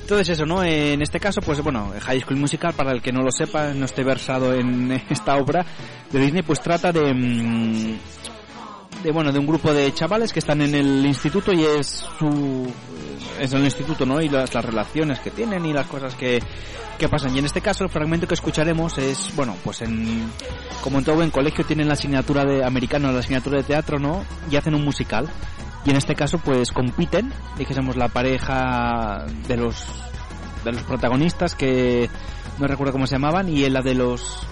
Entonces 0.00 0.30
eso 0.30 0.46
no 0.46 0.64
en 0.64 1.00
este 1.00 1.20
caso 1.20 1.40
pues 1.40 1.62
bueno 1.62 1.92
High 2.00 2.20
School 2.20 2.38
Musical 2.38 2.74
para 2.74 2.92
el 2.92 3.00
que 3.00 3.12
no 3.12 3.22
lo 3.22 3.30
sepa 3.30 3.72
no 3.72 3.84
esté 3.84 4.02
versado 4.02 4.52
en 4.54 4.90
esta 5.10 5.36
obra 5.36 5.64
de 6.10 6.18
Disney 6.18 6.42
pues 6.42 6.60
trata 6.60 6.92
de 6.92 7.14
mm, 7.14 7.98
de 9.02 9.12
bueno 9.12 9.32
de 9.32 9.38
un 9.38 9.46
grupo 9.46 9.72
de 9.72 9.92
chavales 9.94 10.32
que 10.32 10.40
están 10.40 10.60
en 10.60 10.74
el 10.74 11.06
instituto 11.06 11.52
y 11.52 11.64
es 11.64 12.04
su 12.18 12.72
es 13.40 13.52
el 13.52 13.64
instituto 13.64 14.06
no 14.06 14.20
y 14.20 14.28
las, 14.28 14.54
las 14.54 14.64
relaciones 14.64 15.20
que 15.20 15.30
tienen 15.30 15.64
y 15.66 15.72
las 15.72 15.86
cosas 15.86 16.14
que, 16.14 16.42
que 16.98 17.08
pasan. 17.08 17.34
Y 17.34 17.38
en 17.38 17.44
este 17.44 17.60
caso 17.60 17.84
el 17.84 17.90
fragmento 17.90 18.26
que 18.26 18.34
escucharemos 18.34 18.98
es 18.98 19.34
bueno 19.34 19.56
pues 19.64 19.82
en 19.82 20.30
como 20.82 20.98
en 20.98 21.04
todo 21.04 21.16
buen 21.16 21.30
colegio 21.30 21.64
tienen 21.64 21.88
la 21.88 21.94
asignatura 21.94 22.44
de 22.44 22.64
americano 22.64 23.10
la 23.12 23.20
asignatura 23.20 23.58
de 23.58 23.64
teatro 23.64 23.98
no 23.98 24.24
y 24.50 24.56
hacen 24.56 24.74
un 24.74 24.84
musical. 24.84 25.28
Y 25.84 25.90
en 25.90 25.96
este 25.96 26.14
caso 26.14 26.38
pues 26.38 26.70
compiten 26.70 27.32
dijésemos 27.58 27.96
la 27.96 28.08
pareja 28.08 29.26
de 29.48 29.56
los 29.56 29.86
de 30.64 30.72
los 30.72 30.82
protagonistas 30.82 31.54
que 31.54 32.08
no 32.58 32.66
recuerdo 32.66 32.92
cómo 32.92 33.06
se 33.06 33.16
llamaban 33.16 33.48
y 33.48 33.68
la 33.68 33.82
de 33.82 33.94
los 33.94 34.46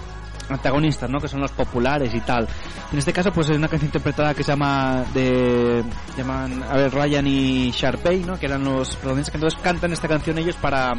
antagonistas, 0.49 1.09
¿no? 1.09 1.19
Que 1.19 1.27
son 1.27 1.41
los 1.41 1.51
populares 1.51 2.13
y 2.13 2.19
tal. 2.21 2.47
En 2.91 2.99
este 2.99 3.13
caso, 3.13 3.31
pues 3.31 3.49
es 3.49 3.57
una 3.57 3.67
canción 3.67 3.87
interpretada 3.87 4.33
que 4.33 4.43
se 4.43 4.51
llama 4.51 5.03
de 5.13 5.83
llaman 6.17 6.63
a 6.63 6.75
ver 6.75 6.93
Ryan 6.93 7.27
y 7.27 7.71
Sharpay, 7.71 8.23
¿no? 8.23 8.39
Que 8.39 8.47
eran 8.47 8.63
los 8.63 8.95
protagonistas 8.95 9.31
que 9.31 9.37
entonces 9.37 9.59
cantan 9.61 9.91
esta 9.91 10.07
canción 10.07 10.37
ellos 10.37 10.55
para 10.57 10.93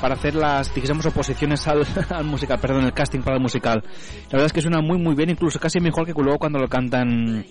para 0.00 0.14
hacer 0.14 0.34
las, 0.34 0.74
dijésemos, 0.74 1.04
oposiciones 1.04 1.68
al, 1.68 1.86
al 2.08 2.24
musical, 2.24 2.58
perdón, 2.58 2.84
el 2.84 2.92
casting 2.94 3.20
para 3.20 3.36
el 3.36 3.42
musical. 3.42 3.82
La 3.84 4.30
verdad 4.32 4.46
es 4.46 4.52
que 4.52 4.62
suena 4.62 4.80
muy 4.80 4.98
muy 4.98 5.14
bien, 5.14 5.28
incluso 5.28 5.58
casi 5.60 5.78
mejor 5.78 6.06
que 6.06 6.12
luego 6.12 6.38
cuando 6.38 6.58
lo 6.58 6.68
cantan 6.68 7.44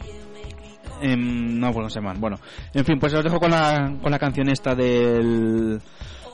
en, 1.01 1.59
no, 1.59 1.71
bueno, 1.71 1.89
se 1.89 1.99
llaman. 1.99 2.19
Bueno, 2.19 2.37
en 2.73 2.85
fin, 2.85 2.99
pues 2.99 3.13
os 3.13 3.23
dejo 3.23 3.39
con 3.39 3.51
la, 3.51 3.95
con 4.01 4.11
la 4.11 4.19
canción 4.19 4.49
esta 4.49 4.75
del... 4.75 5.81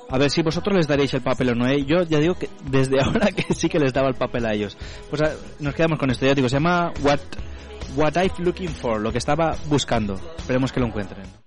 A 0.10 0.18
ver 0.18 0.30
si 0.30 0.42
vosotros 0.42 0.76
les 0.76 0.88
daréis 0.88 1.14
el 1.14 1.22
papel 1.22 1.50
o 1.50 1.56
no. 1.56 1.68
¿eh? 1.68 1.84
Yo 1.86 2.04
ya 2.04 2.20
digo 2.20 2.36
que 2.36 2.50
desde 2.70 3.00
ahora 3.04 3.32
que 3.32 3.54
sí 3.54 3.70
que 3.70 3.80
les 3.80 3.94
daba 3.94 4.10
el 4.10 4.16
papel 4.16 4.46
a 4.46 4.54
ellos. 4.54 4.78
Pues 5.10 5.22
nos 5.60 5.74
quedamos 5.74 6.00
con 6.00 6.10
esto. 6.12 6.26
Ya 6.26 6.34
digo, 6.34 6.50
se 6.50 6.58
llama 6.58 6.92
What, 7.04 7.20
What 7.96 8.16
I've 8.18 8.36
Looking 8.40 8.70
For, 8.70 9.02
lo 9.02 9.12
que 9.12 9.18
estaba 9.18 9.56
buscando. 9.68 10.20
Esperemos 10.38 10.72
que 10.72 10.80
lo 10.80 10.88
encuentren. 10.88 11.46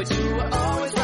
But 0.00 0.18
you 0.18 0.34
were 0.34 0.48
always 0.50 0.99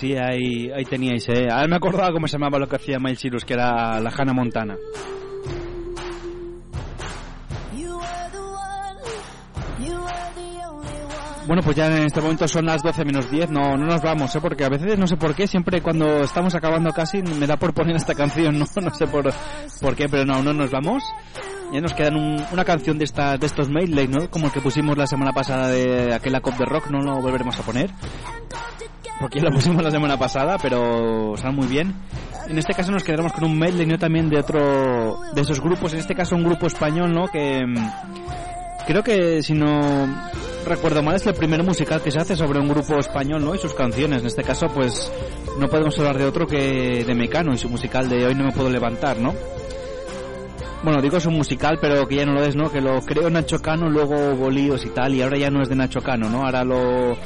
sí, 0.00 0.16
ahí, 0.16 0.70
ahí 0.74 0.84
teníais, 0.84 1.28
¿eh? 1.28 1.48
Ahora 1.50 1.68
me 1.68 1.76
acordaba 1.76 2.12
cómo 2.12 2.26
se 2.26 2.32
llamaba 2.38 2.58
lo 2.58 2.68
que 2.68 2.76
hacía 2.76 2.98
Miles 2.98 3.20
Cyrus, 3.20 3.44
que 3.44 3.54
era 3.54 4.00
la 4.00 4.10
Hannah 4.10 4.32
Montana. 4.32 4.76
Bueno, 11.46 11.62
pues 11.62 11.76
ya 11.76 11.86
en 11.86 12.04
este 12.04 12.20
momento 12.20 12.46
son 12.46 12.66
las 12.66 12.82
12 12.82 13.04
menos 13.04 13.28
10, 13.30 13.50
no, 13.50 13.76
no 13.76 13.86
nos 13.86 14.02
vamos, 14.02 14.34
¿eh? 14.36 14.40
porque 14.40 14.64
a 14.64 14.68
veces 14.68 14.96
no 14.98 15.06
sé 15.06 15.16
por 15.16 15.34
qué, 15.34 15.46
siempre 15.48 15.80
cuando 15.82 16.20
estamos 16.22 16.54
acabando 16.54 16.92
casi 16.92 17.22
me 17.22 17.46
da 17.46 17.56
por 17.56 17.72
poner 17.74 17.96
esta 17.96 18.14
canción, 18.14 18.56
no, 18.58 18.66
no 18.80 18.94
sé 18.94 19.06
por, 19.08 19.32
por 19.80 19.96
qué, 19.96 20.06
pero 20.08 20.24
no, 20.24 20.42
no 20.42 20.52
nos 20.52 20.70
vamos. 20.70 21.02
Ya 21.72 21.80
nos 21.80 21.94
quedan 21.94 22.16
un- 22.16 22.44
una 22.52 22.64
canción 22.64 22.98
de, 22.98 23.04
esta, 23.04 23.36
de 23.36 23.46
estos 23.46 23.68
medley, 23.68 24.06
¿no? 24.08 24.28
Como 24.28 24.46
el 24.46 24.52
que 24.52 24.60
pusimos 24.60 24.96
la 24.98 25.06
semana 25.06 25.32
pasada 25.32 25.68
de 25.68 26.12
aquella 26.12 26.40
Cop 26.40 26.54
de 26.56 26.64
Rock, 26.66 26.88
no 26.90 27.00
lo 27.00 27.20
volveremos 27.20 27.58
a 27.58 27.62
poner. 27.62 27.90
Porque 29.20 29.38
ya 29.38 29.44
lo 29.44 29.50
pusimos 29.52 29.82
la 29.82 29.90
semana 29.90 30.18
pasada, 30.18 30.56
pero 30.60 31.34
sale 31.36 31.54
muy 31.54 31.66
bien. 31.66 31.94
En 32.48 32.58
este 32.58 32.72
caso 32.72 32.90
nos 32.90 33.04
quedaremos 33.04 33.32
con 33.32 33.44
un 33.44 33.58
medley, 33.58 33.86
¿no? 33.86 33.98
También 33.98 34.30
de 34.30 34.38
otro, 34.38 35.20
de 35.34 35.40
esos 35.42 35.60
grupos, 35.60 35.92
en 35.92 36.00
este 36.00 36.14
caso 36.14 36.34
un 36.34 36.44
grupo 36.44 36.66
español, 36.66 37.12
¿no? 37.12 37.28
Que 37.28 37.64
mm, 37.66 38.86
creo 38.86 39.02
que 39.02 39.42
si 39.42 39.52
no 39.52 40.08
recuerdo 40.66 41.02
mal 41.02 41.16
es 41.16 41.26
el 41.26 41.34
primer 41.34 41.62
musical 41.62 42.00
que 42.02 42.10
se 42.10 42.18
hace 42.18 42.34
sobre 42.34 42.60
un 42.60 42.68
grupo 42.68 42.98
español, 42.98 43.44
¿no? 43.44 43.54
Y 43.54 43.58
sus 43.58 43.74
canciones. 43.74 44.22
En 44.22 44.26
este 44.26 44.42
caso, 44.42 44.68
pues 44.68 45.12
no 45.58 45.68
podemos 45.68 45.98
hablar 45.98 46.16
de 46.16 46.24
otro 46.24 46.46
que 46.46 47.04
de 47.06 47.14
Mecano 47.14 47.52
y 47.52 47.58
su 47.58 47.68
musical 47.68 48.08
de 48.08 48.26
Hoy 48.26 48.34
no 48.34 48.44
me 48.44 48.52
puedo 48.52 48.70
levantar, 48.70 49.18
¿no? 49.18 49.34
Bueno, 50.82 51.02
digo 51.02 51.18
es 51.18 51.26
un 51.26 51.34
musical, 51.34 51.78
pero 51.78 52.08
que 52.08 52.16
ya 52.16 52.24
no 52.24 52.32
lo 52.32 52.42
es, 52.42 52.56
¿no? 52.56 52.72
Que 52.72 52.80
lo 52.80 53.02
creó 53.02 53.28
Nacho 53.28 53.58
Cano, 53.58 53.90
luego 53.90 54.34
Bolíos 54.34 54.86
y 54.86 54.88
tal, 54.88 55.14
y 55.14 55.20
ahora 55.20 55.36
ya 55.36 55.50
no 55.50 55.60
es 55.60 55.68
de 55.68 55.76
Nacho 55.76 56.00
Cano, 56.00 56.30
¿no? 56.30 56.46
Ahora 56.46 56.64
lo 56.64 57.18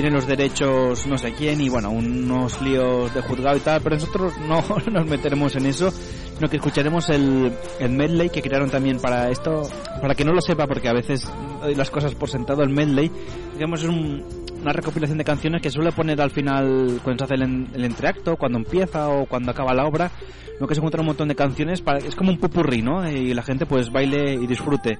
tiene 0.00 0.14
los 0.14 0.28
derechos 0.28 1.08
no 1.08 1.18
sé 1.18 1.32
quién 1.32 1.60
y 1.60 1.68
bueno, 1.68 1.90
unos 1.90 2.62
líos 2.62 3.12
de 3.12 3.20
juzgado 3.20 3.56
y 3.56 3.60
tal, 3.60 3.80
pero 3.80 3.96
nosotros 3.96 4.32
no 4.48 4.62
nos 4.92 5.06
meteremos 5.06 5.56
en 5.56 5.66
eso, 5.66 5.90
sino 5.90 6.48
que 6.48 6.58
escucharemos 6.58 7.10
el, 7.10 7.52
el 7.80 7.90
medley 7.90 8.30
que 8.30 8.40
crearon 8.40 8.70
también 8.70 9.00
para 9.00 9.28
esto, 9.28 9.62
para 10.00 10.14
que 10.14 10.24
no 10.24 10.32
lo 10.32 10.40
sepa, 10.40 10.68
porque 10.68 10.88
a 10.88 10.92
veces 10.92 11.28
doy 11.60 11.74
las 11.74 11.90
cosas 11.90 12.14
por 12.14 12.30
sentado, 12.30 12.62
el 12.62 12.68
medley, 12.68 13.10
digamos 13.54 13.82
es 13.82 13.88
un, 13.88 14.24
una 14.62 14.72
recopilación 14.72 15.18
de 15.18 15.24
canciones 15.24 15.60
que 15.60 15.70
suele 15.72 15.90
poner 15.90 16.20
al 16.20 16.30
final 16.30 17.00
cuando 17.02 17.26
se 17.26 17.34
hace 17.34 17.42
el, 17.42 17.66
el 17.74 17.84
entreacto, 17.84 18.36
cuando 18.36 18.58
empieza 18.58 19.08
o 19.08 19.26
cuando 19.26 19.50
acaba 19.50 19.74
la 19.74 19.84
obra, 19.84 20.12
¿no? 20.60 20.68
que 20.68 20.76
se 20.76 20.78
encuentra 20.78 21.00
un 21.00 21.08
montón 21.08 21.26
de 21.26 21.34
canciones, 21.34 21.80
para, 21.80 21.98
es 21.98 22.14
como 22.14 22.30
un 22.30 22.38
pupurrí, 22.38 22.82
¿no? 22.82 23.10
Y 23.10 23.34
la 23.34 23.42
gente 23.42 23.66
pues 23.66 23.90
baile 23.90 24.34
y 24.34 24.46
disfrute. 24.46 24.96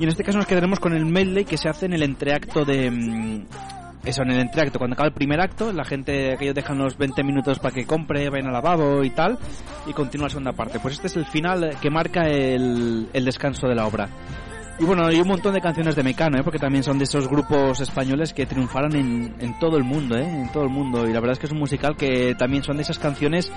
Y 0.00 0.04
en 0.04 0.08
este 0.08 0.24
caso 0.24 0.38
nos 0.38 0.46
quedaremos 0.46 0.80
con 0.80 0.94
el 0.94 1.04
medley 1.04 1.44
que 1.44 1.58
se 1.58 1.68
hace 1.68 1.84
en 1.84 1.92
el 1.92 2.02
entreacto 2.02 2.64
de... 2.64 3.44
Eso, 4.04 4.22
en 4.22 4.32
el 4.32 4.40
entreacto, 4.40 4.78
cuando 4.78 4.94
acaba 4.94 5.08
el 5.08 5.14
primer 5.14 5.40
acto, 5.40 5.72
la 5.72 5.84
gente, 5.84 6.32
aquellos 6.32 6.56
dejan 6.56 6.78
los 6.78 6.98
20 6.98 7.22
minutos 7.22 7.60
para 7.60 7.74
que 7.74 7.86
compre, 7.86 8.28
vayan 8.30 8.48
al 8.48 8.54
lavabo 8.54 9.04
y 9.04 9.10
tal, 9.10 9.38
y 9.86 9.92
continúa 9.92 10.26
la 10.26 10.30
segunda 10.30 10.52
parte. 10.52 10.80
Pues 10.80 10.94
este 10.94 11.06
es 11.06 11.16
el 11.16 11.24
final 11.24 11.76
que 11.80 11.88
marca 11.88 12.22
el, 12.28 13.08
el 13.12 13.24
descanso 13.24 13.68
de 13.68 13.76
la 13.76 13.86
obra. 13.86 14.08
Y 14.80 14.84
bueno, 14.84 15.06
hay 15.06 15.20
un 15.20 15.28
montón 15.28 15.54
de 15.54 15.60
canciones 15.60 15.94
de 15.94 16.02
Mecano, 16.02 16.38
¿eh? 16.38 16.42
porque 16.42 16.58
también 16.58 16.82
son 16.82 16.98
de 16.98 17.04
esos 17.04 17.28
grupos 17.28 17.78
españoles 17.80 18.32
que 18.32 18.46
triunfaron 18.46 18.96
en, 18.96 19.34
en 19.38 19.58
todo 19.60 19.76
el 19.76 19.84
mundo, 19.84 20.16
¿eh? 20.16 20.24
en 20.26 20.50
todo 20.50 20.64
el 20.64 20.70
mundo. 20.70 21.06
Y 21.06 21.12
la 21.12 21.20
verdad 21.20 21.34
es 21.34 21.38
que 21.38 21.46
es 21.46 21.52
un 21.52 21.58
musical 21.58 21.96
que 21.96 22.34
también 22.34 22.64
son 22.64 22.78
de 22.78 22.82
esas 22.82 22.98
canciones 22.98 23.52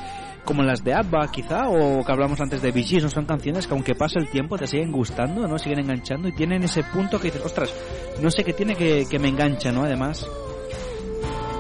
como 0.46 0.64
las 0.64 0.84
de 0.84 0.94
ABBA, 0.94 1.32
quizá, 1.32 1.68
o 1.68 2.06
que 2.06 2.12
hablamos 2.12 2.40
antes 2.40 2.62
de 2.62 2.72
Bee 2.72 2.84
Gees, 2.84 3.04
no 3.04 3.10
son 3.10 3.26
canciones 3.26 3.68
que 3.68 3.74
aunque 3.74 3.96
pase 3.96 4.20
el 4.20 4.30
tiempo 4.30 4.58
te 4.58 4.68
siguen 4.68 4.92
gustando, 4.92 5.48
¿no? 5.48 5.58
Siguen 5.58 5.80
enganchando 5.80 6.28
y 6.28 6.32
tienen 6.32 6.64
ese 6.64 6.84
punto 6.84 7.20
que 7.20 7.26
dices, 7.26 7.44
ostras, 7.44 7.74
no 8.22 8.30
sé 8.30 8.44
qué 8.44 8.54
tiene 8.54 8.76
que, 8.76 9.20
me 9.20 9.28
engancha, 9.28 9.72
¿no? 9.72 9.84
Además, 9.84 10.26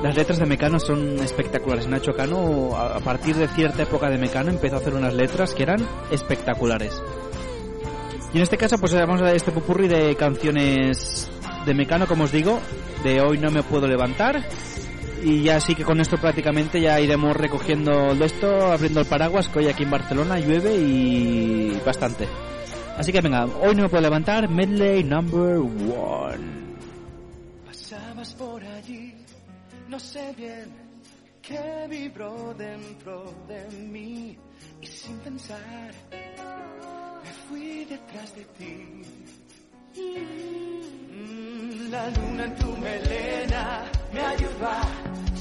las 0.03 0.15
letras 0.15 0.39
de 0.39 0.45
Mecano 0.45 0.79
son 0.79 1.19
espectaculares. 1.19 1.87
Nacho 1.87 2.13
Cano, 2.13 2.75
a 2.75 2.97
a 2.97 2.99
partir 2.99 3.35
de 3.35 3.47
cierta 3.47 3.83
época 3.83 4.09
de 4.09 4.17
Mecano, 4.17 4.51
empezó 4.51 4.75
a 4.75 4.79
hacer 4.79 4.93
unas 4.93 5.13
letras 5.13 5.53
que 5.53 5.63
eran 5.63 5.85
espectaculares. 6.11 7.01
Y 8.33 8.37
en 8.37 8.43
este 8.43 8.57
caso, 8.57 8.77
pues 8.77 8.93
vamos 8.93 9.21
a 9.21 9.33
este 9.33 9.51
pupurri 9.51 9.87
de 9.87 10.15
canciones 10.15 11.29
de 11.65 11.73
Mecano, 11.73 12.05
como 12.05 12.25
os 12.25 12.31
digo, 12.31 12.59
de 13.03 13.21
Hoy 13.21 13.37
no 13.37 13.49
me 13.49 13.63
puedo 13.63 13.87
levantar. 13.87 14.43
Y 15.23 15.43
ya 15.43 15.59
sí 15.59 15.73
que 15.75 15.83
con 15.83 15.99
esto 15.99 16.17
prácticamente 16.17 16.79
ya 16.79 16.99
iremos 16.99 17.35
recogiendo 17.35 18.13
de 18.13 18.25
esto, 18.25 18.71
abriendo 18.71 18.99
el 18.99 19.05
paraguas, 19.07 19.47
que 19.49 19.59
hoy 19.59 19.67
aquí 19.67 19.83
en 19.83 19.91
Barcelona 19.91 20.39
llueve 20.39 20.75
y 20.75 21.81
bastante. 21.85 22.27
Así 22.97 23.11
que 23.11 23.21
venga, 23.21 23.45
hoy 23.45 23.75
no 23.75 23.83
me 23.83 23.89
puedo 23.89 24.01
levantar, 24.03 24.49
medley 24.49 25.03
number 25.03 25.57
one. 25.57 26.65
Pasabas 27.65 28.33
por 28.35 28.63
allí, 28.63 29.13
no 29.89 29.99
sé 29.99 30.33
bien 30.37 30.85
qué 31.41 31.87
vibró 31.89 32.53
dentro 32.57 33.33
de 33.47 33.77
mí 33.77 34.37
y 34.81 34.87
sin 34.87 35.17
pensar 35.19 35.91
me 36.11 37.31
fui 37.49 37.85
detrás 37.85 38.35
de 38.35 38.45
ti. 38.57 39.01
Mm, 41.11 41.89
La 41.91 42.09
luna 42.09 42.45
en 42.45 42.55
tu 42.55 42.77
melena 42.77 43.83
me 44.15 44.21
ayudó 44.21 44.67
a 44.67 44.81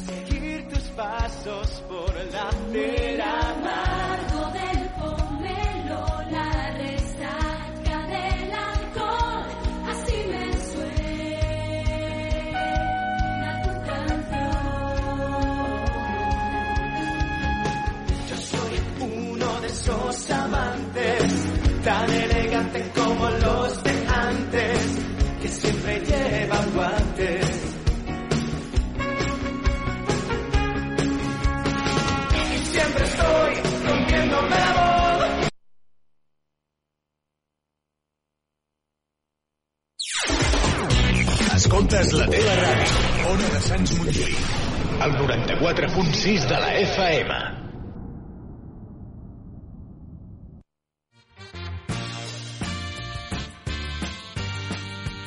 seguir 0.06 0.68
tus 0.68 0.82
pasos 0.96 1.82
por 1.88 2.12
la 2.32 2.48
acera. 2.48 3.30
amargo 3.52 4.50
del 4.58 4.88
pomelo, 4.98 6.00
la 6.30 6.50
resaca 6.82 7.96
del 8.14 8.52
alcohol, 8.52 9.46
así 9.92 10.16
me 10.32 10.44
suena 10.72 11.12
tu 13.62 13.72
canción. 13.90 14.56
Yo 18.28 18.36
soy 18.36 18.74
uno 19.00 19.48
de 19.60 19.68
esos 19.68 20.30
amantes, 20.30 21.32
tan 21.84 22.10
elegante 22.10 22.90
como 22.96 23.30
los 23.30 23.73
Escoltes 41.94 42.18
la 42.18 42.26
teva 42.26 42.54
ràdio. 42.58 43.02
Ona 43.30 43.48
de 43.52 43.58
Sants 43.62 43.92
Montjuïc. 43.94 44.38
El 45.04 45.12
94.6 45.14 46.46
de 46.50 46.56
la 46.58 46.70
FM. 46.80 47.34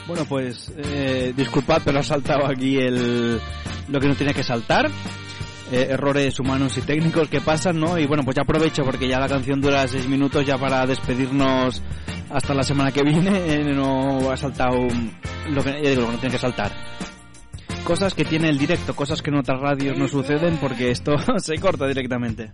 Bueno, 0.07 0.25
pues 0.27 0.73
eh, 0.77 1.33
disculpad, 1.37 1.83
pero 1.85 1.99
ha 1.99 2.03
saltado 2.03 2.45
aquí 2.45 2.77
el 2.77 3.39
lo 3.87 3.99
que 4.01 4.07
no 4.07 4.15
tiene 4.15 4.33
que 4.33 4.43
saltar. 4.43 4.89
Eh, 5.71 5.87
errores 5.89 6.39
humanos 6.39 6.77
y 6.77 6.81
técnicos 6.81 7.27
que 7.27 7.41
pasan, 7.41 7.77
¿no? 7.77 7.97
Y 7.97 8.05
bueno, 8.05 8.23
pues 8.23 8.35
ya 8.35 8.43
aprovecho 8.43 8.85
porque 8.85 9.07
ya 9.07 9.19
la 9.19 9.27
canción 9.27 9.59
dura 9.59 9.85
seis 9.87 10.07
minutos 10.07 10.45
ya 10.45 10.57
para 10.57 10.85
despedirnos 10.85 11.83
hasta 12.29 12.53
la 12.53 12.63
semana 12.63 12.91
que 12.91 13.03
viene. 13.03 13.31
eh, 13.53 13.73
no 13.73 14.31
ha 14.31 14.37
saltado 14.37 14.87
lo 15.49 15.63
que, 15.63 15.73
digo, 15.73 16.01
lo 16.01 16.07
que 16.07 16.13
no 16.13 16.19
tiene 16.19 16.31
que 16.31 16.39
saltar. 16.39 16.71
Cosas 17.83 18.13
que 18.13 18.23
tiene 18.23 18.49
el 18.49 18.57
directo, 18.57 18.95
cosas 18.95 19.21
que 19.21 19.29
en 19.29 19.37
otras 19.37 19.59
radios 19.59 19.97
no 19.97 20.07
suceden 20.07 20.57
porque 20.57 20.91
esto 20.91 21.15
se 21.37 21.57
corta 21.57 21.85
directamente. 21.85 22.53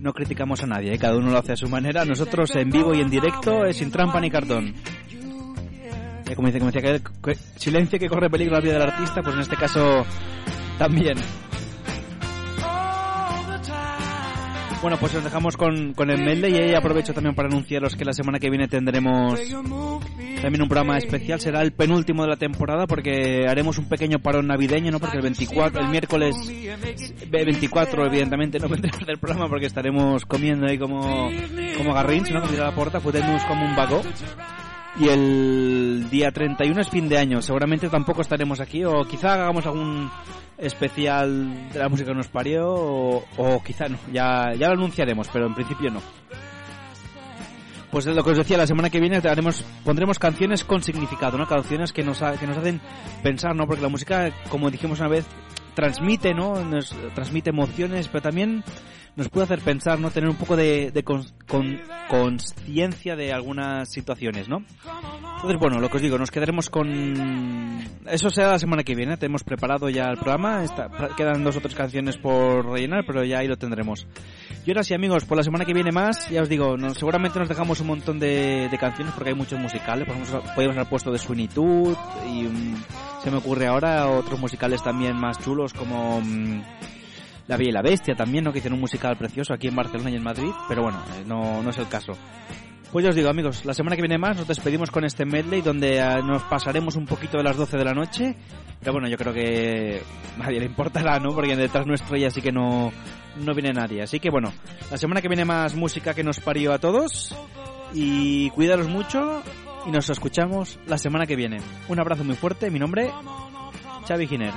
No 0.00 0.12
criticamos 0.12 0.62
a 0.62 0.66
nadie, 0.66 0.94
¿eh? 0.94 0.98
cada 0.98 1.16
uno 1.16 1.30
lo 1.30 1.38
hace 1.38 1.52
a 1.52 1.56
su 1.56 1.68
manera. 1.68 2.04
Nosotros 2.04 2.54
en 2.56 2.70
vivo 2.70 2.94
y 2.94 3.00
en 3.00 3.10
directo 3.10 3.64
es 3.64 3.76
sin 3.76 3.90
trampa 3.90 4.20
ni 4.20 4.30
cartón. 4.30 4.74
Como 6.34 6.48
dice, 6.48 6.58
como 6.58 6.70
decía, 6.70 6.98
que, 6.98 7.02
que- 7.22 7.38
silencio 7.56 7.98
que 7.98 8.08
corre 8.08 8.30
peligro 8.30 8.54
la 8.54 8.60
vida 8.60 8.74
del 8.74 8.82
artista, 8.82 9.22
pues 9.22 9.34
en 9.34 9.40
este 9.42 9.56
caso 9.56 10.04
también. 10.78 11.18
Bueno, 14.80 14.96
pues 14.96 15.12
os 15.16 15.24
dejamos 15.24 15.56
con, 15.56 15.92
con 15.92 16.08
el 16.08 16.22
medley 16.22 16.54
y 16.54 16.58
ahí 16.58 16.74
aprovecho 16.74 17.12
también 17.12 17.34
para 17.34 17.48
anunciaros 17.48 17.96
que 17.96 18.04
la 18.04 18.12
semana 18.12 18.38
que 18.38 18.48
viene 18.48 18.68
tendremos 18.68 19.40
también 20.40 20.62
un 20.62 20.68
programa 20.68 20.96
especial. 20.98 21.40
Será 21.40 21.62
el 21.62 21.72
penúltimo 21.72 22.22
de 22.22 22.28
la 22.28 22.36
temporada 22.36 22.86
porque 22.86 23.46
haremos 23.48 23.76
un 23.78 23.88
pequeño 23.88 24.20
parón 24.20 24.46
navideño, 24.46 24.92
¿no? 24.92 25.00
Porque 25.00 25.16
el 25.16 25.22
24, 25.24 25.80
el 25.80 25.88
miércoles 25.88 26.36
eh, 26.48 26.76
24 27.28 28.06
evidentemente 28.06 28.60
no 28.60 28.68
vendremos 28.68 29.04
del 29.04 29.18
programa 29.18 29.48
porque 29.48 29.66
estaremos 29.66 30.24
comiendo 30.26 30.68
ahí 30.68 30.78
como, 30.78 31.28
como 31.76 31.92
garrins, 31.92 32.30
¿no? 32.30 32.40
Como 32.42 32.52
la 32.56 32.70
fotent-nos 32.70 33.44
como 33.46 33.66
un 33.66 33.74
vago. 33.74 34.02
Y 35.00 35.08
el 35.08 36.08
día 36.10 36.32
31 36.32 36.80
es 36.80 36.88
fin 36.88 37.08
de 37.08 37.18
año. 37.18 37.40
Seguramente 37.40 37.88
tampoco 37.88 38.20
estaremos 38.22 38.60
aquí 38.60 38.84
o 38.84 39.04
quizá 39.04 39.34
hagamos 39.34 39.64
algún 39.66 40.10
especial 40.56 41.70
de 41.72 41.78
la 41.78 41.88
música 41.88 42.10
que 42.10 42.16
nos 42.16 42.26
parió 42.28 42.68
o, 42.68 43.62
quizá 43.64 43.88
no. 43.88 43.98
Ya, 44.12 44.52
ya 44.58 44.66
lo 44.68 44.74
anunciaremos, 44.74 45.28
pero 45.32 45.46
en 45.46 45.54
principio 45.54 45.90
no. 45.90 46.00
Pues 47.92 48.06
es 48.06 48.14
lo 48.14 48.22
que 48.22 48.30
os 48.32 48.36
decía, 48.38 48.58
la 48.58 48.66
semana 48.66 48.90
que 48.90 49.00
viene 49.00 49.16
haremos, 49.16 49.64
pondremos 49.84 50.18
canciones 50.18 50.62
con 50.64 50.82
significado, 50.82 51.38
¿no? 51.38 51.46
Canciones 51.46 51.92
que 51.92 52.02
nos, 52.02 52.20
ha- 52.20 52.36
que 52.36 52.46
nos 52.46 52.58
hacen 52.58 52.80
pensar, 53.22 53.54
¿no? 53.54 53.66
Porque 53.66 53.80
la 53.82 53.88
música, 53.88 54.30
como 54.50 54.70
dijimos 54.70 54.98
una 55.00 55.08
vez, 55.08 55.24
transmite, 55.74 56.34
¿no? 56.34 56.54
Transmite 57.14 57.48
emociones, 57.50 58.08
pero 58.08 58.20
también 58.22 58.62
nos 59.18 59.28
puede 59.30 59.46
hacer 59.46 59.58
pensar, 59.58 59.98
¿no? 59.98 60.12
Tener 60.12 60.30
un 60.30 60.36
poco 60.36 60.54
de, 60.54 60.92
conciencia 62.08 63.16
de 63.16 63.32
algunas 63.32 63.90
situaciones, 63.90 64.48
¿no? 64.48 64.58
Entonces, 65.34 65.58
bueno, 65.58 65.80
lo 65.80 65.90
que 65.90 65.96
os 65.96 66.02
digo, 66.02 66.16
nos 66.18 66.30
quedaremos 66.30 66.70
con... 66.70 67.82
Eso 68.06 68.30
será 68.30 68.52
la 68.52 68.60
semana 68.60 68.84
que 68.84 68.94
viene, 68.94 69.16
tenemos 69.16 69.42
preparado 69.42 69.88
ya 69.88 70.04
el 70.04 70.18
programa, 70.18 70.62
quedan 71.16 71.42
dos 71.42 71.56
o 71.56 71.60
tres 71.60 71.74
canciones 71.74 72.16
por 72.16 72.64
rellenar, 72.64 73.04
pero 73.04 73.24
ya 73.24 73.40
ahí 73.40 73.48
lo 73.48 73.56
tendremos. 73.56 74.06
Y 74.64 74.70
ahora 74.70 74.84
sí, 74.84 74.94
amigos, 74.94 75.24
por 75.24 75.36
la 75.36 75.42
semana 75.42 75.64
que 75.64 75.74
viene 75.74 75.90
más, 75.90 76.30
ya 76.30 76.40
os 76.40 76.48
digo, 76.48 76.76
seguramente 76.94 77.40
nos 77.40 77.48
dejamos 77.48 77.80
un 77.80 77.88
montón 77.88 78.20
de, 78.20 78.70
canciones 78.78 79.12
porque 79.14 79.30
hay 79.30 79.36
muchos 79.36 79.58
musicales, 79.58 80.06
por 80.06 80.14
ejemplo, 80.14 80.44
podemos 80.54 80.76
haber 80.76 80.88
puesto 80.88 81.10
de 81.10 81.48
Todd 81.48 81.96
y 82.28 82.44
mm, 82.44 82.76
se 83.24 83.32
me 83.32 83.38
ocurre 83.38 83.66
ahora 83.66 84.08
otros 84.08 84.38
musicales 84.38 84.80
también 84.80 85.16
más 85.16 85.40
chulos 85.40 85.72
como... 85.72 86.20
mm, 86.20 86.62
la 87.48 87.56
Bella 87.56 87.70
y 87.70 87.72
la 87.72 87.82
Bestia 87.82 88.14
también, 88.14 88.44
¿no? 88.44 88.52
Que 88.52 88.58
hicieron 88.58 88.76
un 88.76 88.82
musical 88.82 89.16
precioso 89.16 89.52
aquí 89.52 89.66
en 89.68 89.74
Barcelona 89.74 90.10
y 90.10 90.16
en 90.16 90.22
Madrid, 90.22 90.50
pero 90.68 90.82
bueno, 90.82 91.02
eh, 91.16 91.24
no, 91.26 91.62
no 91.62 91.70
es 91.70 91.78
el 91.78 91.88
caso. 91.88 92.12
Pues 92.92 93.04
ya 93.04 93.10
os 93.10 93.16
digo, 93.16 93.28
amigos, 93.28 93.66
la 93.66 93.74
semana 93.74 93.96
que 93.96 94.02
viene 94.02 94.16
más 94.16 94.36
nos 94.36 94.48
despedimos 94.48 94.90
con 94.90 95.04
este 95.04 95.26
medley 95.26 95.60
donde 95.60 95.98
eh, 95.98 96.22
nos 96.22 96.42
pasaremos 96.44 96.96
un 96.96 97.04
poquito 97.04 97.36
de 97.36 97.44
las 97.44 97.56
12 97.56 97.76
de 97.76 97.84
la 97.84 97.92
noche. 97.92 98.36
Pero 98.80 98.92
bueno, 98.92 99.08
yo 99.08 99.16
creo 99.18 99.34
que 99.34 100.02
nadie 100.38 100.60
le 100.60 100.66
importará, 100.66 101.18
¿no? 101.18 101.30
Porque 101.34 101.54
detrás 101.54 101.86
nuestro 101.86 102.16
ya 102.16 102.30
sí 102.30 102.40
que 102.40 102.52
no, 102.52 102.92
no 103.44 103.54
viene 103.54 103.72
nadie. 103.72 104.02
Así 104.02 104.20
que 104.20 104.30
bueno, 104.30 104.52
la 104.90 104.96
semana 104.96 105.20
que 105.20 105.28
viene 105.28 105.44
más 105.44 105.74
música 105.74 106.14
que 106.14 106.24
nos 106.24 106.40
parió 106.40 106.72
a 106.72 106.78
todos. 106.78 107.34
Y 107.92 108.50
cuidaros 108.50 108.88
mucho 108.88 109.42
y 109.86 109.90
nos 109.90 110.08
escuchamos 110.10 110.78
la 110.86 110.98
semana 110.98 111.26
que 111.26 111.36
viene. 111.36 111.58
Un 111.88 112.00
abrazo 112.00 112.24
muy 112.24 112.36
fuerte, 112.36 112.70
mi 112.70 112.78
nombre, 112.78 113.10
Xavi 114.06 114.26
Giner. 114.26 114.52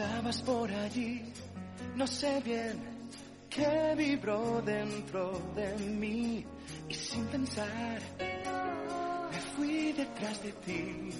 Pasabas 0.00 0.40
por 0.42 0.72
allí, 0.72 1.22
no 1.94 2.06
sé 2.06 2.40
bien 2.42 2.74
qué 3.50 3.94
vibró 3.98 4.62
dentro 4.62 5.38
de 5.54 5.76
mí 5.76 6.42
y 6.88 6.94
sin 6.94 7.26
pensar 7.26 8.00
me 9.30 9.38
fui 9.54 9.92
detrás 9.92 10.42
de 10.42 10.52
ti. 10.52 11.10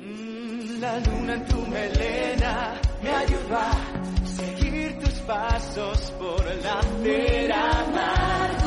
Mm, 0.00 0.80
la 0.80 0.98
luna 0.98 1.34
en 1.34 1.46
tu 1.46 1.66
melena 1.68 2.74
me 3.00 3.10
ayuda 3.10 3.70
a 3.70 4.26
seguir 4.26 4.98
tus 4.98 5.20
pasos 5.20 6.10
por 6.18 6.44
la 6.64 6.80
tierra 7.00 7.86
mar. 7.94 8.61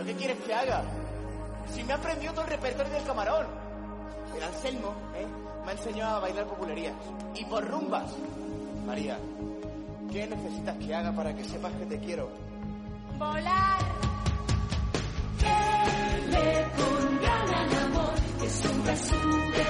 ¿Pero 0.00 0.12
qué 0.12 0.16
quieres 0.16 0.38
que 0.46 0.54
haga? 0.54 0.82
Si 1.74 1.84
me 1.84 1.92
ha 1.92 1.96
aprendido 1.96 2.32
todo 2.32 2.44
el 2.46 2.50
repertorio 2.52 2.90
del 2.90 3.04
camarón. 3.04 3.46
el 4.34 4.42
Anselmo, 4.42 4.94
¿eh? 5.14 5.26
Me 5.62 5.72
ha 5.72 5.74
enseñado 5.74 6.16
a 6.16 6.20
bailar 6.20 6.46
populerías. 6.46 6.94
Y 7.34 7.44
por 7.44 7.68
rumbas. 7.68 8.10
María, 8.86 9.18
¿qué 10.10 10.26
necesitas 10.26 10.78
que 10.78 10.94
haga 10.94 11.12
para 11.12 11.36
que 11.36 11.44
sepas 11.44 11.74
que 11.74 11.84
te 11.84 11.98
quiero? 11.98 12.30
Volar. 13.18 13.78
Que 15.38 16.30
le 16.30 16.66
pongan 16.78 17.54
al 17.54 17.84
amor 17.84 18.14
que 18.40 18.96
sube. 18.96 19.69